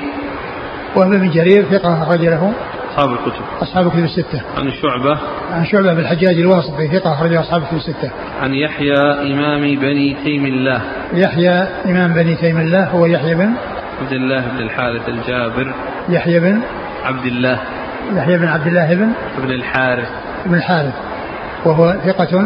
وهب 0.96 1.10
بن 1.10 1.30
جرير 1.30 1.64
ثقة 1.64 2.04
أخرج 2.04 2.26
له. 2.26 2.54
أصحاب 2.90 3.12
الكتب. 3.12 3.42
أصحاب 3.62 3.88
الكتب 3.88 4.04
الستة. 4.04 4.42
عن 4.58 4.72
شعبة. 4.72 5.20
عن 5.52 5.66
شعبة 5.66 5.94
بن 5.94 6.00
الحجاج 6.00 6.40
الواسطي 6.40 6.88
ثقة 6.88 7.14
أخرج 7.14 7.34
أصحاب 7.34 7.62
الكتب 7.62 7.78
الستة. 7.78 8.12
عن 8.42 8.54
يحيى 8.54 9.34
إمام 9.34 9.62
بني 9.62 10.18
تيم 10.24 10.46
الله. 10.46 10.82
يحيى 11.14 11.68
إمام 11.86 12.14
بني 12.14 12.36
تيم 12.36 12.58
الله 12.58 12.84
هو 12.84 13.06
يحيى 13.06 13.36
بن 13.36 13.52
عبد 14.02 14.12
الله 14.12 14.40
بن 14.40 14.58
الحارث 14.58 15.10
الجابر. 15.10 15.74
يحيى 16.10 16.40
بن 16.40 16.62
عبد 17.04 17.26
الله. 17.26 17.60
يحيى 18.16 18.38
بن 18.38 18.48
عبد 18.48 18.68
الله 18.68 18.94
بن 18.94 19.12
بن 19.38 19.52
الحارث. 19.52 20.10
بن 20.46 20.56
الحارث. 20.56 20.94
وهو 21.66 21.96
ثقة 22.06 22.46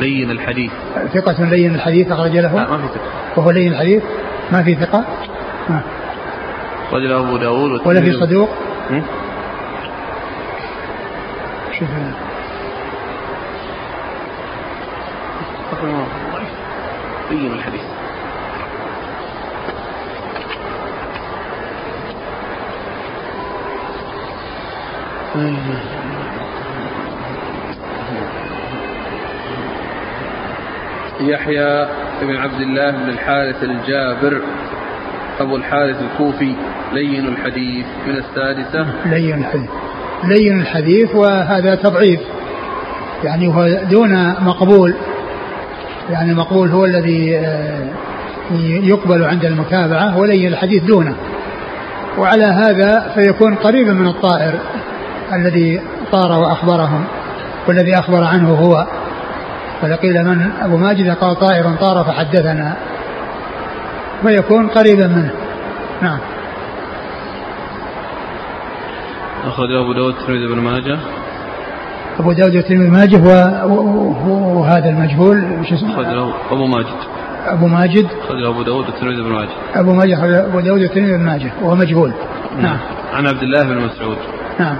لين 0.00 0.30
الحديث. 0.30 0.72
ثقة 1.14 1.44
لين 1.44 1.74
الحديث 1.74 2.12
أخرج 2.12 2.36
له؟ 2.36 2.54
لا 2.54 2.70
ما 2.70 2.78
في 2.78 2.88
ثقة. 2.88 3.00
وهو 3.36 3.50
لين 3.50 3.72
الحديث؟ 3.72 4.02
ما 4.52 4.62
في 4.62 4.74
ثقة. 4.74 5.04
أخرج 6.88 7.02
له 7.02 7.28
أبو 7.28 7.36
داود 7.36 7.86
ولا 7.86 8.00
في 8.00 8.12
صدوق؟ 8.12 8.48
شوف 11.78 11.88
لين 17.30 17.52
الحديث. 17.52 17.80
يحيى 31.28 31.86
بن 32.22 32.36
عبد 32.36 32.60
الله 32.60 32.90
بن 32.90 33.08
الحارث 33.08 33.62
الجابر 33.62 34.40
أبو 35.40 35.56
الحارث 35.56 35.96
الكوفي 36.02 36.54
لين 36.92 37.28
الحديث 37.28 37.86
من 38.06 38.16
السادسة. 38.16 38.86
لين 39.06 39.38
الحديث. 39.38 39.70
لين 40.24 40.60
الحديث 40.60 41.14
وهذا 41.14 41.74
تضعيف. 41.74 42.20
يعني 43.24 43.48
هو 43.48 43.68
دون 43.90 44.34
مقبول. 44.40 44.94
يعني 46.10 46.30
المقبول 46.32 46.70
هو 46.70 46.84
الذي 46.84 47.38
آه، 47.38 47.88
يقبل 48.82 49.24
عند 49.24 49.44
المتابعة 49.44 50.18
ولين 50.18 50.46
الحديث 50.46 50.82
دونه. 50.82 51.14
وعلى 52.18 52.44
هذا 52.44 53.12
فيكون 53.14 53.54
قريبا 53.54 53.92
من 53.92 54.06
الطائر 54.06 54.54
الذي 55.32 55.80
طار 56.12 56.32
وأخبرهم 56.32 57.04
والذي 57.68 57.98
أخبر 57.98 58.24
عنه 58.24 58.54
هو. 58.54 58.86
ولقيل 59.82 60.24
من؟ 60.24 60.50
أبو 60.60 60.76
ماجد 60.76 61.10
قال 61.10 61.38
طائر 61.38 61.76
طار 61.80 62.04
فحدثنا. 62.04 62.76
فيكون 64.22 64.68
قريبا 64.68 65.06
منه. 65.06 65.30
نعم. 66.02 66.18
أخرجه 69.46 69.80
أبو 69.80 69.92
داود 69.92 70.14
الترمذي 70.14 70.46
بن 70.46 70.60
ماجه. 70.60 70.98
أبو 72.20 72.32
داود 72.32 72.56
والترمذي 72.56 72.86
بن 72.86 72.92
ماجه 72.92 73.16
وهذا 74.26 74.88
المجهول. 74.88 75.66
شو 75.68 75.74
اسمه؟ 75.74 75.92
أخرجه 75.92 76.34
أبو 76.50 76.66
ماجد. 76.66 76.98
أبو 77.46 77.66
ماجد. 77.66 78.06
أخرجه 78.24 78.48
أبو 78.48 78.62
داود 78.62 78.86
والترمذي 78.86 79.22
بن 79.22 79.32
ماجه. 79.32 79.50
أبو 79.74 79.94
ماجه 79.94 80.46
أبو 80.46 80.60
داود 80.60 80.80
والترمذي 80.80 81.12
بن 81.12 81.24
ماجه 81.24 81.52
وهو 81.62 81.74
مجهول. 81.74 82.12
نعم. 82.56 82.62
نعم. 82.62 82.78
عن 83.12 83.26
عبد 83.26 83.42
الله 83.42 83.64
بن 83.64 83.76
مسعود. 83.76 84.16
نعم. 84.60 84.76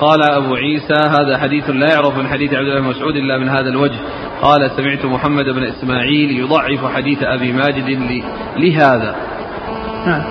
قال 0.00 0.30
أبو 0.30 0.54
عيسى 0.54 1.08
هذا 1.08 1.38
حديث 1.38 1.70
لا 1.70 1.92
يعرف 1.92 2.18
من 2.18 2.28
حديث 2.28 2.54
عبد 2.54 2.66
الله 2.68 2.80
بن 2.80 2.88
مسعود 2.88 3.16
إلا 3.16 3.38
من 3.38 3.48
هذا 3.48 3.68
الوجه. 3.68 3.98
قال 4.42 4.70
سمعت 4.76 5.04
محمد 5.04 5.44
بن 5.44 5.62
إسماعيل 5.62 6.30
يضعف 6.30 6.94
حديث 6.94 7.18
أبي 7.22 7.52
ماجد 7.52 7.98
لهذا. 8.56 9.16
نعم. 10.06 10.22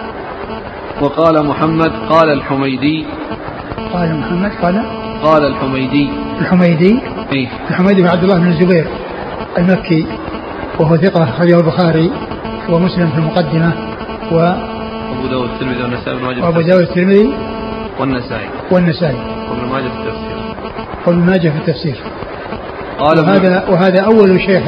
وقال 1.01 1.45
محمد 1.45 1.91
قال 2.09 2.29
الحميدي. 2.29 3.05
قال 3.93 4.15
محمد 4.15 4.51
قال؟ 4.61 4.83
قال 5.23 5.45
الحميدي. 5.45 6.09
الحميدي؟ 6.41 6.99
إيه؟ 7.33 7.47
الحميدي 7.69 8.01
بن 8.01 8.07
عبد 8.07 8.23
الله 8.23 8.39
بن 8.39 8.47
الزبير 8.47 8.87
المكي 9.57 10.07
وهو 10.79 10.97
ثقة 10.97 11.23
أخرجه 11.23 11.57
البخاري 11.57 12.11
ومسلم 12.69 13.09
في 13.09 13.17
المقدمة 13.17 13.73
و 14.31 14.39
أبو 15.11 15.27
داود 15.27 15.49
الترمذي 15.49 15.83
والنسائي 15.83 16.17
بن 16.17 16.25
ماجه. 16.25 16.43
وأبو 16.43 16.61
داود 16.61 16.81
الترمذي 16.81 17.33
والنسائي. 17.99 18.49
والنسائي. 18.71 19.38
وابن 19.49 19.69
ماجه 19.69 19.89
في 19.89 19.97
التفسير. 19.97 20.37
وابن 21.07 21.19
ماجه 21.19 21.49
في 21.49 21.57
التفسير. 21.57 21.97
قال 22.99 23.19
وهذا 23.19 23.65
وهذا 23.69 24.01
أول 24.01 24.41
شيخ 24.41 24.63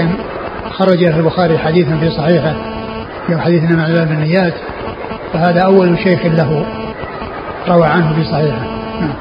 خرج 0.71 1.03
له 1.03 1.17
البخاري 1.17 1.57
حديثا 1.57 1.97
في 1.97 2.09
صحيحه 2.09 2.55
في 3.27 3.41
حديثنا 3.41 3.75
مع 3.75 3.87
باب 3.87 4.11
النيات 4.11 4.53
فهذا 5.33 5.61
أول 5.61 5.97
شيخ 6.03 6.25
له 6.25 6.65
روى 7.67 7.87
عنه 7.87 8.13
في 8.13 8.23
صحيحه. 8.23 8.65
نعم. 9.01 9.13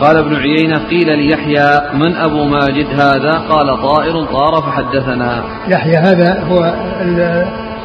قال 0.00 0.16
ابن 0.16 0.36
عيينة 0.36 0.78
قيل 0.78 1.18
ليحيى 1.18 1.80
من 1.94 2.16
أبو 2.16 2.44
ماجد 2.44 3.00
هذا؟ 3.00 3.32
قال 3.32 3.82
طائر 3.82 4.24
طار 4.24 4.62
فحدثنا. 4.62 5.44
يحيى 5.68 5.96
هذا 5.96 6.44
هو 6.50 6.74
ال 7.00 7.20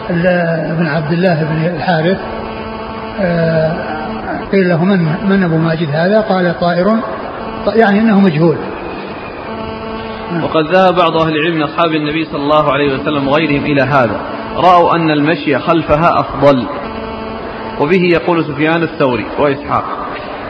ال 0.09 0.27
ابن 0.71 0.87
عبد 0.87 1.11
الله 1.11 1.43
بن 1.43 1.75
الحارث 1.75 2.17
قيل 4.51 4.69
له 4.69 4.83
من 4.85 5.29
من 5.29 5.43
أبو 5.43 5.57
ماجد 5.57 5.89
هذا؟ 5.89 6.21
قال 6.21 6.59
طائر 6.59 6.99
يعني 7.75 7.99
إنه 7.99 8.19
مجهول. 8.19 8.57
وقد 10.43 10.65
ذهب 10.71 10.95
بعض 10.95 11.17
أهل 11.17 11.35
العلم 11.35 11.55
من 11.55 11.63
أصحاب 11.63 11.91
النبي 11.91 12.25
صلى 12.25 12.41
الله 12.41 12.73
عليه 12.73 12.93
وسلم 12.93 13.27
وغيرهم 13.27 13.65
إلى 13.65 13.81
هذا. 13.81 14.21
رأوا 14.57 14.95
أن 14.95 15.11
المشي 15.11 15.59
خلفها 15.59 16.19
أفضل. 16.19 16.67
وبه 17.81 18.01
يقول 18.03 18.45
سفيان 18.45 18.83
الثوري 18.83 19.25
وإسحاق 19.39 19.83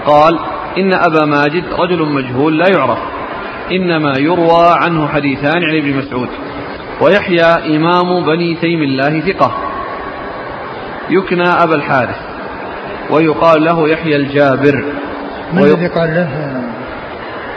قال 0.05 0.39
إن 0.77 0.93
أبا 0.93 1.25
ماجد 1.25 1.63
رجل 1.79 2.05
مجهول 2.05 2.59
لا 2.59 2.65
يعرف 2.77 2.97
إنما 3.71 4.17
يروى 4.17 4.67
عنه 4.81 5.07
حديثان 5.07 5.63
عن 5.63 5.77
ابن 5.77 5.97
مسعود 5.97 6.29
ويحيى 7.01 7.77
إمام 7.77 8.25
بني 8.25 8.55
تيم 8.55 8.81
الله 8.81 9.19
ثقة. 9.19 9.51
يكنى 11.09 11.49
أبا 11.49 11.75
الحارث. 11.75 12.26
ويقال 13.11 13.63
له 13.63 13.89
يحيى 13.89 14.15
الجابر. 14.15 14.83
من 15.53 15.61
وي- 15.61 15.73
الذي 15.73 15.87
قال 15.87 16.09
له 16.15 16.29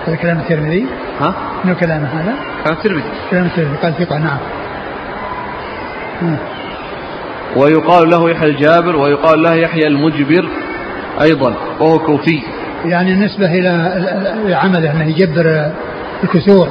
هذا 0.06 0.16
كلام 0.16 0.38
الترمذي؟ 0.38 0.86
ها؟ 1.20 1.34
انه 1.64 1.74
كلامه 1.74 2.06
هذا؟ 2.08 2.34
كان 2.64 2.72
الترمذي. 2.72 3.04
كلام 3.30 3.44
الترمذي 3.46 3.76
قال 3.82 3.94
ثقة 3.94 4.18
نعم. 4.18 4.38
ويقال 7.56 8.10
له 8.10 8.30
يحيى 8.30 8.48
الجابر 8.50 8.96
ويقال 8.96 9.42
له 9.42 9.54
يحيى 9.54 9.86
المجبر 9.86 10.48
أيضا 11.22 11.54
وهو 11.80 11.98
كوفي. 11.98 12.42
يعني 12.84 13.12
النسبة 13.12 13.46
إلى 13.46 13.68
إلى 14.46 14.54
عمله 14.54 14.90
أنه 14.92 15.04
يجبر 15.04 15.72
الكسور. 16.24 16.68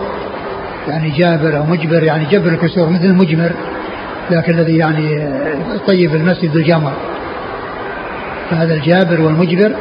يعني 0.88 1.10
جابر 1.10 1.58
أو 1.58 1.64
مجبر 1.64 2.04
يعني 2.04 2.26
جبر 2.26 2.48
الكسور 2.50 2.90
مثل 2.90 3.06
المجمر 3.06 3.52
لكن 4.32 4.54
الذي 4.60 4.78
يعني 4.78 5.30
طيب 5.88 6.16
المسجد 6.16 6.56
الجمر. 6.56 6.92
فهذا 8.50 8.74
الجابر 8.74 9.22
والمجبر 9.22 9.76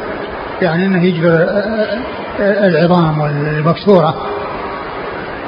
يعني 0.61 0.85
أنه 0.85 1.05
يجبر 1.05 1.47
العظام 2.39 3.19
والمكسورة 3.19 4.15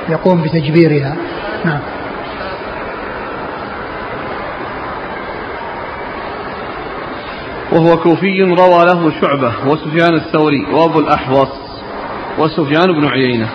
يقوم 0.10 0.42
بتجبيرها. 0.42 1.16
نعم. 1.66 1.80
وهو 7.72 7.98
كوفي 7.98 8.42
روى 8.42 8.86
له 8.86 9.12
شعبة 9.22 9.54
وسفيان 9.68 10.14
الثوري 10.14 10.66
وأبو 10.74 11.00
الأحوص 11.00 11.50
وسفيان 12.38 12.92
بن 13.00 13.08
عيينة. 13.08 13.50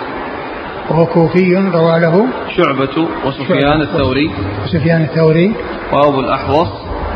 وهو 0.90 1.06
كوفي 1.06 1.54
روى 1.54 2.00
له 2.00 2.26
شعبة 2.56 3.08
وسفيان 3.26 3.80
الثوري 3.80 4.30
سفيان 4.66 5.02
الثوري 5.02 5.52
وأبو 5.92 6.20
الأحوص 6.20 6.68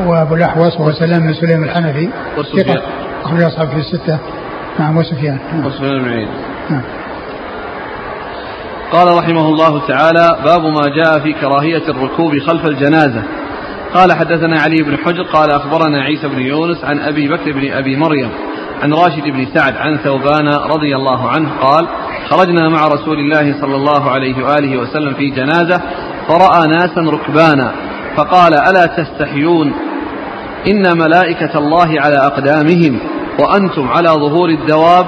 وابو 0.08 0.34
الأحوص 0.34 0.80
وهو 0.80 0.92
سلام 0.92 1.20
بن 1.20 1.34
سليم 1.34 1.64
الحنفي. 1.64 2.08
وسفيان. 2.38 2.78
أخرج 3.24 3.42
أصحاب 3.42 3.68
في 3.68 3.76
الستة. 3.76 4.18
نعم 4.78 4.96
وسفيان 4.96 5.38
نعم. 5.52 5.66
وسفيان 5.66 6.02
بن 6.02 6.08
عيينة 6.08 6.30
نعم. 6.70 6.82
قال 8.92 9.16
رحمه 9.18 9.48
الله 9.48 9.86
تعالى 9.86 10.36
باب 10.44 10.62
ما 10.62 10.82
جاء 10.96 11.18
في 11.18 11.32
كراهية 11.32 11.88
الركوب 11.88 12.38
خلف 12.38 12.66
الجنازة. 12.66 13.22
قال 13.94 14.12
حدثنا 14.12 14.60
علي 14.60 14.82
بن 14.82 14.96
حجر 14.96 15.22
قال 15.22 15.50
أخبرنا 15.50 16.02
عيسى 16.02 16.28
بن 16.28 16.38
يونس 16.38 16.84
عن 16.84 16.98
أبي 16.98 17.28
بكر 17.28 17.52
بن 17.52 17.72
أبي 17.72 17.96
مريم 17.96 18.30
عن 18.82 18.92
راشد 18.92 19.22
بن 19.22 19.46
سعد 19.54 19.76
عن 19.76 19.96
ثوبان 19.96 20.48
رضي 20.48 20.96
الله 20.96 21.28
عنه 21.28 21.50
قال 21.62 21.86
خرجنا 22.28 22.68
مع 22.68 22.86
رسول 22.86 23.18
الله 23.18 23.60
صلى 23.60 23.76
الله 23.76 24.10
عليه 24.10 24.44
وآله 24.44 24.78
وسلم 24.78 25.14
في 25.14 25.30
جنازة 25.30 25.80
فرأى 26.28 26.68
ناسا 26.68 27.00
ركبانا 27.00 27.72
فقال 28.16 28.54
ألا 28.54 28.86
تستحيون؟ 28.86 29.72
إن 30.66 30.98
ملائكة 30.98 31.58
الله 31.58 32.00
على 32.00 32.16
أقدامهم 32.16 32.98
وأنتم 33.38 33.88
على 33.88 34.08
ظهور 34.08 34.48
الدواب. 34.48 35.06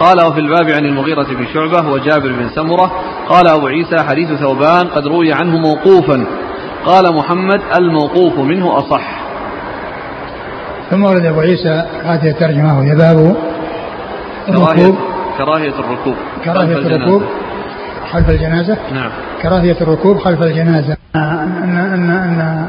قال 0.00 0.26
وفي 0.26 0.40
الباب 0.40 0.70
عن 0.70 0.84
المغيرة 0.84 1.22
بن 1.22 1.46
شعبة 1.54 1.90
وجابر 1.90 2.32
بن 2.32 2.48
سمرة. 2.54 2.92
قال 3.28 3.48
أبو 3.48 3.66
عيسى 3.66 3.98
حديث 4.08 4.32
ثوبان 4.32 4.86
قد 4.86 5.06
روي 5.06 5.32
عنه 5.32 5.58
موقوفا. 5.58 6.26
قال 6.84 7.14
محمد 7.16 7.60
الموقوف 7.78 8.38
منه 8.38 8.78
أصح. 8.78 9.20
ثم 10.90 11.04
ورد 11.04 11.26
أبو 11.26 11.40
عيسى 11.40 11.82
هذه 12.04 12.30
الترجمه 12.30 12.78
وهي 12.78 12.94
باب 12.94 13.36
كراهية, 14.46 14.72
الركوب. 14.74 14.96
كراهية 15.38 15.74
الركوب. 15.78 16.14
كراهية 16.44 16.74
خلف 16.74 16.86
الجنازة. 16.86 16.96
الركوب 16.96 17.22
خلف 18.12 18.30
الجنازة. 18.30 18.76
نعم. 18.94 19.10
كراهية 19.42 19.76
الركوب 19.80 20.18
خلف 20.18 20.42
الجنازة. 20.42 20.96
أن 21.14 21.78
أن 21.78 22.10
أن 22.10 22.66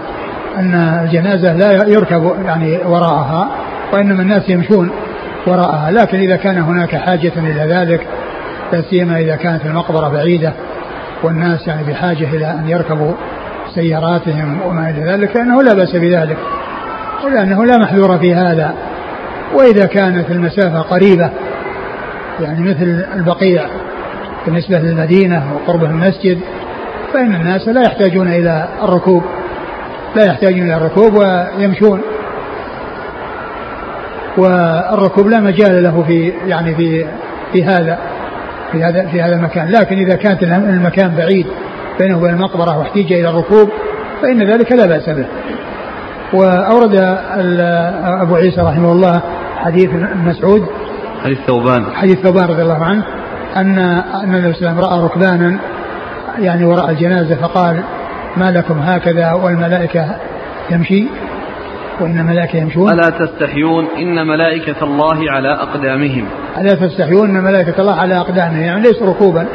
أن, 0.57 0.73
الجنازة 1.03 1.53
لا 1.53 1.87
يركب 1.87 2.31
يعني 2.45 2.77
وراءها 2.85 3.49
وإنما 3.93 4.21
الناس 4.21 4.49
يمشون 4.49 4.91
وراءها. 5.47 5.91
لكن 5.91 6.17
إذا 6.17 6.35
كان 6.35 6.57
هناك 6.57 6.95
حاجة 6.95 7.31
إلى 7.37 7.73
ذلك 7.73 8.07
لا 8.73 8.81
سيما 8.81 9.19
إذا 9.19 9.35
كانت 9.35 9.65
المقبرة 9.65 10.09
بعيدة 10.09 10.53
والناس 11.23 11.67
يعني 11.67 11.83
بحاجة 11.83 12.27
إلى 12.33 12.51
أن 12.51 12.63
يركبوا 12.67 13.11
سياراتهم 13.75 14.59
وما 14.65 14.89
إلى 14.89 15.11
ذلك 15.11 15.29
فإنه 15.29 15.63
لا 15.63 15.73
بأس 15.73 15.95
بذلك. 15.95 16.37
ولأنه 17.25 17.65
لا 17.65 17.77
محذور 17.77 18.17
في 18.17 18.35
هذا. 18.35 18.73
وإذا 19.53 19.85
كانت 19.85 20.31
المسافة 20.31 20.81
قريبة 20.81 21.29
يعني 22.41 22.61
مثل 22.61 23.05
البقيع 23.15 23.65
بالنسبة 24.45 24.79
للمدينة 24.79 25.43
وقرب 25.55 25.83
المسجد 25.83 26.39
فإن 27.13 27.35
الناس 27.35 27.67
لا 27.67 27.81
يحتاجون 27.81 28.27
إلى 28.27 28.67
الركوب. 28.83 29.23
لا 30.15 30.25
يحتاجون 30.25 30.61
إلى 30.61 30.75
الركوب 30.75 31.13
ويمشون. 31.13 32.01
والركوب 34.37 35.27
لا 35.27 35.39
مجال 35.39 35.83
له 35.83 36.03
في 36.07 36.33
يعني 36.47 36.75
في 36.75 37.05
في 37.53 37.63
هذا 37.63 37.99
في 38.71 38.83
هذا 38.83 39.07
في 39.07 39.21
هذا 39.21 39.35
المكان. 39.35 39.71
لكن 39.71 39.95
إذا 39.95 40.15
كانت 40.15 40.43
المكان 40.43 41.15
بعيد 41.15 41.47
بينه 41.99 42.17
وبين 42.17 42.33
المقبرة 42.33 42.77
واحتيج 42.77 43.13
إلى 43.13 43.29
الركوب 43.29 43.69
فإن 44.21 44.51
ذلك 44.51 44.71
لا 44.71 44.85
بأس 44.85 45.09
به. 45.09 45.25
وأورد 46.33 46.95
أبو 48.21 48.35
عيسى 48.35 48.61
رحمه 48.61 48.91
الله 48.91 49.21
حديث 49.57 49.89
مسعود. 50.25 50.65
حديث 51.23 51.37
ثوبان. 51.47 51.85
حديث 51.95 52.19
ثوبان 52.19 52.45
رضي 52.45 52.61
الله 52.61 52.85
عنه 52.85 53.03
أن 53.55 53.79
أن 53.79 54.35
النبي 54.35 54.53
صلى 54.53 54.69
الله 54.69 54.69
عليه 54.69 54.79
وسلم 54.79 54.79
رأى 54.79 55.03
ركبانا 55.03 55.59
يعني 56.39 56.65
وراء 56.65 56.89
الجنازة 56.89 57.35
فقال 57.35 57.83
ما 58.37 58.51
لكم 58.51 58.79
هكذا 58.79 59.33
والملائكة 59.33 60.15
تمشي 60.69 61.05
وإن 61.99 62.19
الملائكة 62.19 62.57
يمشون. 62.57 62.91
ألا 62.91 63.09
تستحيون 63.09 63.87
إن 63.97 64.27
ملائكة 64.27 64.83
الله 64.83 65.31
على 65.31 65.53
أقدامهم. 65.53 66.25
ألا 66.57 66.87
تستحيون 66.87 67.29
إن 67.29 67.43
ملائكة 67.43 67.81
الله 67.81 67.95
على 67.95 68.17
أقدامهم. 68.17 68.61
يعني 68.61 68.81
ليسوا 68.81 69.09
ركوبا 69.09 69.47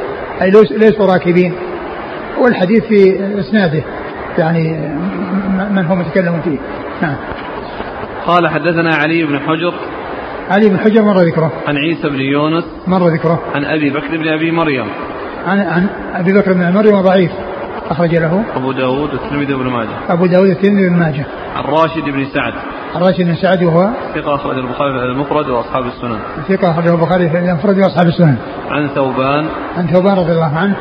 ليس- 0.43 0.73
ليسوا 0.73 1.07
راكبين. 1.13 1.55
والحديث 2.41 2.85
في 2.85 3.21
إسناده. 3.41 3.83
يعني 4.39 4.91
من 5.71 5.87
هم 5.87 6.01
يتكلمون 6.01 6.41
فيه؟ 6.41 6.59
نعم. 7.03 7.17
قال 8.27 8.49
حدثنا 8.49 8.95
علي 8.95 9.25
بن 9.25 9.39
حجر. 9.39 9.75
علي 10.51 10.69
بن 10.69 10.79
حجر 10.79 11.03
مر 11.03 11.21
ذكره. 11.21 11.53
عن 11.69 11.77
عيسى 11.77 12.09
بن 12.09 12.21
يونس. 12.21 12.65
مر 12.87 13.09
ذكره. 13.09 13.43
عن 13.55 13.65
أبي 13.65 13.91
بكر 13.91 14.17
بن 14.17 14.29
أبي 14.29 14.51
مريم. 14.51 14.87
عن 15.47 15.61
عن 15.61 15.87
أبي 16.15 16.33
بكر 16.33 16.53
بن 16.53 16.73
مريم 16.73 17.01
ضعيف. 17.01 17.31
أخرج 17.91 18.15
له 18.15 18.45
أبو 18.57 18.73
داود 18.73 19.11
والترمذي 19.15 19.55
بن 19.55 19.67
ماجه. 19.71 19.89
أبو 20.09 20.27
داود 20.27 20.49
الترمذي 20.49 20.89
بن 20.89 20.97
ماجه. 20.97 21.27
عن 21.57 21.65
راشد 21.65 22.05
بن 22.05 22.25
سعد. 22.25 22.53
الراشد 22.97 23.23
بن 23.23 23.35
سعد 23.35 23.63
وهو 23.63 23.91
ثقة 24.15 24.35
أخرج 24.35 24.59
البخاري 24.59 24.99
في 24.99 25.05
المفرد 25.05 25.49
وأصحاب 25.49 25.87
السنن. 25.87 26.19
ثقة 26.49 26.71
أخرجه 26.71 26.95
البخاري 26.95 27.31
في 27.31 27.39
المفرد 27.39 27.79
وأصحاب 27.79 28.07
السنن. 28.07 28.37
عن 28.71 28.89
ثوبان. 28.89 29.47
عن 29.77 29.87
ثوبان 29.87 30.17
رضي 30.17 30.33
الله 30.33 30.59
عنه. 30.59 30.77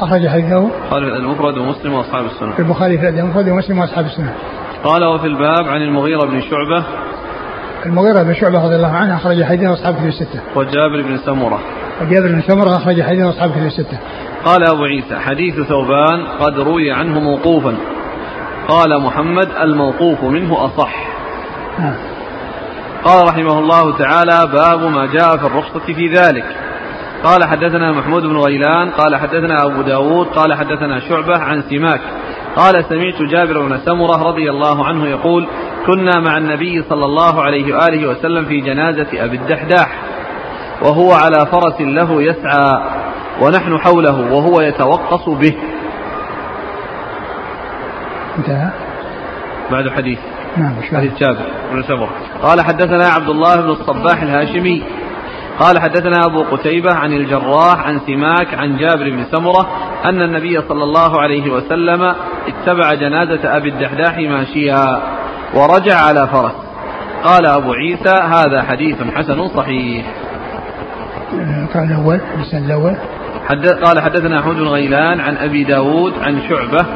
أخرج 0.00 0.28
حديثه 0.28 0.70
قال 0.90 1.04
في 1.04 1.16
المفرد 1.16 1.58
ومسلم 1.58 1.92
وأصحاب 1.92 2.24
السنن. 2.24 2.52
في 2.52 2.58
البخاري 2.58 2.98
في 2.98 3.08
المفرد 3.08 3.48
ومسلم 3.48 3.78
وأصحاب 3.78 4.04
السنن. 4.04 4.30
قال 4.84 5.04
وفي 5.04 5.26
الباب 5.26 5.68
عن 5.68 5.82
المغيرة 5.82 6.26
بن 6.26 6.40
شعبة. 6.40 6.84
المغيرة 7.86 8.22
بن 8.22 8.34
شعبة 8.34 8.64
رضي 8.64 8.76
الله 8.76 8.92
عنه 8.92 9.16
أخرج 9.16 9.42
حديثه 9.42 9.72
أصحاب 9.72 9.94
كتب 9.94 10.06
الستة. 10.06 10.40
وجابر 10.56 11.02
بن 11.02 11.16
سمرة. 11.16 11.60
وجابر 12.02 12.28
بن 12.28 12.40
سمرة 12.40 12.76
أخرج 12.76 13.02
حديث 13.02 13.26
أصحاب 13.26 13.50
كتب 13.50 13.66
الستة. 13.66 13.98
قال 14.44 14.64
أبو 14.64 14.84
عيسى 14.84 15.16
حديث 15.16 15.54
ثوبان 15.54 16.26
قد 16.40 16.58
روي 16.58 16.92
عنه 16.92 17.20
موقوفا. 17.20 17.76
قال 18.68 19.02
محمد 19.02 19.48
الموقوف 19.60 20.24
منه 20.24 20.64
أصح. 20.64 20.94
نعم 21.78 21.94
قال 23.04 23.28
رحمه 23.28 23.58
الله 23.58 23.98
تعالى 23.98 24.52
باب 24.52 24.80
ما 24.80 25.06
جاء 25.06 25.36
في 25.36 25.46
الرخصة 25.46 25.94
في 25.94 26.06
ذلك. 26.06 26.44
قال 27.24 27.44
حدثنا 27.44 27.92
محمود 27.92 28.22
بن 28.22 28.36
غيلان 28.36 28.90
قال 28.90 29.16
حدثنا 29.16 29.66
أبو 29.66 29.82
داود 29.82 30.26
قال 30.26 30.54
حدثنا 30.54 31.00
شعبة 31.08 31.38
عن 31.38 31.62
سماك. 31.70 32.00
قال 32.56 32.84
سمعت 32.84 33.22
جابر 33.30 33.68
بن 33.68 33.78
سمرة 33.78 34.28
رضي 34.28 34.50
الله 34.50 34.86
عنه 34.86 35.08
يقول 35.08 35.46
كنا 35.86 36.20
مع 36.20 36.38
النبي 36.38 36.82
صلى 36.88 37.04
الله 37.04 37.42
عليه 37.42 37.74
وآله 37.74 38.08
وسلم 38.08 38.44
في 38.44 38.60
جنازة 38.60 39.24
أبي 39.24 39.36
الدحداح. 39.36 40.11
وهو 40.82 41.12
على 41.12 41.46
فرس 41.46 41.80
له 41.80 42.22
يسعى 42.22 42.82
ونحن 43.40 43.78
حوله 43.78 44.32
وهو 44.32 44.60
يتوقص 44.60 45.28
به. 45.28 45.54
انتهى؟ 48.38 48.70
بعد 49.70 49.88
حديث. 49.88 50.18
نعم 50.56 50.74
حديث 50.94 51.18
جابر 51.18 51.46
بن 51.72 51.82
قال 52.42 52.60
حدثنا 52.60 53.08
عبد 53.08 53.28
الله 53.28 53.56
بن 53.56 53.70
الصباح 53.70 54.22
الهاشمي. 54.22 54.82
قال 55.58 55.78
حدثنا 55.78 56.20
أبو 56.26 56.42
قتيبة 56.42 56.94
عن 56.94 57.12
الجراح 57.12 57.86
عن 57.86 58.00
سماك 58.06 58.54
عن 58.54 58.76
جابر 58.76 59.10
بن 59.10 59.24
سمرة 59.24 59.68
أن 60.04 60.22
النبي 60.22 60.60
صلى 60.68 60.84
الله 60.84 61.20
عليه 61.20 61.52
وسلم 61.52 62.14
اتبع 62.48 62.94
جنازة 62.94 63.56
أبي 63.56 63.68
الدحداح 63.68 64.18
ماشيا 64.18 65.02
ورجع 65.54 65.96
على 65.96 66.28
فرس. 66.32 66.54
قال 67.24 67.46
أبو 67.46 67.72
عيسى 67.72 68.14
هذا 68.22 68.62
حديث 68.62 68.96
حسن 69.14 69.48
صحيح. 69.48 70.06
قال 71.74 71.84
الأول 71.84 72.20
الإسناد 72.36 72.64
الأول. 72.64 72.96
حدث 73.48 73.72
قال 73.72 74.00
حدثنا 74.00 74.40
أحمد 74.40 74.54
بن 74.54 74.68
غيلان 74.68 75.20
عن 75.20 75.36
أبي 75.36 75.64
داود 75.64 76.12
عن 76.22 76.40
شعبة 76.48 76.86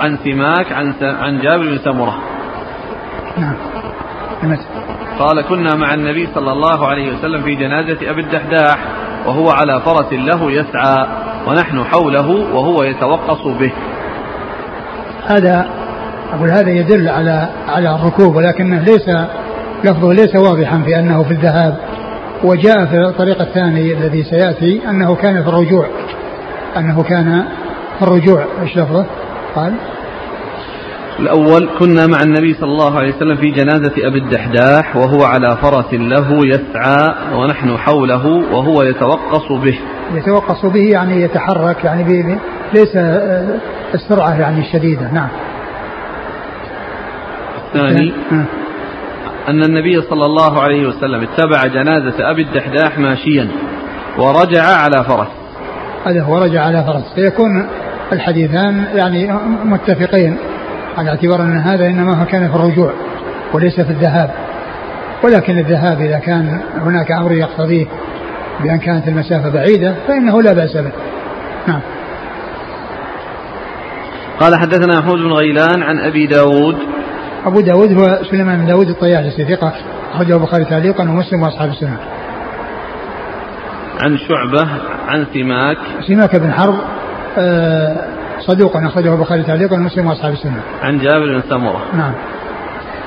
عن 0.00 0.18
سماك 0.24 0.72
عن 0.72 0.94
عن 1.02 1.40
جابر 1.40 1.64
بن 1.64 1.78
سمرة. 1.78 2.18
نعم. 3.38 3.54
المتن 4.42 4.64
قال 5.18 5.40
كنا 5.40 5.74
مع 5.74 5.94
النبي 5.94 6.28
صلى 6.34 6.52
الله 6.52 6.86
عليه 6.86 7.14
وسلم 7.14 7.42
في 7.42 7.54
جنازة 7.54 8.10
أبي 8.10 8.20
الدحداح 8.20 8.78
وهو 9.26 9.50
على 9.50 9.80
فرس 9.80 10.12
له 10.12 10.52
يسعى 10.52 11.06
ونحن 11.46 11.84
حوله 11.84 12.30
وهو 12.54 12.82
يتوقص 12.82 13.46
به. 13.46 13.72
هذا 15.26 15.66
أقول 16.32 16.50
هذا 16.50 16.70
يدل 16.70 17.08
على 17.08 17.48
على 17.68 17.94
الركوب 17.94 18.36
ولكنه 18.36 18.80
ليس 18.80 19.08
لفظه 19.84 20.12
ليس 20.12 20.36
واضحا 20.36 20.82
في 20.82 20.98
أنه 20.98 21.22
في 21.22 21.30
الذهاب. 21.30 21.78
وجاء 22.44 22.86
في 22.86 22.96
الطريق 22.96 23.40
الثاني 23.40 23.92
الذي 23.92 24.24
سيأتي 24.24 24.80
أنه 24.88 25.14
كان 25.14 25.42
في 25.42 25.48
الرجوع 25.48 25.86
أنه 26.76 27.02
كان 27.02 27.44
في 27.98 28.02
الرجوع 28.02 28.44
إيش 28.62 28.78
لفظه؟ 28.78 29.06
قال 29.54 29.74
الأول 31.18 31.68
كنا 31.78 32.06
مع 32.06 32.22
النبي 32.22 32.54
صلى 32.54 32.70
الله 32.70 32.98
عليه 32.98 33.14
وسلم 33.14 33.36
في 33.36 33.50
جنازة 33.50 33.92
أبي 33.98 34.18
الدحداح 34.18 34.96
وهو 34.96 35.24
على 35.24 35.56
فرس 35.62 35.94
له 35.94 36.46
يسعى 36.46 37.14
ونحن 37.34 37.76
حوله 37.76 38.26
وهو 38.26 38.82
يتوقص 38.82 39.52
به 39.52 39.78
يتوقص 40.14 40.66
به 40.66 40.90
يعني 40.90 41.22
يتحرك 41.22 41.84
يعني 41.84 42.38
ليس 42.74 42.96
آه، 42.96 43.58
السرعة 43.94 44.40
يعني 44.40 44.60
الشديدة 44.60 45.10
نعم 45.12 45.28
الثاني 47.66 48.12
نعم. 48.30 48.46
أن 49.48 49.62
النبي 49.62 50.02
صلى 50.02 50.26
الله 50.26 50.62
عليه 50.62 50.86
وسلم 50.86 51.22
اتبع 51.22 51.66
جنازة 51.66 52.30
أبي 52.30 52.42
الدحداح 52.42 52.98
ماشيا 52.98 53.48
ورجع 54.18 54.62
على 54.62 55.04
فرس. 55.04 55.28
هذا 56.06 56.22
هو 56.22 56.38
رجع 56.38 56.62
على 56.62 56.84
فرس. 56.84 57.14
فيكون 57.14 57.68
الحديثان 58.12 58.84
يعني 58.94 59.32
متفقين 59.64 60.36
على 60.98 61.10
اعتبار 61.10 61.42
أن 61.42 61.58
هذا 61.58 61.86
إنما 61.86 62.22
هو 62.22 62.26
كان 62.26 62.48
في 62.48 62.56
الرجوع 62.56 62.92
وليس 63.52 63.80
في 63.80 63.90
الذهاب. 63.90 64.30
ولكن 65.24 65.58
الذهاب 65.58 66.00
إذا 66.00 66.18
كان 66.18 66.60
هناك 66.74 67.12
أمر 67.12 67.32
يقتضيه 67.32 67.86
بأن 68.60 68.78
كانت 68.78 69.08
المسافة 69.08 69.50
بعيدة 69.50 69.94
فإنه 70.08 70.42
لا 70.42 70.52
بأس 70.52 70.76
به. 70.76 70.92
نعم. 71.68 71.80
قال 74.40 74.56
حدثنا 74.56 74.98
محمود 74.98 75.18
بن 75.18 75.32
غيلان 75.32 75.82
عن 75.82 75.98
أبي 75.98 76.26
داود 76.26 76.93
أبو 77.46 77.60
داود 77.60 77.92
هو 77.92 78.24
سليمان 78.30 78.58
بن 78.58 78.66
داود 78.66 78.88
الطيالسي 78.88 79.44
ثقة 79.44 79.72
أخرجه 80.12 80.36
البخاري 80.36 80.64
تعليقا 80.64 81.02
ومسلم 81.02 81.42
وأصحاب 81.42 81.70
السنة. 81.70 81.98
عن 84.00 84.18
شعبة 84.18 84.68
عن 85.08 85.26
سماك. 85.34 85.78
سماك 86.08 86.36
بن 86.36 86.52
حرب 86.52 86.74
آه 87.38 87.96
صدوق 88.40 88.76
أخرجه 88.76 89.14
البخاري 89.14 89.42
تعليقا 89.42 89.76
ومسلم 89.76 90.06
وأصحاب 90.06 90.32
السنة. 90.32 90.60
عن 90.82 90.98
جابر 90.98 91.26
بن 91.26 91.42
سمرة. 91.50 91.82
نعم. 91.96 92.12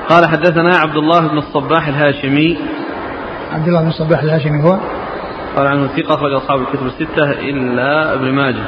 قال 0.09 0.25
حدثنا 0.25 0.77
عبد 0.77 0.95
الله 0.95 1.27
بن 1.27 1.37
الصباح 1.37 1.87
الهاشمي. 1.87 2.57
عبد 3.53 3.67
الله 3.67 3.81
بن 3.81 3.87
الصباح 3.87 4.23
الهاشمي 4.23 4.63
هو؟ 4.63 4.79
قال 5.55 5.67
عنه 5.67 5.87
ثقة 5.87 6.15
أخرج 6.15 6.33
أصحاب 6.33 6.59
الكتب 6.59 6.85
الستة 6.85 7.31
إلا 7.31 8.13
ابن 8.13 8.31
ماجه. 8.31 8.63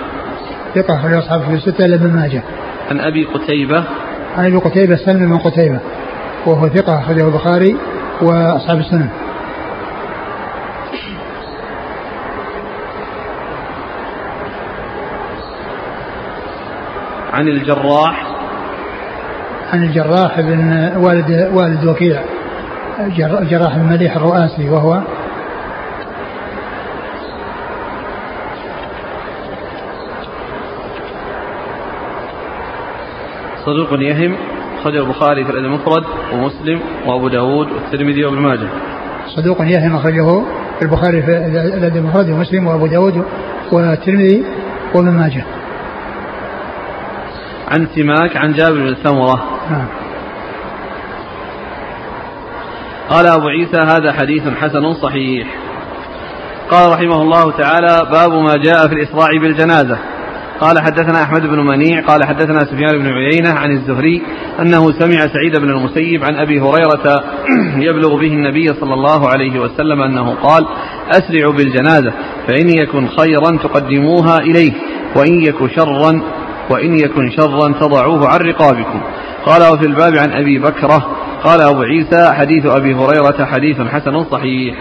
ثقة 0.76 1.00
أخرج 1.00 1.14
أصحاب 1.14 1.42
الكتب 1.42 1.54
الستة 1.54 1.86
إلا 1.86 1.96
ابن 1.96 2.16
ماجه. 2.16 2.44
عن 2.92 3.00
أبي 3.00 3.24
قتيبة. 3.24 3.84
عن 4.38 4.46
أبي 4.46 4.58
قتيبة 4.58 4.96
سلم 4.96 5.30
بن 5.30 5.38
قتيبة 5.38 5.80
وهو 6.46 6.70
ثقة 6.70 7.00
أخرجه 7.00 7.28
البخاري 7.28 7.76
وأصحاب 8.22 8.78
السنن. 8.80 9.10
عن 17.34 17.48
الجراح. 17.48 18.28
عن 19.74 19.84
الجراح 19.84 20.42
بن 20.42 20.92
والد 20.98 21.50
والد 21.54 21.86
وكيع 21.86 22.22
الجراح 23.40 23.78
بن 23.78 23.86
مليح 23.90 24.16
الرؤاسي 24.16 24.70
وهو 24.70 25.02
صدوق 33.66 34.00
يهم 34.00 34.36
أخرجه 34.80 35.00
البخاري 35.00 35.46
في 35.46 35.52
الأدب 35.52 35.66
المفرد 35.66 36.04
ومسلم 36.34 36.82
وأبو 37.06 37.28
داود 37.28 37.68
والترمذي 37.72 38.26
وابن 38.26 38.38
ماجه. 38.38 38.70
صدوق 39.36 39.62
يهم 39.62 39.96
أخرجه 39.96 40.42
البخاري 40.82 41.22
في 41.22 41.38
الأدب 41.78 41.98
المفرد 41.98 42.30
ومسلم 42.30 42.68
وأبو 42.68 42.88
داود 42.88 43.26
والترمذي 43.72 44.44
وابن 44.96 45.10
ماجه. 45.10 45.46
عن 47.68 47.88
سماك 47.96 48.38
عن 48.38 48.54
جابر 48.54 48.80
بن 48.80 48.96
سمرة. 49.04 49.44
نعم. 49.72 49.88
قال 53.10 53.28
أبو 53.28 53.48
عيسى 53.48 53.78
هذا 53.78 54.12
حديث 54.14 54.48
حسن 54.48 54.94
صحيح. 54.94 55.48
قال 56.72 56.92
رحمه 56.92 57.22
الله 57.22 57.52
تعالى 57.52 58.10
باب 58.12 58.34
ما 58.34 58.58
جاء 58.58 58.88
في 58.88 58.94
الإسراع 58.94 59.28
بالجنازة. 59.42 59.98
قال 60.62 60.80
حدثنا 60.80 61.24
أحمد 61.24 61.42
بن 61.42 61.60
منيع 61.60 62.02
قال 62.02 62.26
حدثنا 62.26 62.60
سفيان 62.60 63.00
بن 63.00 63.08
عيينة 63.08 63.50
عن 63.50 63.72
الزهري 63.72 64.22
أنه 64.60 64.92
سمع 64.92 65.28
سعيد 65.28 65.60
بن 65.60 65.70
المسيب 65.70 66.24
عن 66.24 66.36
أبي 66.36 66.60
هريرة 66.60 67.24
يبلغ 67.88 68.16
به 68.16 68.28
النبي 68.28 68.74
صلى 68.74 68.94
الله 68.94 69.30
عليه 69.30 69.60
وسلم 69.60 70.02
أنه 70.02 70.34
قال 70.34 70.66
أسرعوا 71.10 71.54
بالجنازة 71.54 72.14
فإن 72.48 72.70
يكن 72.70 73.08
خيرا 73.08 73.58
تقدموها 73.64 74.38
إليه 74.38 74.74
وإن 75.16 75.42
يك 75.42 75.68
شرا 75.76 76.22
وإن 76.70 77.00
يكن 77.00 77.32
شرا 77.32 77.74
تضعوه 77.80 78.28
عن 78.28 78.40
رقابكم. 78.40 79.02
قال 79.46 79.74
وفي 79.74 79.86
الباب 79.86 80.16
عن 80.18 80.32
أبي 80.32 80.60
بكرة 80.60 81.08
قال 81.44 81.62
أبو 81.62 81.82
عيسى 81.82 82.34
حديث 82.34 82.66
أبي 82.66 82.94
هريرة 82.94 83.46
حديث 83.46 83.82
حسن 83.82 84.24
صحيح. 84.24 84.76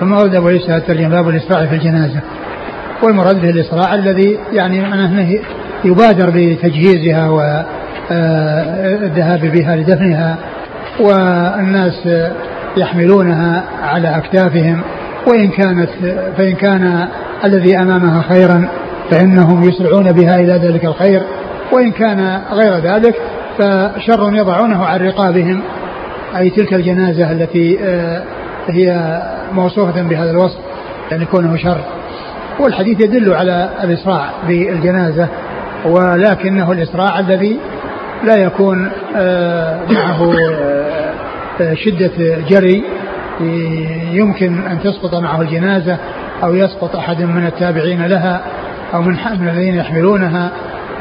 ثم 0.00 0.12
ورد 0.12 0.34
أبو 0.34 0.48
عيسى 0.48 0.76
الترجمة 0.76 1.08
باب 1.08 1.28
الإسراع 1.28 1.66
في 1.66 1.74
الجنازة. 1.74 2.22
والمراد 3.02 3.40
به 3.40 3.50
الإسراع 3.50 3.94
الذي 3.94 4.38
يعني 4.52 4.86
أنه 4.86 5.38
يبادر 5.84 6.30
بتجهيزها 6.30 7.30
والذهاب 8.10 9.40
بها 9.40 9.76
لدفنها 9.76 10.36
والناس 11.00 12.08
يحملونها 12.76 13.64
على 13.82 14.16
أكتافهم 14.16 14.80
وإن 15.26 15.48
كانت 15.48 15.88
فإن 16.38 16.52
كان 16.52 17.08
الذي 17.44 17.76
أمامها 17.76 18.22
خيرا 18.22 18.68
فإنهم 19.10 19.68
يسرعون 19.68 20.12
بها 20.12 20.36
إلى 20.36 20.52
ذلك 20.52 20.84
الخير 20.84 21.22
وإن 21.72 21.90
كان 21.90 22.40
غير 22.52 22.74
ذلك 22.74 23.14
فشر 23.58 24.30
يضعونه 24.34 24.84
عن 24.84 25.00
رقابهم. 25.00 25.62
أي 26.36 26.50
تلك 26.50 26.74
الجنازة 26.74 27.32
التي 27.32 27.78
آه، 27.84 28.22
هي 28.68 29.18
موصوفة 29.52 30.02
بهذا 30.02 30.30
الوصف 30.30 30.58
يعني 31.10 31.24
كونه 31.24 31.56
شر. 31.56 31.95
والحديث 32.60 33.00
يدل 33.00 33.34
على 33.34 33.68
الإسراع 33.84 34.30
بالجنازة 34.48 35.28
ولكنه 35.84 36.72
الإسراع 36.72 37.18
الذي 37.18 37.58
لا 38.24 38.36
يكون 38.36 38.90
آه، 39.16 39.80
معه 39.90 40.34
آه، 41.60 41.74
شدة 41.74 42.10
جري. 42.48 42.84
يمكن 44.12 44.66
أن 44.66 44.78
تسقط 44.84 45.14
معه 45.14 45.42
الجنازة 45.42 45.96
أو 46.44 46.54
يسقط 46.54 46.96
أحد 46.96 47.22
من 47.22 47.46
التابعين 47.46 48.06
لها 48.06 48.40
أو 48.94 49.02
من 49.02 49.16
من 49.40 49.48
الذين 49.48 49.74
يحملونها 49.74 50.50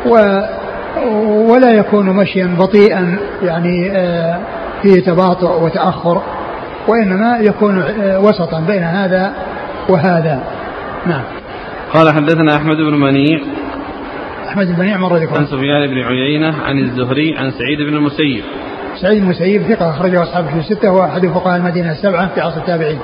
و 0.05 0.41
ولا 1.51 1.71
يكون 1.71 2.09
مشيا 2.09 2.55
بطيئا 2.59 3.17
يعني 3.43 3.91
آه، 3.91 4.39
فيه 4.81 5.03
تباطؤ 5.03 5.63
وتأخر 5.63 6.21
وإنما 6.87 7.37
يكون 7.37 7.83
وسطا 8.01 8.59
بين 8.59 8.83
هذا 8.83 9.33
وهذا. 9.89 10.43
نعم. 11.05 11.23
قال 11.95 12.13
حدثنا 12.13 12.55
أحمد 12.55 12.77
بن 12.77 12.99
منيع 12.99 13.39
أحمد 14.47 14.67
بن 14.67 14.79
منيع 14.79 14.97
مر 14.97 15.13
عن 15.13 15.45
سفيان 15.45 15.87
بن 15.87 15.97
عيينة 15.97 16.55
عن 16.63 16.79
الزهري 16.79 17.37
عن 17.37 17.51
سعيد 17.51 17.81
بن 17.89 17.95
المسيب 17.95 18.43
سعيد 19.01 19.17
بن 19.17 19.23
المسيب 19.23 19.61
ثقة 19.61 19.89
أخرجه 19.89 20.23
أصحاب 20.23 20.45
في 20.45 20.59
الستة 20.59 20.89
هو 20.89 21.03
أحد 21.03 21.25
فقهاء 21.27 21.57
المدينة 21.57 21.91
السبعة 21.91 22.27
في 22.35 22.41
عصر 22.41 22.57
التابعين 22.57 22.99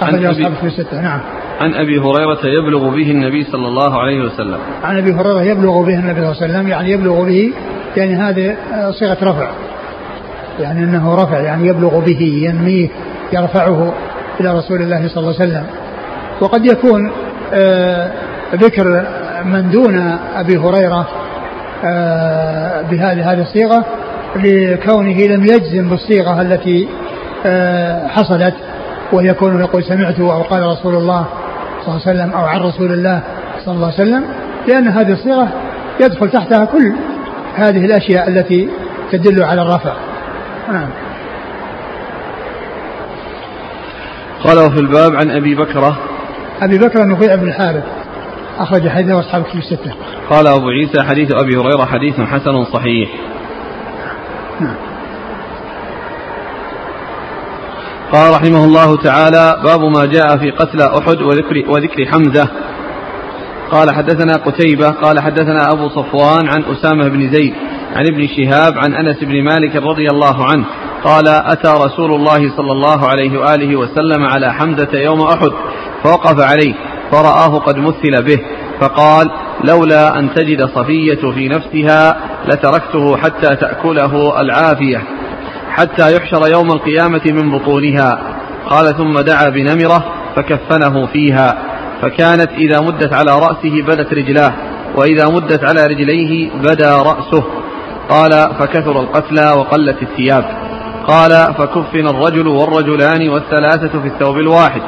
أخرجه 0.00 0.30
أصحاب 0.30 0.52
في 0.54 0.66
الستة 0.66 1.00
نعم 1.00 1.20
عن 1.60 1.74
أبي 1.74 1.98
هريرة 1.98 2.46
يبلغ 2.46 2.88
به 2.88 3.10
النبي 3.10 3.44
صلى 3.44 3.68
الله 3.68 4.00
عليه 4.00 4.22
وسلم. 4.22 4.58
عن 4.84 4.98
أبي 4.98 5.12
هريرة 5.12 5.42
يبلغ 5.42 5.82
به 5.82 5.98
النبي 5.98 6.20
صلى 6.20 6.32
الله 6.32 6.42
عليه 6.42 6.52
وسلم 6.52 6.68
يعني 6.68 6.90
يبلغ 6.90 7.24
به 7.24 7.52
يعني 7.96 8.14
هذه 8.14 8.56
صيغة 8.90 9.18
رفع. 9.22 9.50
يعني 10.60 10.84
أنه 10.84 11.14
رفع 11.14 11.40
يعني 11.40 11.66
يبلغ 11.66 11.98
به 11.98 12.40
ينميه 12.42 12.88
يرفعه 13.32 13.94
إلى 14.40 14.58
رسول 14.58 14.82
الله 14.82 15.08
صلى 15.08 15.18
الله 15.20 15.40
عليه 15.40 15.50
وسلم. 15.50 15.66
وقد 16.40 16.66
يكون 16.66 17.06
آه 17.06 17.27
ذكر 18.54 19.06
من 19.44 19.70
دون 19.70 20.18
أبي 20.36 20.56
هريرة 20.56 21.08
آه 21.84 22.82
بهذه 22.82 23.32
هذه 23.32 23.42
الصيغة 23.42 23.84
لكونه 24.36 25.26
لم 25.26 25.44
يجزم 25.44 25.88
بالصيغة 25.88 26.42
التي 26.42 26.88
آه 27.46 28.06
حصلت 28.06 28.54
ويكون 29.12 29.60
يقول 29.60 29.84
سمعته 29.84 30.32
أو 30.32 30.42
قال 30.42 30.62
رسول 30.62 30.94
الله 30.94 31.26
صلى 31.86 31.94
الله 31.94 32.02
عليه 32.06 32.18
وسلم 32.18 32.32
أو 32.32 32.44
عن 32.44 32.60
رسول 32.60 32.92
الله 32.92 33.22
صلى 33.64 33.74
الله 33.74 33.86
عليه 33.86 33.94
وسلم 34.02 34.24
لأن 34.68 34.88
هذه 34.88 35.12
الصيغة 35.12 35.48
يدخل 36.00 36.30
تحتها 36.30 36.64
كل 36.64 36.92
هذه 37.54 37.84
الأشياء 37.84 38.28
التي 38.28 38.68
تدل 39.12 39.44
على 39.44 39.62
الرفع. 39.62 39.92
نعم. 40.72 40.88
قال 44.44 44.58
وفي 44.58 44.80
الباب 44.80 45.16
عن 45.16 45.30
أبي 45.30 45.54
بكرة 45.54 45.98
أبي 46.62 46.78
بكر 46.78 47.02
النفيع 47.02 47.34
بن 47.34 47.48
الحارث 47.48 47.84
أخرج 48.58 48.88
حديثه 48.88 49.20
أصحاب 49.20 49.44
في 49.44 49.58
الستة. 49.58 49.94
قال 50.30 50.46
أبو 50.46 50.68
عيسى 50.68 51.02
حديث 51.02 51.32
أبي 51.32 51.56
هريرة 51.56 51.84
حديث 51.84 52.20
حسن 52.20 52.64
صحيح. 52.64 53.10
نعم 54.60 54.76
قال 58.12 58.34
رحمه 58.34 58.64
الله 58.64 58.96
تعالى 58.96 59.60
باب 59.64 59.80
ما 59.80 60.06
جاء 60.06 60.36
في 60.36 60.50
قتلى 60.50 60.84
أحد 60.98 61.22
وذكر, 61.22 61.70
وذكر 61.70 62.06
حمزة. 62.06 62.48
قال 63.70 63.94
حدثنا 63.94 64.32
قتيبة 64.36 64.90
قال 64.90 65.20
حدثنا 65.20 65.72
أبو 65.72 65.88
صفوان 65.88 66.48
عن 66.48 66.64
أسامة 66.64 67.08
بن 67.08 67.30
زيد 67.30 67.54
عن 67.96 68.04
ابن 68.06 68.26
شهاب 68.36 68.74
عن 68.78 68.94
أنس 68.94 69.24
بن 69.24 69.44
مالك 69.44 69.76
رضي 69.76 70.06
الله 70.10 70.44
عنه. 70.44 70.64
قال 71.04 71.28
أتى 71.28 71.68
رسول 71.68 72.14
الله 72.14 72.56
صلى 72.56 72.72
الله 72.72 73.08
عليه 73.08 73.38
وآله 73.38 73.76
وسلم 73.76 74.24
على 74.24 74.52
حمزة 74.52 74.88
يوم 74.92 75.20
أحد 75.20 75.50
فوقف 76.04 76.40
عليه 76.40 76.74
فرآه 77.12 77.58
قد 77.58 77.78
مثل 77.78 78.22
به 78.22 78.40
فقال 78.80 79.30
لولا 79.64 80.18
أن 80.18 80.34
تجد 80.34 80.66
صفية 80.66 81.30
في 81.34 81.48
نفسها 81.48 82.16
لتركته 82.48 83.16
حتى 83.16 83.56
تأكله 83.56 84.40
العافية 84.40 85.02
حتى 85.70 86.16
يحشر 86.16 86.52
يوم 86.52 86.72
القيامة 86.72 87.20
من 87.26 87.50
بطونها. 87.50 88.18
قال 88.70 88.96
ثم 88.96 89.20
دعا 89.20 89.48
بنمرة 89.48 90.04
فكفنه 90.36 91.06
فيها 91.06 91.58
فكانت 92.02 92.50
إذا 92.50 92.80
مدت 92.80 93.12
على 93.12 93.38
رأسه 93.38 93.82
بدت 93.82 94.14
رجلاه 94.14 94.52
وإذا 94.96 95.28
مدت 95.28 95.64
على 95.64 95.86
رجليه 95.86 96.50
بدا 96.50 96.96
رأسه. 96.96 97.44
قال 98.08 98.30
فكثر 98.30 99.00
القتلى 99.00 99.52
وقلت 99.56 100.02
الثياب. 100.02 100.67
قال 101.08 101.30
فكفن 101.30 102.06
الرجل 102.08 102.46
والرجلان 102.48 103.28
والثلاثة 103.28 104.00
في 104.00 104.08
الثوب 104.08 104.38
الواحد 104.38 104.82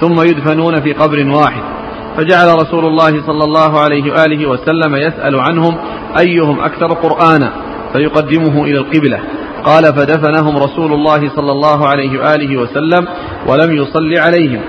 ثم 0.00 0.20
يدفنون 0.20 0.80
في 0.80 0.92
قبر 0.92 1.26
واحد. 1.26 1.62
فجعل 2.16 2.54
رسول 2.54 2.84
الله 2.84 3.26
صلى 3.26 3.44
الله 3.44 3.80
عليه 3.80 4.12
وآله 4.12 4.46
وسلم 4.46 4.96
يسأل 4.96 5.40
عنهم 5.40 5.76
أيهم 6.18 6.60
أكثر 6.60 6.86
قرآنا 6.86 7.52
فيقدمه 7.92 8.64
إلى 8.64 8.78
القبلة. 8.78 9.20
قال 9.64 9.84
فدفنهم 9.84 10.56
رسول 10.56 10.92
الله 10.92 11.28
صلى 11.36 11.52
الله 11.52 11.86
عليه 11.86 12.18
وآله 12.18 12.56
وسلم 12.56 13.08
ولم 13.48 13.76
يصل 13.76 14.14
عليهم. 14.18 14.60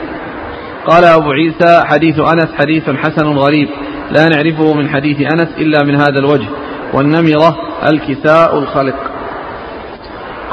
قال 0.87 1.03
أبو 1.03 1.31
عيسى 1.31 1.81
حديث 1.85 2.19
أنس 2.19 2.49
حديث 2.55 2.89
حسن 2.89 3.27
غريب 3.27 3.69
لا 4.11 4.29
نعرفه 4.29 4.73
من 4.73 4.89
حديث 4.89 5.17
أنس 5.33 5.49
إلا 5.57 5.83
من 5.83 5.95
هذا 5.95 6.19
الوجه 6.19 6.47
والنمرة 6.93 7.55
الكساء 7.89 8.59
الخلق. 8.59 9.14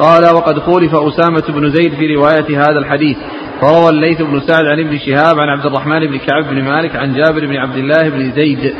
قال 0.02 0.34
وقد 0.34 0.58
خولف 0.58 0.94
أسامة 0.94 1.42
بن 1.48 1.70
زيد 1.70 1.94
في 1.94 2.14
رواية 2.14 2.60
هذا 2.60 2.78
الحديث 2.78 3.16
فروى 3.60 3.88
الليث 3.88 4.22
بن 4.22 4.40
سعد 4.40 4.64
عن 4.66 4.80
ابن 4.80 4.98
شهاب 4.98 5.38
عن 5.38 5.48
عبد 5.48 5.66
الرحمن 5.66 6.00
بن 6.00 6.18
كعب 6.18 6.44
بن 6.44 6.62
مالك 6.62 6.96
عن 6.96 7.14
جابر 7.14 7.46
بن 7.46 7.56
عبد 7.56 7.76
الله 7.76 8.08
بن 8.08 8.30
زيد 8.30 8.74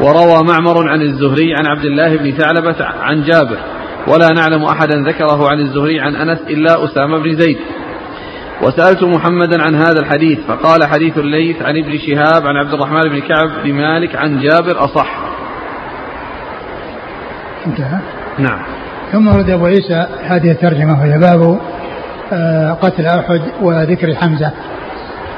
وروى 0.00 0.42
معمر 0.48 0.88
عن 0.88 1.02
الزهري 1.02 1.54
عن 1.54 1.66
عبد 1.66 1.84
الله 1.84 2.16
بن 2.16 2.30
ثعلبة 2.30 2.76
عن 2.80 3.22
جابر 3.22 3.58
ولا 4.08 4.28
نعلم 4.28 4.64
أحدا 4.64 5.02
ذكره 5.06 5.50
عن 5.50 5.60
الزهري 5.60 6.00
عن 6.00 6.16
أنس 6.16 6.38
إلا 6.40 6.84
أسامة 6.84 7.18
بن 7.18 7.36
زيد. 7.36 7.58
وسألت 8.62 9.02
محمدا 9.02 9.62
عن 9.62 9.74
هذا 9.74 10.00
الحديث 10.00 10.38
فقال 10.48 10.84
حديث 10.84 11.18
الليث 11.18 11.62
عن 11.62 11.76
ابن 11.76 11.98
شهاب 11.98 12.46
عن 12.46 12.56
عبد 12.56 12.74
الرحمن 12.74 13.02
بن 13.02 13.20
كعب 13.20 13.64
بن 13.64 13.72
مالك 13.72 14.16
عن 14.16 14.40
جابر 14.40 14.84
أصح. 14.84 15.16
انتهى؟ 17.66 17.98
نعم. 18.38 18.81
ثم 19.12 19.28
ورد 19.28 19.50
أبو 19.50 19.66
عيسى 19.66 20.06
هذه 20.24 20.50
الترجمة 20.50 21.00
وهي 21.00 21.18
باب 21.18 21.58
آه، 22.32 22.72
قتل 22.72 23.06
أحد 23.06 23.40
وذكر 23.62 24.14
حمزة 24.14 24.50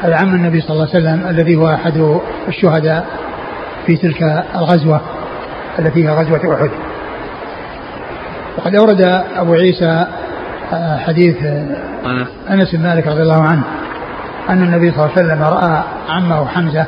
العم 0.04 0.34
النبي 0.34 0.60
صلى 0.60 0.70
الله 0.70 0.88
عليه 0.94 1.04
وسلم 1.04 1.28
الذي 1.28 1.56
هو 1.56 1.74
أحد 1.74 2.18
الشهداء 2.48 3.06
في 3.86 3.96
تلك 3.96 4.22
الغزوة 4.54 5.00
التي 5.78 6.04
هي 6.04 6.10
غزوة 6.10 6.54
أحد. 6.54 6.70
وقد 8.58 8.74
أورد 8.74 9.00
أبو 9.36 9.54
عيسى 9.54 10.06
آه، 10.72 10.98
حديث 10.98 11.36
آه، 11.42 12.26
أنس 12.50 12.74
بن 12.74 12.82
مالك 12.82 13.06
رضي 13.06 13.22
الله 13.22 13.42
عنه 13.42 13.62
أن 14.50 14.62
النبي 14.62 14.90
صلى 14.90 15.04
الله 15.04 15.16
عليه 15.16 15.26
وسلم 15.26 15.42
رأى 15.42 15.82
عمه 16.08 16.46
حمزة 16.46 16.86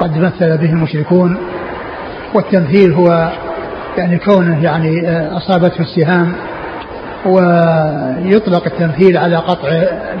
قد 0.00 0.18
مثل 0.18 0.56
به 0.56 0.70
المشركون 0.70 1.38
والتمثيل 2.34 2.92
هو 2.92 3.30
يعني 3.98 4.18
كونه 4.18 4.64
يعني 4.64 5.08
آه، 5.08 5.36
أصابته 5.36 5.80
السهام 5.80 6.32
ويطلق 7.26 8.66
التمثيل 8.66 9.16
على 9.16 9.36
قطع 9.36 9.68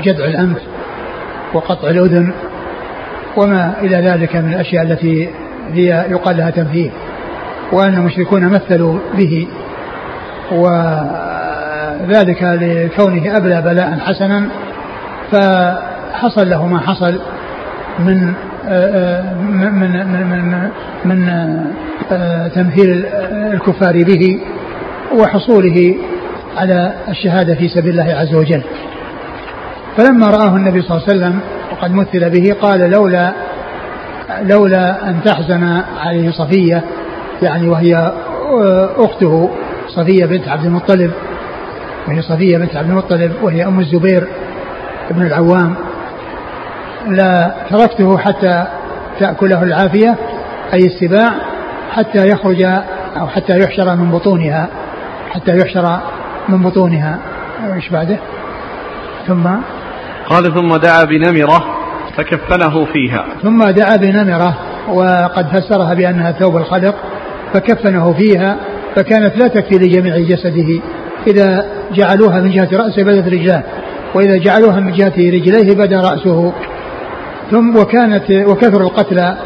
جذع 0.04 0.24
الأنف 0.24 0.58
وقطع 1.54 1.88
الأذن 1.88 2.32
وما 3.36 3.74
إلى 3.80 3.96
ذلك 3.96 4.36
من 4.36 4.52
الأشياء 4.52 4.82
التي 4.84 5.30
هي 5.72 6.06
يقال 6.10 6.36
لها 6.36 6.50
تمثيل 6.50 6.90
وأن 7.72 7.94
المشركون 7.94 8.48
مثلوا 8.48 8.98
به. 9.14 9.48
وذلك 10.52 12.42
لكونه 12.42 13.36
أبلى 13.36 13.62
بلاء 13.62 13.98
حسنا 13.98 14.48
فحصل 15.32 16.50
له 16.50 16.66
ما 16.66 16.78
حصل 16.78 17.20
من 17.98 18.34
من 19.50 19.80
من 19.82 20.06
من, 20.26 20.70
من 21.04 21.60
تمثيل 22.54 23.06
الكفار 23.52 24.02
به 24.02 24.40
وحصوله 25.18 25.94
على 26.56 26.92
الشهادة 27.08 27.54
في 27.54 27.68
سبيل 27.68 28.00
الله 28.00 28.14
عز 28.14 28.34
وجل. 28.34 28.62
فلما 29.96 30.26
رآه 30.26 30.56
النبي 30.56 30.82
صلى 30.82 30.96
الله 30.96 31.08
عليه 31.08 31.18
وسلم 31.18 31.40
وقد 31.72 31.90
مثل 31.92 32.30
به 32.30 32.56
قال 32.60 32.90
لولا 32.90 33.32
لولا 34.42 35.08
أن 35.10 35.20
تحزن 35.24 35.80
عليه 36.00 36.30
صفية 36.30 36.84
يعني 37.42 37.68
وهي 37.68 38.12
أخته 38.96 39.50
صفية 39.88 40.26
بنت 40.26 40.48
عبد 40.48 40.64
المطلب 40.64 41.10
وهي 42.08 42.22
صفية 42.22 42.58
بنت 42.58 42.76
عبد 42.76 42.90
المطلب 42.90 43.32
وهي 43.42 43.66
أم 43.66 43.80
الزبير 43.80 44.26
بن 45.10 45.26
العوام 45.26 45.74
لا 47.08 47.54
تركته 47.70 48.18
حتى 48.18 48.66
تأكله 49.20 49.62
العافية 49.62 50.16
أي 50.74 50.86
السباع 50.86 51.30
حتى 51.92 52.28
يخرج 52.28 52.62
أو 53.20 53.26
حتى 53.26 53.58
يحشر 53.58 53.96
من 53.96 54.10
بطونها 54.10 54.68
حتى 55.30 55.56
يحشر 55.56 55.98
من 56.48 56.62
بطونها. 56.62 57.18
إيش 57.74 57.88
بعده؟ 57.88 58.18
ثم؟ 59.26 59.46
قال 60.26 60.54
ثم 60.54 60.76
دعا 60.76 61.04
بنمرة 61.04 61.64
فكفنه 62.16 62.84
فيها. 62.84 63.24
ثم 63.42 63.64
دعا 63.70 63.96
بنمرة 63.96 64.54
وقد 64.88 65.46
فسرها 65.48 65.94
بأنها 65.94 66.32
ثوب 66.32 66.56
الخلق 66.56 66.94
فكفنه 67.54 68.12
فيها 68.12 68.56
فكانت 68.96 69.36
لا 69.36 69.48
تكفي 69.48 69.74
لجميع 69.74 70.18
جسده. 70.18 70.80
إذا 71.26 71.66
جعلوها 71.92 72.40
من 72.40 72.50
جهة 72.50 72.68
رأسه 72.72 73.02
بدت 73.02 73.28
رجلاه 73.28 73.62
وإذا 74.14 74.36
جعلوها 74.36 74.80
من 74.80 74.92
جهة 74.92 75.14
رجليه 75.18 75.74
بدا 75.74 76.00
رأسه. 76.00 76.52
ثم 77.50 77.76
وكانت 77.76 78.30
وكثر 78.30 78.80
القتلى 78.80 79.36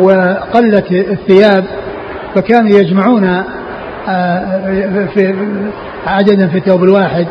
وقلت 0.00 0.92
الثياب 0.92 1.64
فكانوا 2.34 2.70
يجمعون 2.70 3.42
آه، 4.08 5.06
في 5.14 5.34
عددا 6.06 6.48
في 6.48 6.58
الثوب 6.58 6.84
الواحد 6.84 7.26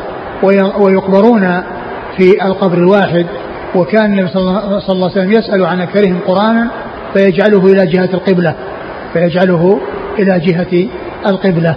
ويقبرون 0.79 1.61
في 2.17 2.45
القبر 2.45 2.77
الواحد. 2.77 3.25
وكان 3.75 4.05
النبي 4.05 4.27
صلى 4.27 4.41
الله 4.41 4.89
عليه 4.89 5.05
وسلم 5.05 5.31
يسأل 5.31 5.65
عن 5.65 5.81
أكثرهم 5.81 6.19
قرآنا 6.27 6.71
فيجعله 7.13 7.65
إلى 7.65 7.85
جهة 7.85 8.09
القبلة 8.13 8.55
فيجعله 9.13 9.79
إلى 10.19 10.39
جهة 10.39 10.89
القبلة. 11.27 11.75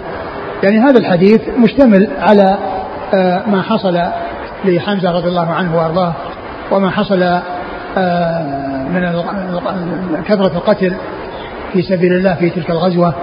يعني 0.63 0.79
هذا 0.79 0.99
الحديث 0.99 1.41
مشتمل 1.57 2.07
على 2.19 2.57
آه، 3.13 3.43
ما 3.47 3.61
حصل 3.61 3.99
لحمزة 4.65 5.11
رضي 5.11 5.27
الله 5.27 5.51
عنه 5.51 5.77
وأرضاه 5.77 6.13
وما 6.71 6.89
حصل 6.89 7.39
من 8.89 10.23
كثرة 10.27 10.57
القتل 10.57 10.95
في 11.73 11.81
سبيل 11.81 12.13
الله 12.13 12.35
في 12.35 12.49
تلك 12.49 12.69
الغزوة 12.69 13.13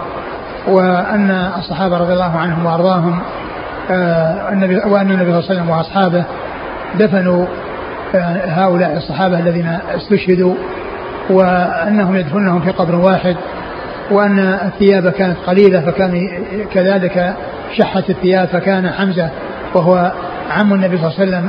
وأن 0.68 1.30
الصحابة 1.58 1.98
رضي 1.98 2.12
الله 2.12 2.38
عنهم 2.38 2.66
وأرضاهم 2.66 3.20
آه، 3.90 4.44
وأن 4.86 5.10
النبي 5.10 5.30
صلى 5.30 5.38
الله 5.38 5.50
عليه 5.50 5.60
وسلم 5.60 5.70
وأصحابه 5.70 6.24
دفنوا 6.98 7.46
هؤلاء 8.44 8.96
الصحابة 8.96 9.38
الذين 9.38 9.78
استشهدوا 9.96 10.54
وأنهم 11.30 12.16
يدفنهم 12.16 12.60
في 12.60 12.70
قبر 12.70 12.94
واحد 12.94 13.36
وأن 14.10 14.38
الثياب 14.38 15.08
كانت 15.08 15.36
قليلة 15.46 15.80
فكان 15.80 16.28
كذلك 16.72 17.34
شحت 17.76 18.10
الثياب 18.10 18.48
فكان 18.48 18.90
حمزة 18.90 19.30
وهو 19.74 20.12
عم 20.50 20.74
النبي 20.74 20.98
صلى 20.98 21.06
الله 21.06 21.20
عليه 21.20 21.30
وسلم 21.30 21.48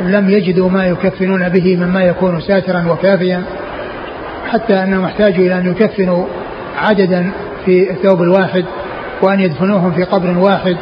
لم 0.00 0.30
يجدوا 0.30 0.70
ما 0.70 0.86
يكفنون 0.86 1.48
به 1.48 1.76
مما 1.76 2.02
يكون 2.02 2.40
ساترا 2.40 2.84
وكافيا 2.88 3.42
حتى 4.50 4.82
أنهم 4.82 5.04
احتاجوا 5.04 5.44
إلى 5.44 5.58
أن 5.58 5.70
يكفنوا 5.70 6.26
عددا 6.78 7.30
في 7.64 7.90
الثوب 7.90 8.22
الواحد 8.22 8.64
وأن 9.22 9.40
يدفنوهم 9.40 9.92
في 9.92 10.04
قبر 10.04 10.38
واحد 10.38 10.76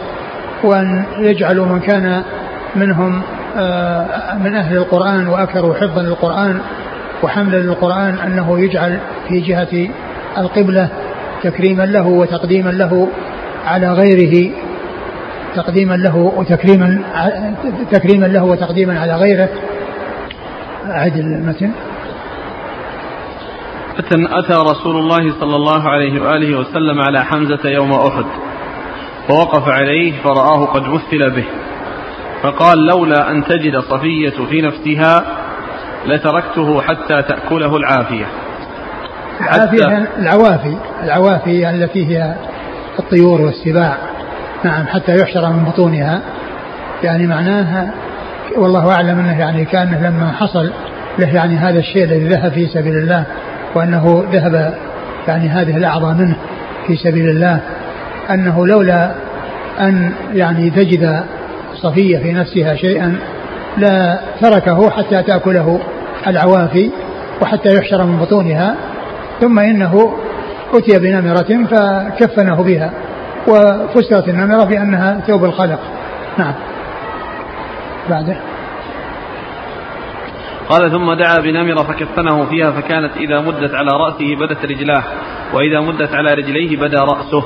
وأن 0.65 1.05
يجعلوا 1.19 1.67
من 1.67 1.81
كان 1.81 2.23
منهم 2.77 3.23
آه، 3.57 4.35
من 4.45 4.55
أهل 4.55 4.77
القرآن 4.77 5.29
وأكثروا 5.29 5.75
حفظا 5.75 6.03
للقرآن 6.03 6.61
وحملا 7.23 7.57
للقرآن 7.57 8.15
أنه 8.27 8.61
يجعل 8.61 8.99
في 9.29 9.41
جهة 9.41 9.89
القبلة 10.39 10.89
تكريما 11.43 11.83
له 11.83 12.07
وتقديما 12.07 12.71
له 12.71 13.09
على 13.67 13.93
غيره 13.93 14.51
تقديما 15.57 15.95
له 15.95 16.17
وتكريما 16.17 17.03
تكريما 17.93 18.27
له 18.27 18.45
وتقديما 18.45 19.01
على 19.01 19.17
غيره. 19.17 19.49
أعد 20.87 21.17
المتن 21.17 21.71
أتى 24.11 24.53
رسول 24.53 24.97
الله 24.97 25.41
صلى 25.41 25.57
الله 25.57 25.89
عليه 25.89 26.23
وآله 26.23 26.59
وسلم 26.59 27.01
على 27.01 27.25
حمزة 27.25 27.69
يوم 27.69 27.93
أحد 27.93 28.25
فوقف 29.29 29.69
عليه 29.69 30.23
فرآه 30.23 30.65
قد 30.65 30.83
مثل 30.83 31.31
به 31.31 31.45
فقال 32.43 32.87
لولا 32.87 33.31
أن 33.31 33.45
تجد 33.45 33.79
صفية 33.79 34.47
في 34.51 34.63
نفسها 34.63 35.25
لتركته 36.07 36.81
حتى 36.81 37.23
تأكله 37.23 37.77
العافية. 37.77 38.27
العافية 39.41 40.09
العوافي 40.19 40.77
العوافي 41.03 41.71
التي 41.71 42.07
هي 42.07 42.35
الطيور 42.99 43.41
والسباع. 43.41 44.10
نعم 44.65 44.87
حتى 44.87 45.17
يحشر 45.17 45.53
من 45.53 45.65
بطونها. 45.65 46.21
يعني 47.03 47.27
معناها 47.27 47.91
والله 48.57 48.93
أعلم 48.93 49.19
أنه 49.19 49.41
يعني 49.41 49.65
كان 49.65 49.99
لما 50.03 50.33
حصل 50.33 50.71
له 51.19 51.35
يعني 51.35 51.57
هذا 51.57 51.79
الشيء 51.79 52.05
الذي 52.05 52.29
ذهب 52.29 52.53
في 52.53 52.67
سبيل 52.67 52.97
الله 52.97 53.25
وأنه 53.75 54.25
ذهب 54.33 54.75
يعني 55.29 55.49
هذه 55.49 55.77
الأعضاء 55.77 56.15
منه 56.15 56.37
في 56.87 56.97
سبيل 56.97 57.29
الله 57.29 57.61
أنه 58.31 58.67
لولا 58.67 59.13
أن 59.81 60.13
يعني 60.35 60.71
تجد 60.71 61.23
صفية 61.75 62.19
في 62.19 62.33
نفسها 62.33 62.75
شيئا 62.75 63.17
لا 63.79 64.21
تركه 64.41 64.91
حتى 64.91 65.23
تأكله 65.23 65.81
العوافي 66.27 66.91
وحتى 67.43 67.77
يحشر 67.77 68.05
من 68.05 68.19
بطونها 68.19 68.75
ثم 69.41 69.59
إنه 69.59 70.13
أتي 70.75 70.99
بنمرة 70.99 71.67
فكفنه 71.71 72.63
بها. 72.63 72.91
وفسرت 73.51 74.29
النمرة 74.29 74.65
بأنها 74.65 75.21
ثوب 75.21 75.45
الخلق. 75.45 75.81
نعم. 76.39 76.55
بعده. 78.11 78.37
قال 80.69 80.91
ثم 80.91 81.13
دعا 81.13 81.39
بنمرة 81.39 81.83
فكفنه 81.83 82.45
فيها 82.45 82.71
فكانت 82.71 83.17
إذا 83.17 83.41
مدت 83.41 83.75
على 83.75 83.91
رأسه 83.93 84.37
بدت 84.37 84.65
رجلاه 84.65 85.03
وإذا 85.55 85.81
مدت 85.81 86.15
على 86.15 86.35
رجليه 86.35 86.77
بدا 86.77 87.01
رأسه. 87.01 87.45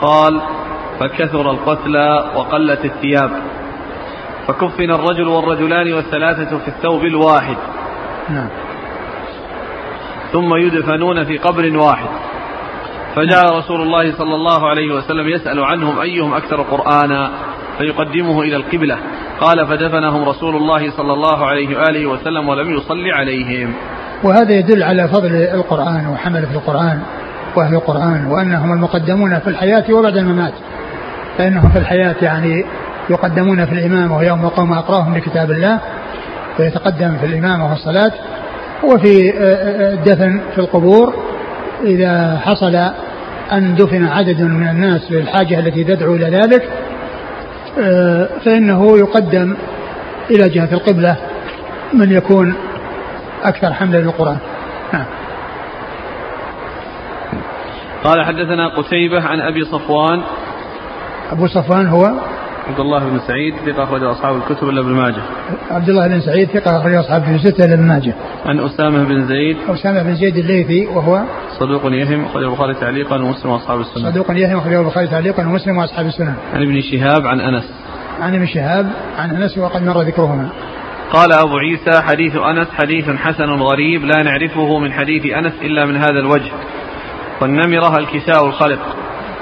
قال 0.00 0.40
فكثر 1.00 1.50
القتلى 1.50 2.24
وقلت 2.36 2.84
الثياب. 2.84 3.30
فكفن 4.48 4.90
الرجل 4.90 5.28
والرجلان 5.28 5.92
والثلاثة 5.92 6.58
في 6.58 6.68
الثوب 6.68 7.04
الواحد. 7.04 7.56
نعم. 8.28 8.48
ثم 10.32 10.56
يدفنون 10.56 11.24
في 11.24 11.38
قبر 11.38 11.78
واحد. 11.78 12.08
فجاء 13.16 13.58
رسول 13.58 13.82
الله 13.82 14.18
صلى 14.18 14.34
الله 14.34 14.68
عليه 14.68 14.94
وسلم 14.94 15.28
يسأل 15.28 15.64
عنهم 15.64 15.98
أيهم 15.98 16.34
أكثر 16.34 16.62
قرآنا 16.62 17.30
فيقدمه 17.78 18.42
إلى 18.42 18.56
القبلة. 18.56 18.98
قال 19.40 19.66
فدفنهم 19.66 20.28
رسول 20.28 20.56
الله 20.56 20.90
صلى 20.90 21.12
الله 21.12 21.46
عليه 21.46 21.78
وآله 21.78 22.06
وسلم 22.06 22.48
ولم 22.48 22.70
يصلي 22.70 23.12
عليهم. 23.12 23.74
وهذا 24.24 24.52
يدل 24.52 24.82
على 24.82 25.08
فضل 25.08 25.34
القرآن 25.34 26.06
وحملة 26.06 26.54
القرآن 26.54 27.00
وأهل 27.56 27.74
القرآن 27.74 28.26
وأنهم 28.26 28.72
المقدمون 28.72 29.38
في 29.38 29.50
الحياة 29.50 29.84
وبعد 29.92 30.16
الممات. 30.16 30.54
فإنهم 31.38 31.70
في 31.70 31.78
الحياة 31.78 32.16
يعني 32.22 32.64
يقدمون 33.10 33.66
في 33.66 33.72
الإمامة 33.72 34.16
ويوم 34.16 34.42
يقوم 34.42 34.72
أقراهم 34.72 35.16
لكتاب 35.16 35.50
الله 35.50 35.80
ويتقدم 36.58 37.16
في 37.16 37.26
الإمامة 37.26 37.70
والصلاة 37.70 38.12
وفي 38.84 39.32
الدفن 39.92 40.40
في 40.54 40.58
القبور 40.58 41.14
إذا 41.84 42.40
حصل 42.44 42.76
أن 43.52 43.74
دفن 43.74 44.04
عدد 44.04 44.42
من 44.42 44.68
الناس 44.68 45.12
للحاجة 45.12 45.58
التي 45.58 45.84
تدعو 45.84 46.14
إلى 46.14 46.24
ذلك 46.24 46.68
فإنه 48.44 48.98
يقدم 48.98 49.56
إلى 50.30 50.48
جهة 50.48 50.68
القبلة 50.72 51.16
من 51.92 52.12
يكون 52.12 52.54
أكثر 53.44 53.72
حملا 53.72 53.98
للقرآن. 53.98 54.38
نعم. 54.92 55.04
قال 58.04 58.24
حدثنا 58.24 58.68
قتيبة 58.68 59.22
عن 59.22 59.40
أبي 59.40 59.64
صفوان. 59.64 60.22
أبو 61.32 61.46
صفوان 61.46 61.86
هو 61.86 62.12
عبد 62.68 62.80
الله 62.80 63.04
بن 63.04 63.18
سعيد 63.18 63.54
ثقة 63.66 63.82
أخرج 63.82 64.02
أصحاب 64.02 64.36
الكتب 64.36 64.68
إلا 64.68 64.80
ابن 64.80 64.90
ماجه. 64.90 65.22
عبد 65.70 65.88
الله 65.88 66.08
بن 66.08 66.20
سعيد 66.20 66.48
ثقة 66.48 66.80
أخرج 66.80 66.94
أصحاب 66.94 67.22
الكتب 67.22 67.34
الستة 67.34 67.64
إلا 67.64 67.74
ابن 67.74 67.82
ماجه. 67.82 68.14
عن 68.46 68.60
أسامة 68.60 69.04
بن 69.04 69.26
زيد. 69.26 69.56
أسامة 69.68 70.02
بن 70.02 70.14
زيد 70.14 70.36
الليثي 70.36 70.86
وهو 70.86 71.22
صدوق 71.60 71.92
يهم 71.92 72.24
أخرج 72.24 72.42
البخاري 72.42 72.74
تعليقا 72.74 73.16
ومسلم 73.16 73.50
وأصحاب 73.50 73.80
السنن. 73.80 74.12
صدوق 74.12 74.30
يهم 74.30 74.58
أخرج 74.58 74.74
البخاري 74.74 75.06
تعليقا 75.06 75.46
ومسلم 75.46 75.76
وأصحاب 75.78 76.06
السنن. 76.06 76.34
عن 76.54 76.62
ابن 76.62 76.80
شهاب 76.80 77.26
عن 77.26 77.40
أنس. 77.40 77.64
عن 78.20 78.34
ابن 78.34 78.46
شهاب 78.46 78.90
عن 79.18 79.30
أنس 79.30 79.58
وقد 79.58 79.82
مر 79.82 80.02
ذكرهما. 80.02 80.48
قال 81.12 81.32
أبو 81.32 81.56
عيسى 81.56 82.02
حديث 82.02 82.36
أنس 82.36 82.68
حديث 82.70 83.10
حسن 83.10 83.50
غريب 83.50 84.04
لا 84.04 84.22
نعرفه 84.22 84.78
من 84.78 84.92
حديث 84.92 85.26
أنس 85.26 85.52
إلا 85.62 85.86
من 85.86 85.96
هذا 85.96 86.20
الوجه 86.20 86.52
والنمرة 87.40 87.98
الكساء 87.98 88.46
الخلق 88.46 88.96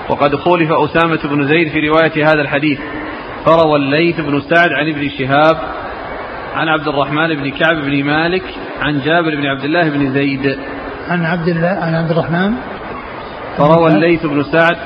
وقد 0.08 0.36
خولف 0.36 0.68
أسامة 0.72 1.20
بن 1.24 1.46
زيد 1.46 1.68
في 1.68 1.88
رواية 1.88 2.26
هذا 2.26 2.40
الحديث 2.40 2.78
فروى 3.44 3.76
الليث 3.76 4.20
بن 4.20 4.40
سعد 4.40 4.68
عن 4.72 4.88
ابن 4.88 5.08
شهاب 5.18 5.56
عن 6.54 6.68
عبد 6.68 6.88
الرحمن 6.88 7.34
بن 7.36 7.50
كعب 7.50 7.76
بن 7.76 8.04
مالك 8.04 8.42
عن 8.80 9.00
جابر 9.00 9.34
بن 9.36 9.46
عبد 9.46 9.64
الله 9.64 9.88
بن 9.88 10.12
زيد. 10.12 10.58
عن 11.08 11.24
عبد 11.24 11.48
الله 11.48 11.68
عن 11.68 11.94
عبد 11.94 12.10
الرحمن. 12.10 12.52
فروى 13.56 13.92
الليث 13.92 14.26
بن 14.26 14.42
سعد 14.42 14.76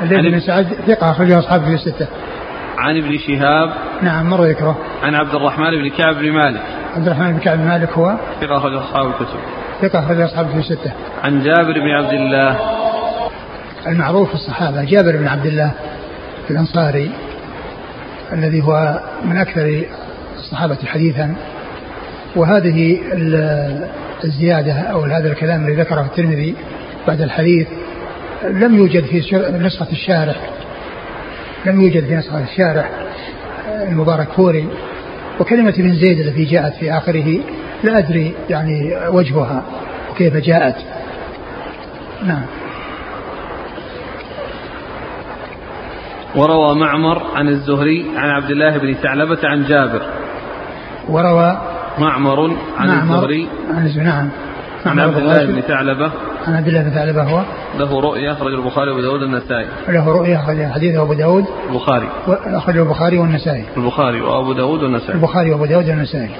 الليث 0.00 0.32
بن 0.32 0.40
سعد 0.40 0.66
ثقة 0.86 1.10
أخرجه 1.10 1.38
أصحابه 1.38 1.64
في 1.64 1.74
الستة. 1.74 2.06
عن 2.78 2.96
ابن 2.96 3.18
شهاب. 3.18 3.72
نعم 4.02 4.30
مر 4.30 4.44
ذكره 4.44 4.78
عن 5.02 5.14
عبد 5.14 5.34
الرحمن 5.34 5.70
بن 5.70 5.88
كعب 5.88 6.14
بن 6.14 6.32
مالك. 6.32 6.62
عبد 6.96 7.06
الرحمن 7.06 7.32
بن 7.32 7.38
كعب 7.38 7.58
بن 7.58 7.64
مالك 7.64 7.92
هو؟ 7.92 8.16
ثقة 8.40 8.56
أخرج 8.56 8.74
أصحاب 8.74 9.06
الكتب. 9.06 9.38
ثقة 9.82 9.98
أخرج 9.98 10.20
أصحابه 10.20 10.48
في 10.48 10.58
الستة. 10.58 10.92
عن 11.24 11.42
جابر 11.42 11.72
بن 11.72 11.90
عبد 11.90 12.12
الله. 12.12 12.56
المعروف 13.86 14.28
في 14.28 14.34
الصحابة 14.34 14.84
جابر 14.84 15.16
بن 15.16 15.26
عبد 15.26 15.46
الله 15.46 15.72
الأنصاري. 16.50 17.10
الذي 18.32 18.62
هو 18.62 19.00
من 19.24 19.36
أكثر 19.36 19.82
الصحابة 20.36 20.78
حديثا. 20.86 21.34
وهذه 22.36 22.98
الزيادة 24.24 24.72
أو 24.72 25.00
هذا 25.00 25.32
الكلام 25.32 25.66
الذي 25.66 25.80
ذكره 25.80 26.00
الترمذي 26.00 26.54
بعد 27.08 27.20
الحديث 27.20 27.66
لم 28.44 28.76
يوجد 28.76 29.04
في 29.04 29.18
نسخة 29.60 29.92
الشارح. 29.92 30.50
لم 31.66 31.80
يوجد 31.80 32.06
في 32.06 32.16
نسخة 32.16 32.42
الشارح 32.42 32.90
المبارك 33.68 34.28
فوري. 34.28 34.68
وكلمة 35.40 35.74
ابن 35.78 35.94
زيد 35.94 36.20
التي 36.20 36.44
جاءت 36.44 36.74
في 36.74 36.92
آخره 36.92 37.40
لا 37.84 37.98
أدري 37.98 38.34
يعني 38.50 38.92
وجهها 39.08 39.62
وكيف 40.10 40.36
جاءت. 40.36 40.76
نعم. 42.26 42.46
وروى 46.36 46.74
معمر 46.74 47.22
عن 47.34 47.48
الزهري 47.48 48.06
عن 48.16 48.30
عبد 48.30 48.50
الله 48.50 48.78
بن 48.78 48.94
ثعلبة 48.94 49.38
عن 49.44 49.64
جابر. 49.64 50.02
وروى 51.08 51.58
معمر 51.98 52.56
عن 52.78 52.88
معمر 52.88 53.14
الزهري 53.14 53.48
عن 53.70 54.04
نعم. 54.04 54.28
عن 54.86 54.98
عبد 54.98 55.16
الله 55.16 55.46
بن 55.46 55.60
ثعلبة. 55.60 56.12
عن 56.46 56.54
عبد 56.54 56.68
الله 56.68 56.82
بن 56.82 56.90
ثعلبة 56.90 57.22
هو. 57.22 57.42
له 57.78 58.00
رؤيا 58.00 58.32
أخرج 58.32 58.54
البخاري 58.54 58.90
وأبو 58.90 59.02
داود 59.02 59.22
النسائي 59.22 59.66
له 59.88 60.12
رؤيا 60.12 60.36
أخرج 60.36 60.62
حديثه 60.62 61.02
أبو 61.02 61.12
داود. 61.12 61.44
البخاري. 61.70 62.08
أخرجه 62.28 62.82
البخاري 62.82 63.18
والنسائي. 63.18 63.64
البخاري 63.76 64.20
وأبو 64.20 64.52
داود 64.52 64.82
والنسائي. 64.82 65.14
البخاري 65.14 65.50
وأبو 65.50 65.64
داود 65.64 65.88
والنسائي. 65.88 66.30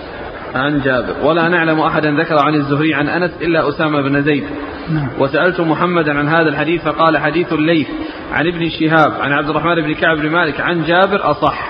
عن 0.55 0.81
جابر. 0.81 1.27
ولا 1.27 1.49
نعلم 1.49 1.81
أحدا 1.81 2.11
ذكر 2.11 2.39
عن 2.39 2.55
الزهري 2.55 2.95
عن 2.95 3.09
أنس 3.09 3.31
إلا 3.41 3.69
أسامة 3.69 4.03
بن 4.03 4.23
زيد. 4.23 4.45
نعم. 4.91 5.09
وسألت 5.19 5.61
محمدا 5.61 6.19
عن 6.19 6.29
هذا 6.29 6.49
الحديث 6.49 6.83
فقال 6.83 7.19
حديث 7.19 7.53
الليث 7.53 7.89
عن 8.33 8.47
ابن 8.47 8.69
شهاب 8.69 9.13
عن 9.21 9.33
عبد 9.33 9.49
الرحمن 9.49 9.75
بن 9.75 9.95
كعب 9.95 10.17
بن 10.17 10.31
مالك 10.31 10.61
عن 10.61 10.85
جابر 10.85 11.31
أصح. 11.31 11.69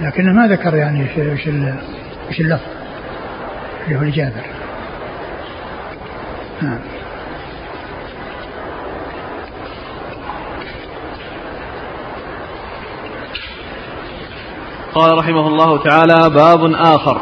لكنه 0.00 0.32
ما 0.32 0.46
ذكر 0.46 0.74
يعني 0.74 1.02
إيش 1.02 1.18
إيش 2.28 2.40
اللفظ 2.40 2.66
اللي 3.86 3.98
هو 3.98 4.02
لجابر. 4.02 4.46
نعم. 6.62 6.78
قال 14.94 15.18
رحمه 15.18 15.48
الله 15.48 15.82
تعالى 15.82 16.34
باب 16.34 16.72
آخر. 16.74 17.20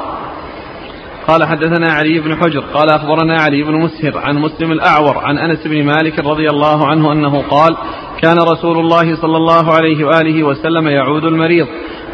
قال 1.29 1.45
حدثنا 1.45 1.93
علي 1.93 2.21
بن 2.21 2.37
حجر 2.37 2.61
قال 2.61 2.91
أخبرنا 2.91 3.41
علي 3.41 3.62
بن 3.62 3.75
مسهر 3.75 4.19
عن 4.19 4.39
مسلم 4.39 4.73
الأعور 4.73 5.19
عن 5.19 5.39
أنس 5.39 5.66
بن 5.66 5.85
مالك 5.85 6.19
رضي 6.19 6.51
الله 6.51 6.87
عنه 6.87 7.12
أنه 7.12 7.43
قال 7.43 7.77
كان 8.23 8.37
رسول 8.39 8.79
الله 8.79 9.16
صلى 9.16 9.37
الله 9.37 9.73
عليه 9.73 10.05
وآله 10.05 10.43
وسلم 10.43 10.89
يعود 10.89 11.25
المريض 11.25 11.66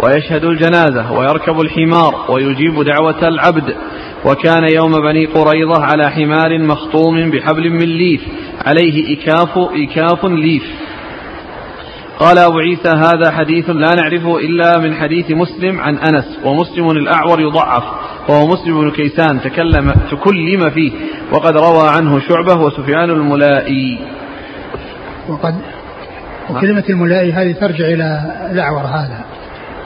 ويشهد 0.04 0.44
الجنازة 0.44 1.12
ويركب 1.12 1.60
الحمار 1.60 2.14
ويجيب 2.28 2.82
دعوة 2.82 3.28
العبد 3.28 3.74
وكان 4.24 4.64
يوم 4.74 4.92
بني 4.92 5.26
قريظة 5.26 5.84
على 5.84 6.10
حمار 6.10 6.58
مخطوم 6.58 7.30
بحبل 7.30 7.70
من 7.70 7.88
ليف 7.88 8.20
عليه 8.66 9.18
إكاف 9.18 9.58
إكاف 9.58 10.24
ليف. 10.24 10.64
قال 12.18 12.38
أبو 12.38 12.58
عيسى 12.58 12.88
هذا 12.88 13.30
حديث 13.30 13.70
لا 13.70 13.94
نعرفه 13.94 14.38
إلا 14.38 14.78
من 14.78 14.94
حديث 14.94 15.30
مسلم 15.30 15.80
عن 15.80 15.98
أنس 15.98 16.38
ومسلم 16.44 16.90
الأعور 16.90 17.40
يضعف 17.40 17.82
وهو 18.28 18.46
مسلم 18.46 18.80
بن 18.80 18.90
كيسان 18.90 19.40
تكلم 19.40 19.94
تكلم 20.10 20.70
فيه 20.70 20.92
وقد 21.32 21.56
روى 21.56 21.88
عنه 21.88 22.20
شعبة 22.20 22.62
وسفيان 22.62 23.10
الملائي. 23.10 23.98
وقد 25.28 25.54
وكلمة 26.50 26.84
الملائي 26.90 27.32
هذه 27.32 27.52
ترجع 27.52 27.84
إلى 27.84 28.22
الأعور 28.50 28.82
هذا 28.82 29.24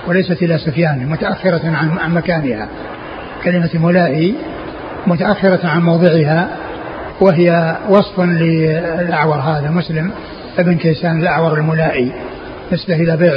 وليست 0.07 0.43
إلى 0.43 0.59
سفيان 0.59 1.09
متأخرة 1.09 1.61
عن 2.01 2.15
مكانها. 2.15 2.69
كلمة 3.45 3.71
ملائي 3.75 4.35
متأخرة 5.07 5.67
عن 5.67 5.83
موضعها 5.83 6.49
وهي 7.21 7.77
وصف 7.89 8.21
للأعور 8.21 9.37
هذا 9.37 9.71
مسلم. 9.71 10.13
ابن 10.59 10.77
كيسان 10.77 11.21
الأعور 11.21 11.55
الملائي. 11.59 12.13
نسبة 12.73 12.95
إلى 12.95 13.17
بيع 13.17 13.33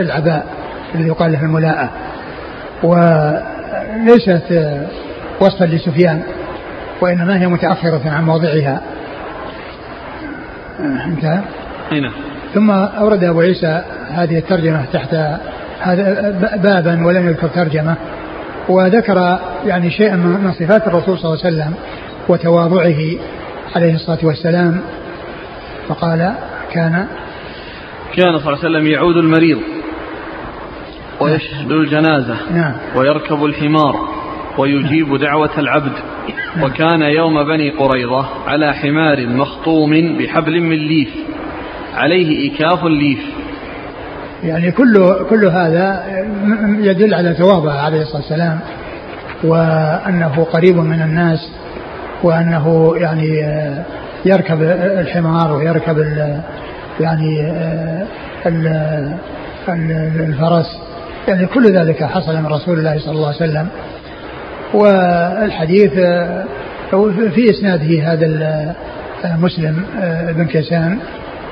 العباء 0.00 0.46
الذي 0.94 1.08
يقال 1.08 1.32
له 1.32 1.42
الملاءة 1.42 1.90
وليست 2.82 4.70
وصفا 5.40 5.64
لسفيان 5.64 6.22
وإنما 7.00 7.40
هي 7.40 7.46
متأخرة 7.46 8.10
عن 8.10 8.24
موضعها. 8.24 8.80
انتهى؟ 10.80 11.40
هنا 11.92 12.10
ثم 12.54 12.70
أورد 12.70 13.24
أبو 13.24 13.40
عيسى 13.40 13.82
هذه 14.10 14.38
الترجمة 14.38 14.84
تحت 14.92 15.14
هذا 15.80 16.30
بابا 16.62 17.06
ولم 17.06 17.28
يذكر 17.28 17.48
ترجمة. 17.48 17.94
وذكر 18.68 19.38
يعني 19.66 19.90
شيئا 19.90 20.16
من 20.16 20.52
صفات 20.52 20.86
الرسول 20.86 21.18
صلى 21.18 21.32
الله 21.32 21.44
عليه 21.44 21.56
وسلم 21.56 21.74
وتواضعه 22.28 23.00
عليه 23.76 23.94
الصلاة 23.94 24.18
والسلام. 24.22 24.80
فقال 25.88 26.34
كان 26.72 27.06
كان 28.16 28.38
صلى 28.38 28.52
الله 28.52 28.58
عليه 28.64 28.78
وسلم 28.78 28.86
يعود 28.86 29.16
المريض 29.16 29.58
ويشهد 31.20 31.70
الجنازة 31.70 32.36
نعم. 32.54 32.74
ويركب 32.96 33.44
الحمار 33.44 34.08
ويجيب 34.58 35.16
دعوة 35.16 35.58
العبد. 35.58 35.92
وكان 36.62 37.02
يوم 37.02 37.44
بني 37.44 37.70
قريظة 37.70 38.26
على 38.46 38.74
حمار 38.74 39.26
مخطوم 39.26 40.18
بحبل 40.18 40.60
من 40.60 40.76
ليف. 40.76 41.14
عليه 41.94 42.54
إكاف 42.54 42.84
ليف 42.84 43.18
يعني 44.44 44.70
كل 44.70 45.14
كل 45.30 45.44
هذا 45.44 46.04
يدل 46.78 47.14
على 47.14 47.34
تواضع 47.34 47.72
عليه 47.72 48.02
الصلاة 48.02 48.20
والسلام 48.20 48.60
وأنه 49.44 50.46
قريب 50.52 50.76
من 50.76 51.02
الناس 51.02 51.50
وأنه 52.22 52.94
يعني 52.96 53.28
يركب 54.26 54.62
الحمار 55.00 55.52
ويركب 55.56 55.98
ال 55.98 56.40
يعني 57.00 57.52
ال 58.46 59.16
الفرس. 60.20 60.78
يعني 61.28 61.46
كل 61.46 61.72
ذلك 61.72 62.04
حصل 62.04 62.36
من 62.36 62.46
رسول 62.46 62.78
الله 62.78 62.98
صلى 62.98 63.12
الله 63.12 63.26
عليه 63.26 63.36
وسلم. 63.36 63.68
والحديث 64.74 65.92
في 67.34 67.50
إسناده 67.50 68.12
هذا 68.12 68.74
مسلم 69.24 69.84
بن 70.28 70.46
كيسان 70.46 70.98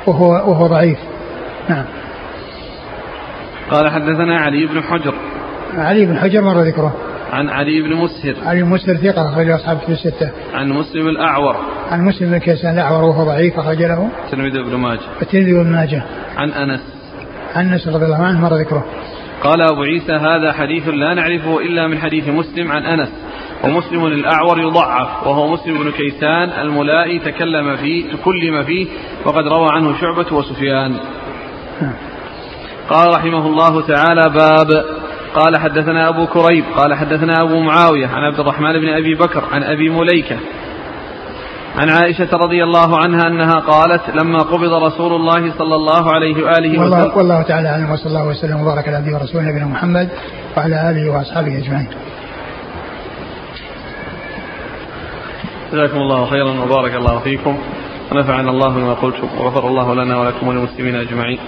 وهو 0.06 0.30
وهو 0.30 0.66
ضعيف. 0.66 0.98
نعم. 1.68 1.84
قال 3.70 3.90
حدثنا 3.90 4.38
علي 4.40 4.66
بن 4.66 4.82
حجر. 4.82 5.14
علي 5.78 6.06
بن 6.06 6.18
حجر 6.18 6.42
مر 6.42 6.60
ذكره. 6.60 6.94
عن 7.32 7.48
علي 7.48 7.82
بن 7.82 7.94
مسهر. 7.96 8.34
علي 8.46 8.62
بن 8.62 8.68
مسهر 8.68 8.96
ثقة 8.96 9.28
أخرج 9.28 9.50
أصحاب 9.50 9.78
في 9.78 9.92
الستة. 9.92 10.30
عن 10.54 10.68
مسلم 10.68 11.08
الأعور. 11.08 11.56
عن 11.90 12.04
مسلم 12.04 12.30
بن 12.30 12.38
كيسان 12.38 12.74
الأعور 12.74 13.04
وهو 13.04 13.24
ضعيف 13.24 13.58
أخرج 13.58 13.82
له. 13.82 14.08
الترمذي 14.24 14.62
بن 14.62 14.76
ماجه. 14.76 15.00
الترمذي 15.22 15.52
بن 15.52 15.72
ماجه. 15.72 16.02
عن 16.36 16.50
أنس. 16.50 16.80
عن 17.54 17.72
أنس 17.72 17.88
رضي 17.88 18.04
الله 18.04 18.16
عنه 18.16 18.40
مر 18.40 18.54
ذكره. 18.54 18.84
قال 19.42 19.62
أبو 19.62 19.82
عيسى 19.82 20.12
هذا 20.12 20.52
حديث 20.52 20.88
لا 20.88 21.14
نعرفه 21.14 21.60
إلا 21.60 21.88
من 21.88 21.98
حديث 21.98 22.28
مسلم 22.28 22.72
عن 22.72 22.82
أنس. 22.82 23.08
ومسلم 23.64 24.06
الأعور 24.06 24.60
يضعف. 24.60 25.26
وهو 25.26 25.52
مسلم 25.52 25.78
بن 25.78 25.90
كيسان 25.90 26.48
الملائي 26.60 27.18
تكلم 27.18 27.76
فيه 27.76 28.12
تكلم 28.12 28.62
فيه. 28.62 28.86
وقد 29.24 29.46
روى 29.48 29.68
عنه 29.72 30.00
شعبة 30.00 30.36
وسفيان. 30.36 30.96
قال 32.88 33.14
رحمه 33.14 33.46
الله 33.46 33.86
تعالى 33.86 34.22
باب 34.22 34.84
قال 35.34 35.56
حدثنا 35.56 36.08
أبو 36.08 36.26
كريب 36.26 36.64
قال 36.76 36.94
حدثنا 36.94 37.42
أبو 37.42 37.60
معاوية 37.60 38.06
عن 38.06 38.22
عبد 38.22 38.40
الرحمن 38.40 38.72
بن 38.72 38.88
أبي 38.88 39.14
بكر 39.14 39.44
عن 39.52 39.62
أبي 39.62 39.88
مليكة 39.90 40.36
عن 41.76 41.88
عائشة 41.88 42.28
رضي 42.32 42.64
الله 42.64 42.98
عنها 42.98 43.26
أنها 43.26 43.54
قالت 43.54 44.02
لما 44.10 44.38
قبض 44.38 44.72
رسول 44.72 45.12
الله 45.12 45.58
صلى 45.58 45.74
الله 45.74 46.12
عليه 46.12 46.34
وآله 46.44 46.80
والله, 46.80 47.02
وسلم 47.02 47.16
والله 47.16 47.42
تعالى 47.42 47.68
أعلم 47.68 47.90
وصلى 47.90 48.06
الله 48.06 48.26
وسلم 48.26 48.60
وبارك 48.60 48.88
على 48.88 48.96
عبده 48.96 49.16
ورسوله 49.16 49.44
نبينا 49.44 49.66
محمد 49.66 50.08
وعلى 50.56 50.90
آله 50.90 51.10
وأصحابه 51.10 51.58
أجمعين. 51.58 51.88
جزاكم 55.72 55.96
الله 55.96 56.26
خيرا 56.26 56.50
وبارك 56.64 56.94
الله 56.94 57.18
فيكم. 57.18 57.58
ونفعنا 58.12 58.50
الله 58.50 58.68
بما 58.68 58.94
قلتم 58.94 59.28
وغفر 59.38 59.68
الله 59.68 59.94
لنا 59.94 60.18
ولكم 60.18 60.48
وللمسلمين 60.48 60.94
أجمعين. 60.94 61.38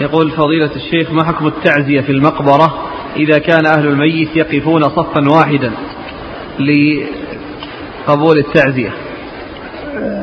يقول 0.00 0.30
فضيلة 0.30 0.70
الشيخ 0.76 1.12
ما 1.12 1.24
حكم 1.24 1.46
التعزية 1.46 2.00
في 2.00 2.12
المقبرة 2.12 2.74
إذا 3.16 3.38
كان 3.38 3.66
أهل 3.66 3.86
الميت 3.86 4.36
يقفون 4.36 4.82
صفا 4.82 5.28
واحدا 5.32 5.70
لقبول 6.58 8.38
التعزية؟ 8.38 8.90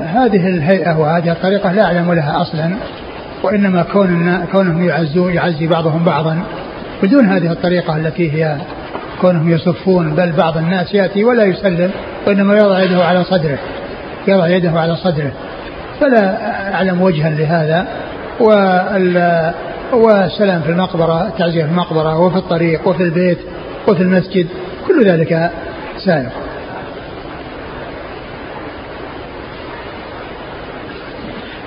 هذه 0.05 0.47
الهيئة 0.47 0.99
وهذه 0.99 1.32
الطريقة 1.32 1.71
لا 1.71 1.86
أعلم 1.86 2.13
لها 2.13 2.41
أصلا 2.41 2.76
وإنما 3.43 3.84
كون 3.84 4.45
كونهم 4.51 4.84
يعزون 4.84 5.34
يعزي 5.34 5.67
بعضهم 5.67 6.03
بعضا. 6.03 6.43
بدون 7.03 7.26
هذه 7.26 7.51
الطريقة 7.51 7.97
التي 7.97 8.32
هي 8.32 8.57
كونهم 9.21 9.49
يصفون 9.49 10.15
بل 10.15 10.32
بعض 10.32 10.57
الناس 10.57 10.93
يأتي 10.93 11.23
ولا 11.23 11.43
يسلم 11.43 11.91
وإنما 12.28 12.57
يضع 12.57 12.84
يده 12.84 13.03
على 13.03 13.23
صدره 13.23 13.57
يضع 14.28 14.47
يده 14.47 14.71
على 14.71 14.95
صدره. 14.95 15.32
فلا 15.99 16.38
أعلم 16.73 17.01
وجها 17.01 17.30
لهذا. 17.30 17.88
والسلام 19.93 20.61
في 20.61 20.69
المقبرة 20.69 21.27
التعزية 21.27 21.63
في 21.63 21.69
المقبرة 21.71 22.19
وفي 22.19 22.38
الطريق 22.38 22.88
وفي 22.88 23.03
البيت 23.03 23.38
وفي 23.88 24.03
المسجد 24.03 24.47
كل 24.88 25.05
ذلك 25.05 25.51
سائق 26.05 26.31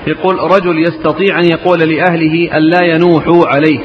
يقول 0.06 0.38
رجل 0.38 0.82
يستطيع 0.82 1.38
أن 1.38 1.44
يقول 1.44 1.78
لأهله 1.78 2.56
أن 2.56 2.62
لا 2.62 2.84
ينوحوا 2.84 3.46
عليه 3.46 3.78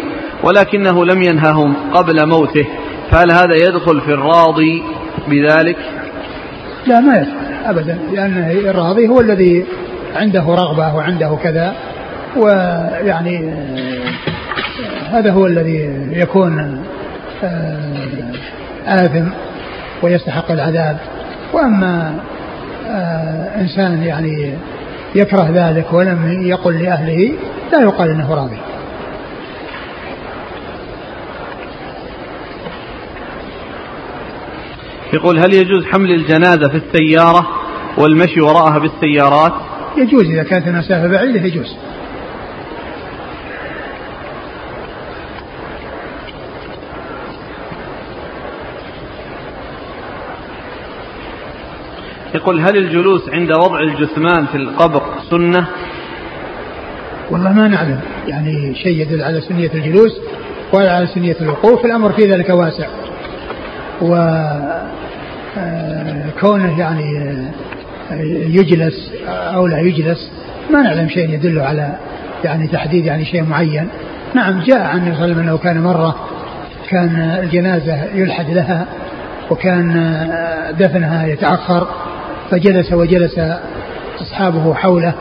ولكنه 0.44 1.06
لم 1.06 1.22
ينههم 1.24 1.76
قبل 1.94 2.28
موته 2.28 2.66
فهل 3.12 3.32
هذا 3.32 3.56
يدخل 3.56 4.02
في 4.02 4.14
الراضي 4.14 4.84
بذلك؟ 5.28 5.78
لا 6.88 7.00
ما 7.00 7.18
يدخل 7.18 7.44
أبدا 7.66 8.00
لأن 8.14 8.52
الراضي 8.66 9.08
هو 9.08 9.20
الذي 9.20 9.66
عنده 10.16 10.44
رغبة 10.44 10.96
وعنده 10.96 11.38
كذا. 11.44 11.76
ويعني 12.38 13.50
آه، 13.50 15.18
هذا 15.18 15.32
هو 15.32 15.48
الذي 15.48 15.90
يكون 16.12 16.84
آه، 17.44 17.94
آثم 18.86 19.26
ويستحق 20.02 20.52
العذاب. 20.52 20.98
وأما 21.54 22.20
آه، 22.88 23.62
إنسان 23.62 24.04
يعني 24.04 24.54
يكره 25.16 25.50
ذلك 25.54 25.94
ولم 25.94 26.42
يقل 26.42 26.84
لأهله 26.84 27.34
لا 27.72 27.82
يقال 27.82 28.10
أنه 28.10 28.34
راضي. 28.34 28.58
يقول 35.14 35.40
هل 35.40 35.54
يجوز 35.54 35.86
حمل 35.86 36.12
الجنازة 36.12 36.68
في 36.70 36.78
السيارة 36.78 37.48
والمشي 37.98 38.42
وراءها 38.42 38.80
بالسيارات؟ 38.80 39.54
يجوز 39.98 40.26
إذا 40.26 40.44
كانت 40.44 40.68
المسافة 40.68 41.08
بعيدة 41.08 41.48
يجوز. 41.48 41.76
يقول 52.36 52.60
هل 52.60 52.78
الجلوس 52.78 53.30
عند 53.30 53.52
وضع 53.52 53.80
الجثمان 53.80 54.46
في 54.46 54.58
القبر 54.58 55.02
سنة؟ 55.30 55.68
والله 57.32 57.54
ما 57.54 57.68
نعلم. 57.68 58.00
يعني 58.28 58.76
شيء 58.76 59.02
يدل 59.02 59.24
على 59.24 59.42
سنية 59.42 59.72
الجلوس 59.74 60.12
ولا 60.74 60.96
على 60.96 61.08
سنية 61.08 61.36
الوقوف 61.42 61.86
الأمر 61.86 62.12
في 62.12 62.32
ذلك 62.32 62.50
واسع. 62.50 62.88
و 64.02 64.16
آه، 65.58 66.26
كونه 66.42 66.80
يعني 66.80 67.18
آه، 68.12 68.22
يجلس 68.48 69.12
أو 69.28 69.68
لا 69.68 69.80
يجلس 69.80 70.32
ما 70.70 70.82
نعلم 70.82 71.10
شيء 71.10 71.30
يدل 71.30 71.60
على 71.60 71.96
يعني 72.44 72.68
تحديد 72.68 73.06
يعني 73.06 73.26
شيء 73.26 73.44
معين. 73.44 73.88
نعم 74.34 74.60
جاء 74.60 74.82
عن 74.82 74.98
النبي 74.98 75.16
صلى 75.16 75.26
الله 75.26 75.34
عليه 75.34 75.34
وسلم 75.34 75.40
أنه 75.40 75.58
كان 75.58 75.84
مرة 75.84 76.16
كان 76.90 77.40
الجنازة 77.44 78.04
يلحد 78.16 78.50
لها 78.50 78.86
وكان 79.50 79.98
آه، 79.98 80.72
دفنها 80.72 81.28
يتأخر. 81.28 81.88
فجلس 82.54 82.94
وجلس 82.94 83.40
أصحابه 84.22 84.74
حوله 84.74 85.14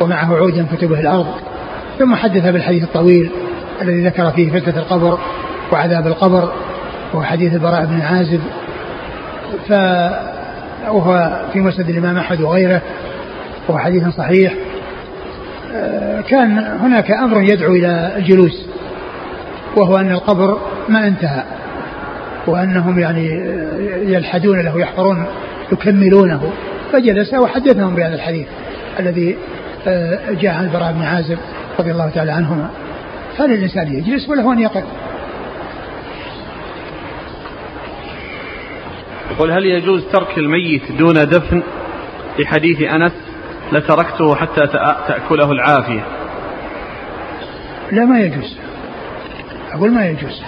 ومعه 0.00 0.36
عود 0.36 0.56
ينكت 0.56 0.84
به 0.84 1.00
الأرض 1.00 1.26
ثم 1.98 2.14
حدث 2.14 2.48
بالحديث 2.48 2.82
الطويل 2.82 3.30
الذي 3.82 4.06
ذكر 4.06 4.30
فيه 4.30 4.60
فتنة 4.60 4.78
القبر 4.78 5.18
وعذاب 5.72 6.06
القبر 6.06 6.52
وهو 7.14 7.22
حديث 7.22 7.54
البراء 7.54 7.84
بن 7.84 8.00
عازب 8.00 8.40
ف 9.68 9.72
وهو 10.88 11.40
في 11.52 11.60
مسند 11.60 11.88
الإمام 11.88 12.18
أحمد 12.18 12.40
وغيره 12.40 12.82
وهو 13.68 13.78
حديث 13.78 14.08
صحيح. 14.08 14.54
كان 16.28 16.58
هناك 16.58 17.10
أمر 17.10 17.42
يدعو 17.42 17.72
إلى 17.72 18.12
الجلوس 18.16 18.66
وهو 19.76 19.96
أن 19.96 20.10
القبر 20.10 20.58
ما 20.88 21.06
انتهى 21.06 21.42
وأنهم 22.46 22.98
يعني 22.98 23.26
يلحدون 24.02 24.60
له 24.60 24.80
يحفرون 24.80 25.26
يكملونه. 25.72 26.52
فجلس 26.92 27.34
وحدثهم 27.34 27.94
بهذا 27.94 28.14
الحديث 28.14 28.46
الذي 28.98 29.36
آه، 29.88 30.32
جاء 30.32 30.54
عن 30.54 30.64
البراء 30.64 30.92
بن 30.92 31.02
عازب 31.02 31.38
رضي 31.78 31.90
الله 31.90 32.08
تعالى 32.08 32.32
عنهما. 32.32 32.70
فللإنسان 33.38 33.92
يجلس 33.92 34.28
وله 34.28 34.52
أن 34.52 34.58
يقف. 34.58 34.84
يقول 39.30 39.50
هل 39.50 39.66
يجوز 39.66 40.04
ترك 40.12 40.38
الميت 40.38 40.92
دون 40.92 41.14
دفن؟ 41.14 41.62
لحديث 42.38 42.82
أنس 42.82 43.12
لتركته 43.72 44.34
حتى 44.34 44.66
تأكله 45.08 45.52
العافية. 45.52 46.06
لا 47.92 48.04
ما 48.04 48.20
يجوز. 48.20 48.56
أقول 49.72 49.90
ما 49.90 50.06
يجوز. 50.06 50.42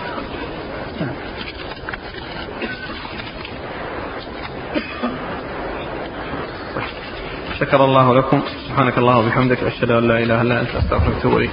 شكر 7.60 7.84
الله 7.84 8.14
لكم. 8.14 8.42
سبحانك 8.68 8.98
الله 8.98 9.18
وبحمدك 9.18 9.62
أشهد 9.62 9.90
أن 9.90 10.08
لا 10.08 10.18
إله 10.18 10.42
إلا 10.42 10.60
أنت 10.60 10.70
أستغفرك 10.70 11.14
وأتوب 11.16 11.36
إليك. 11.36 11.50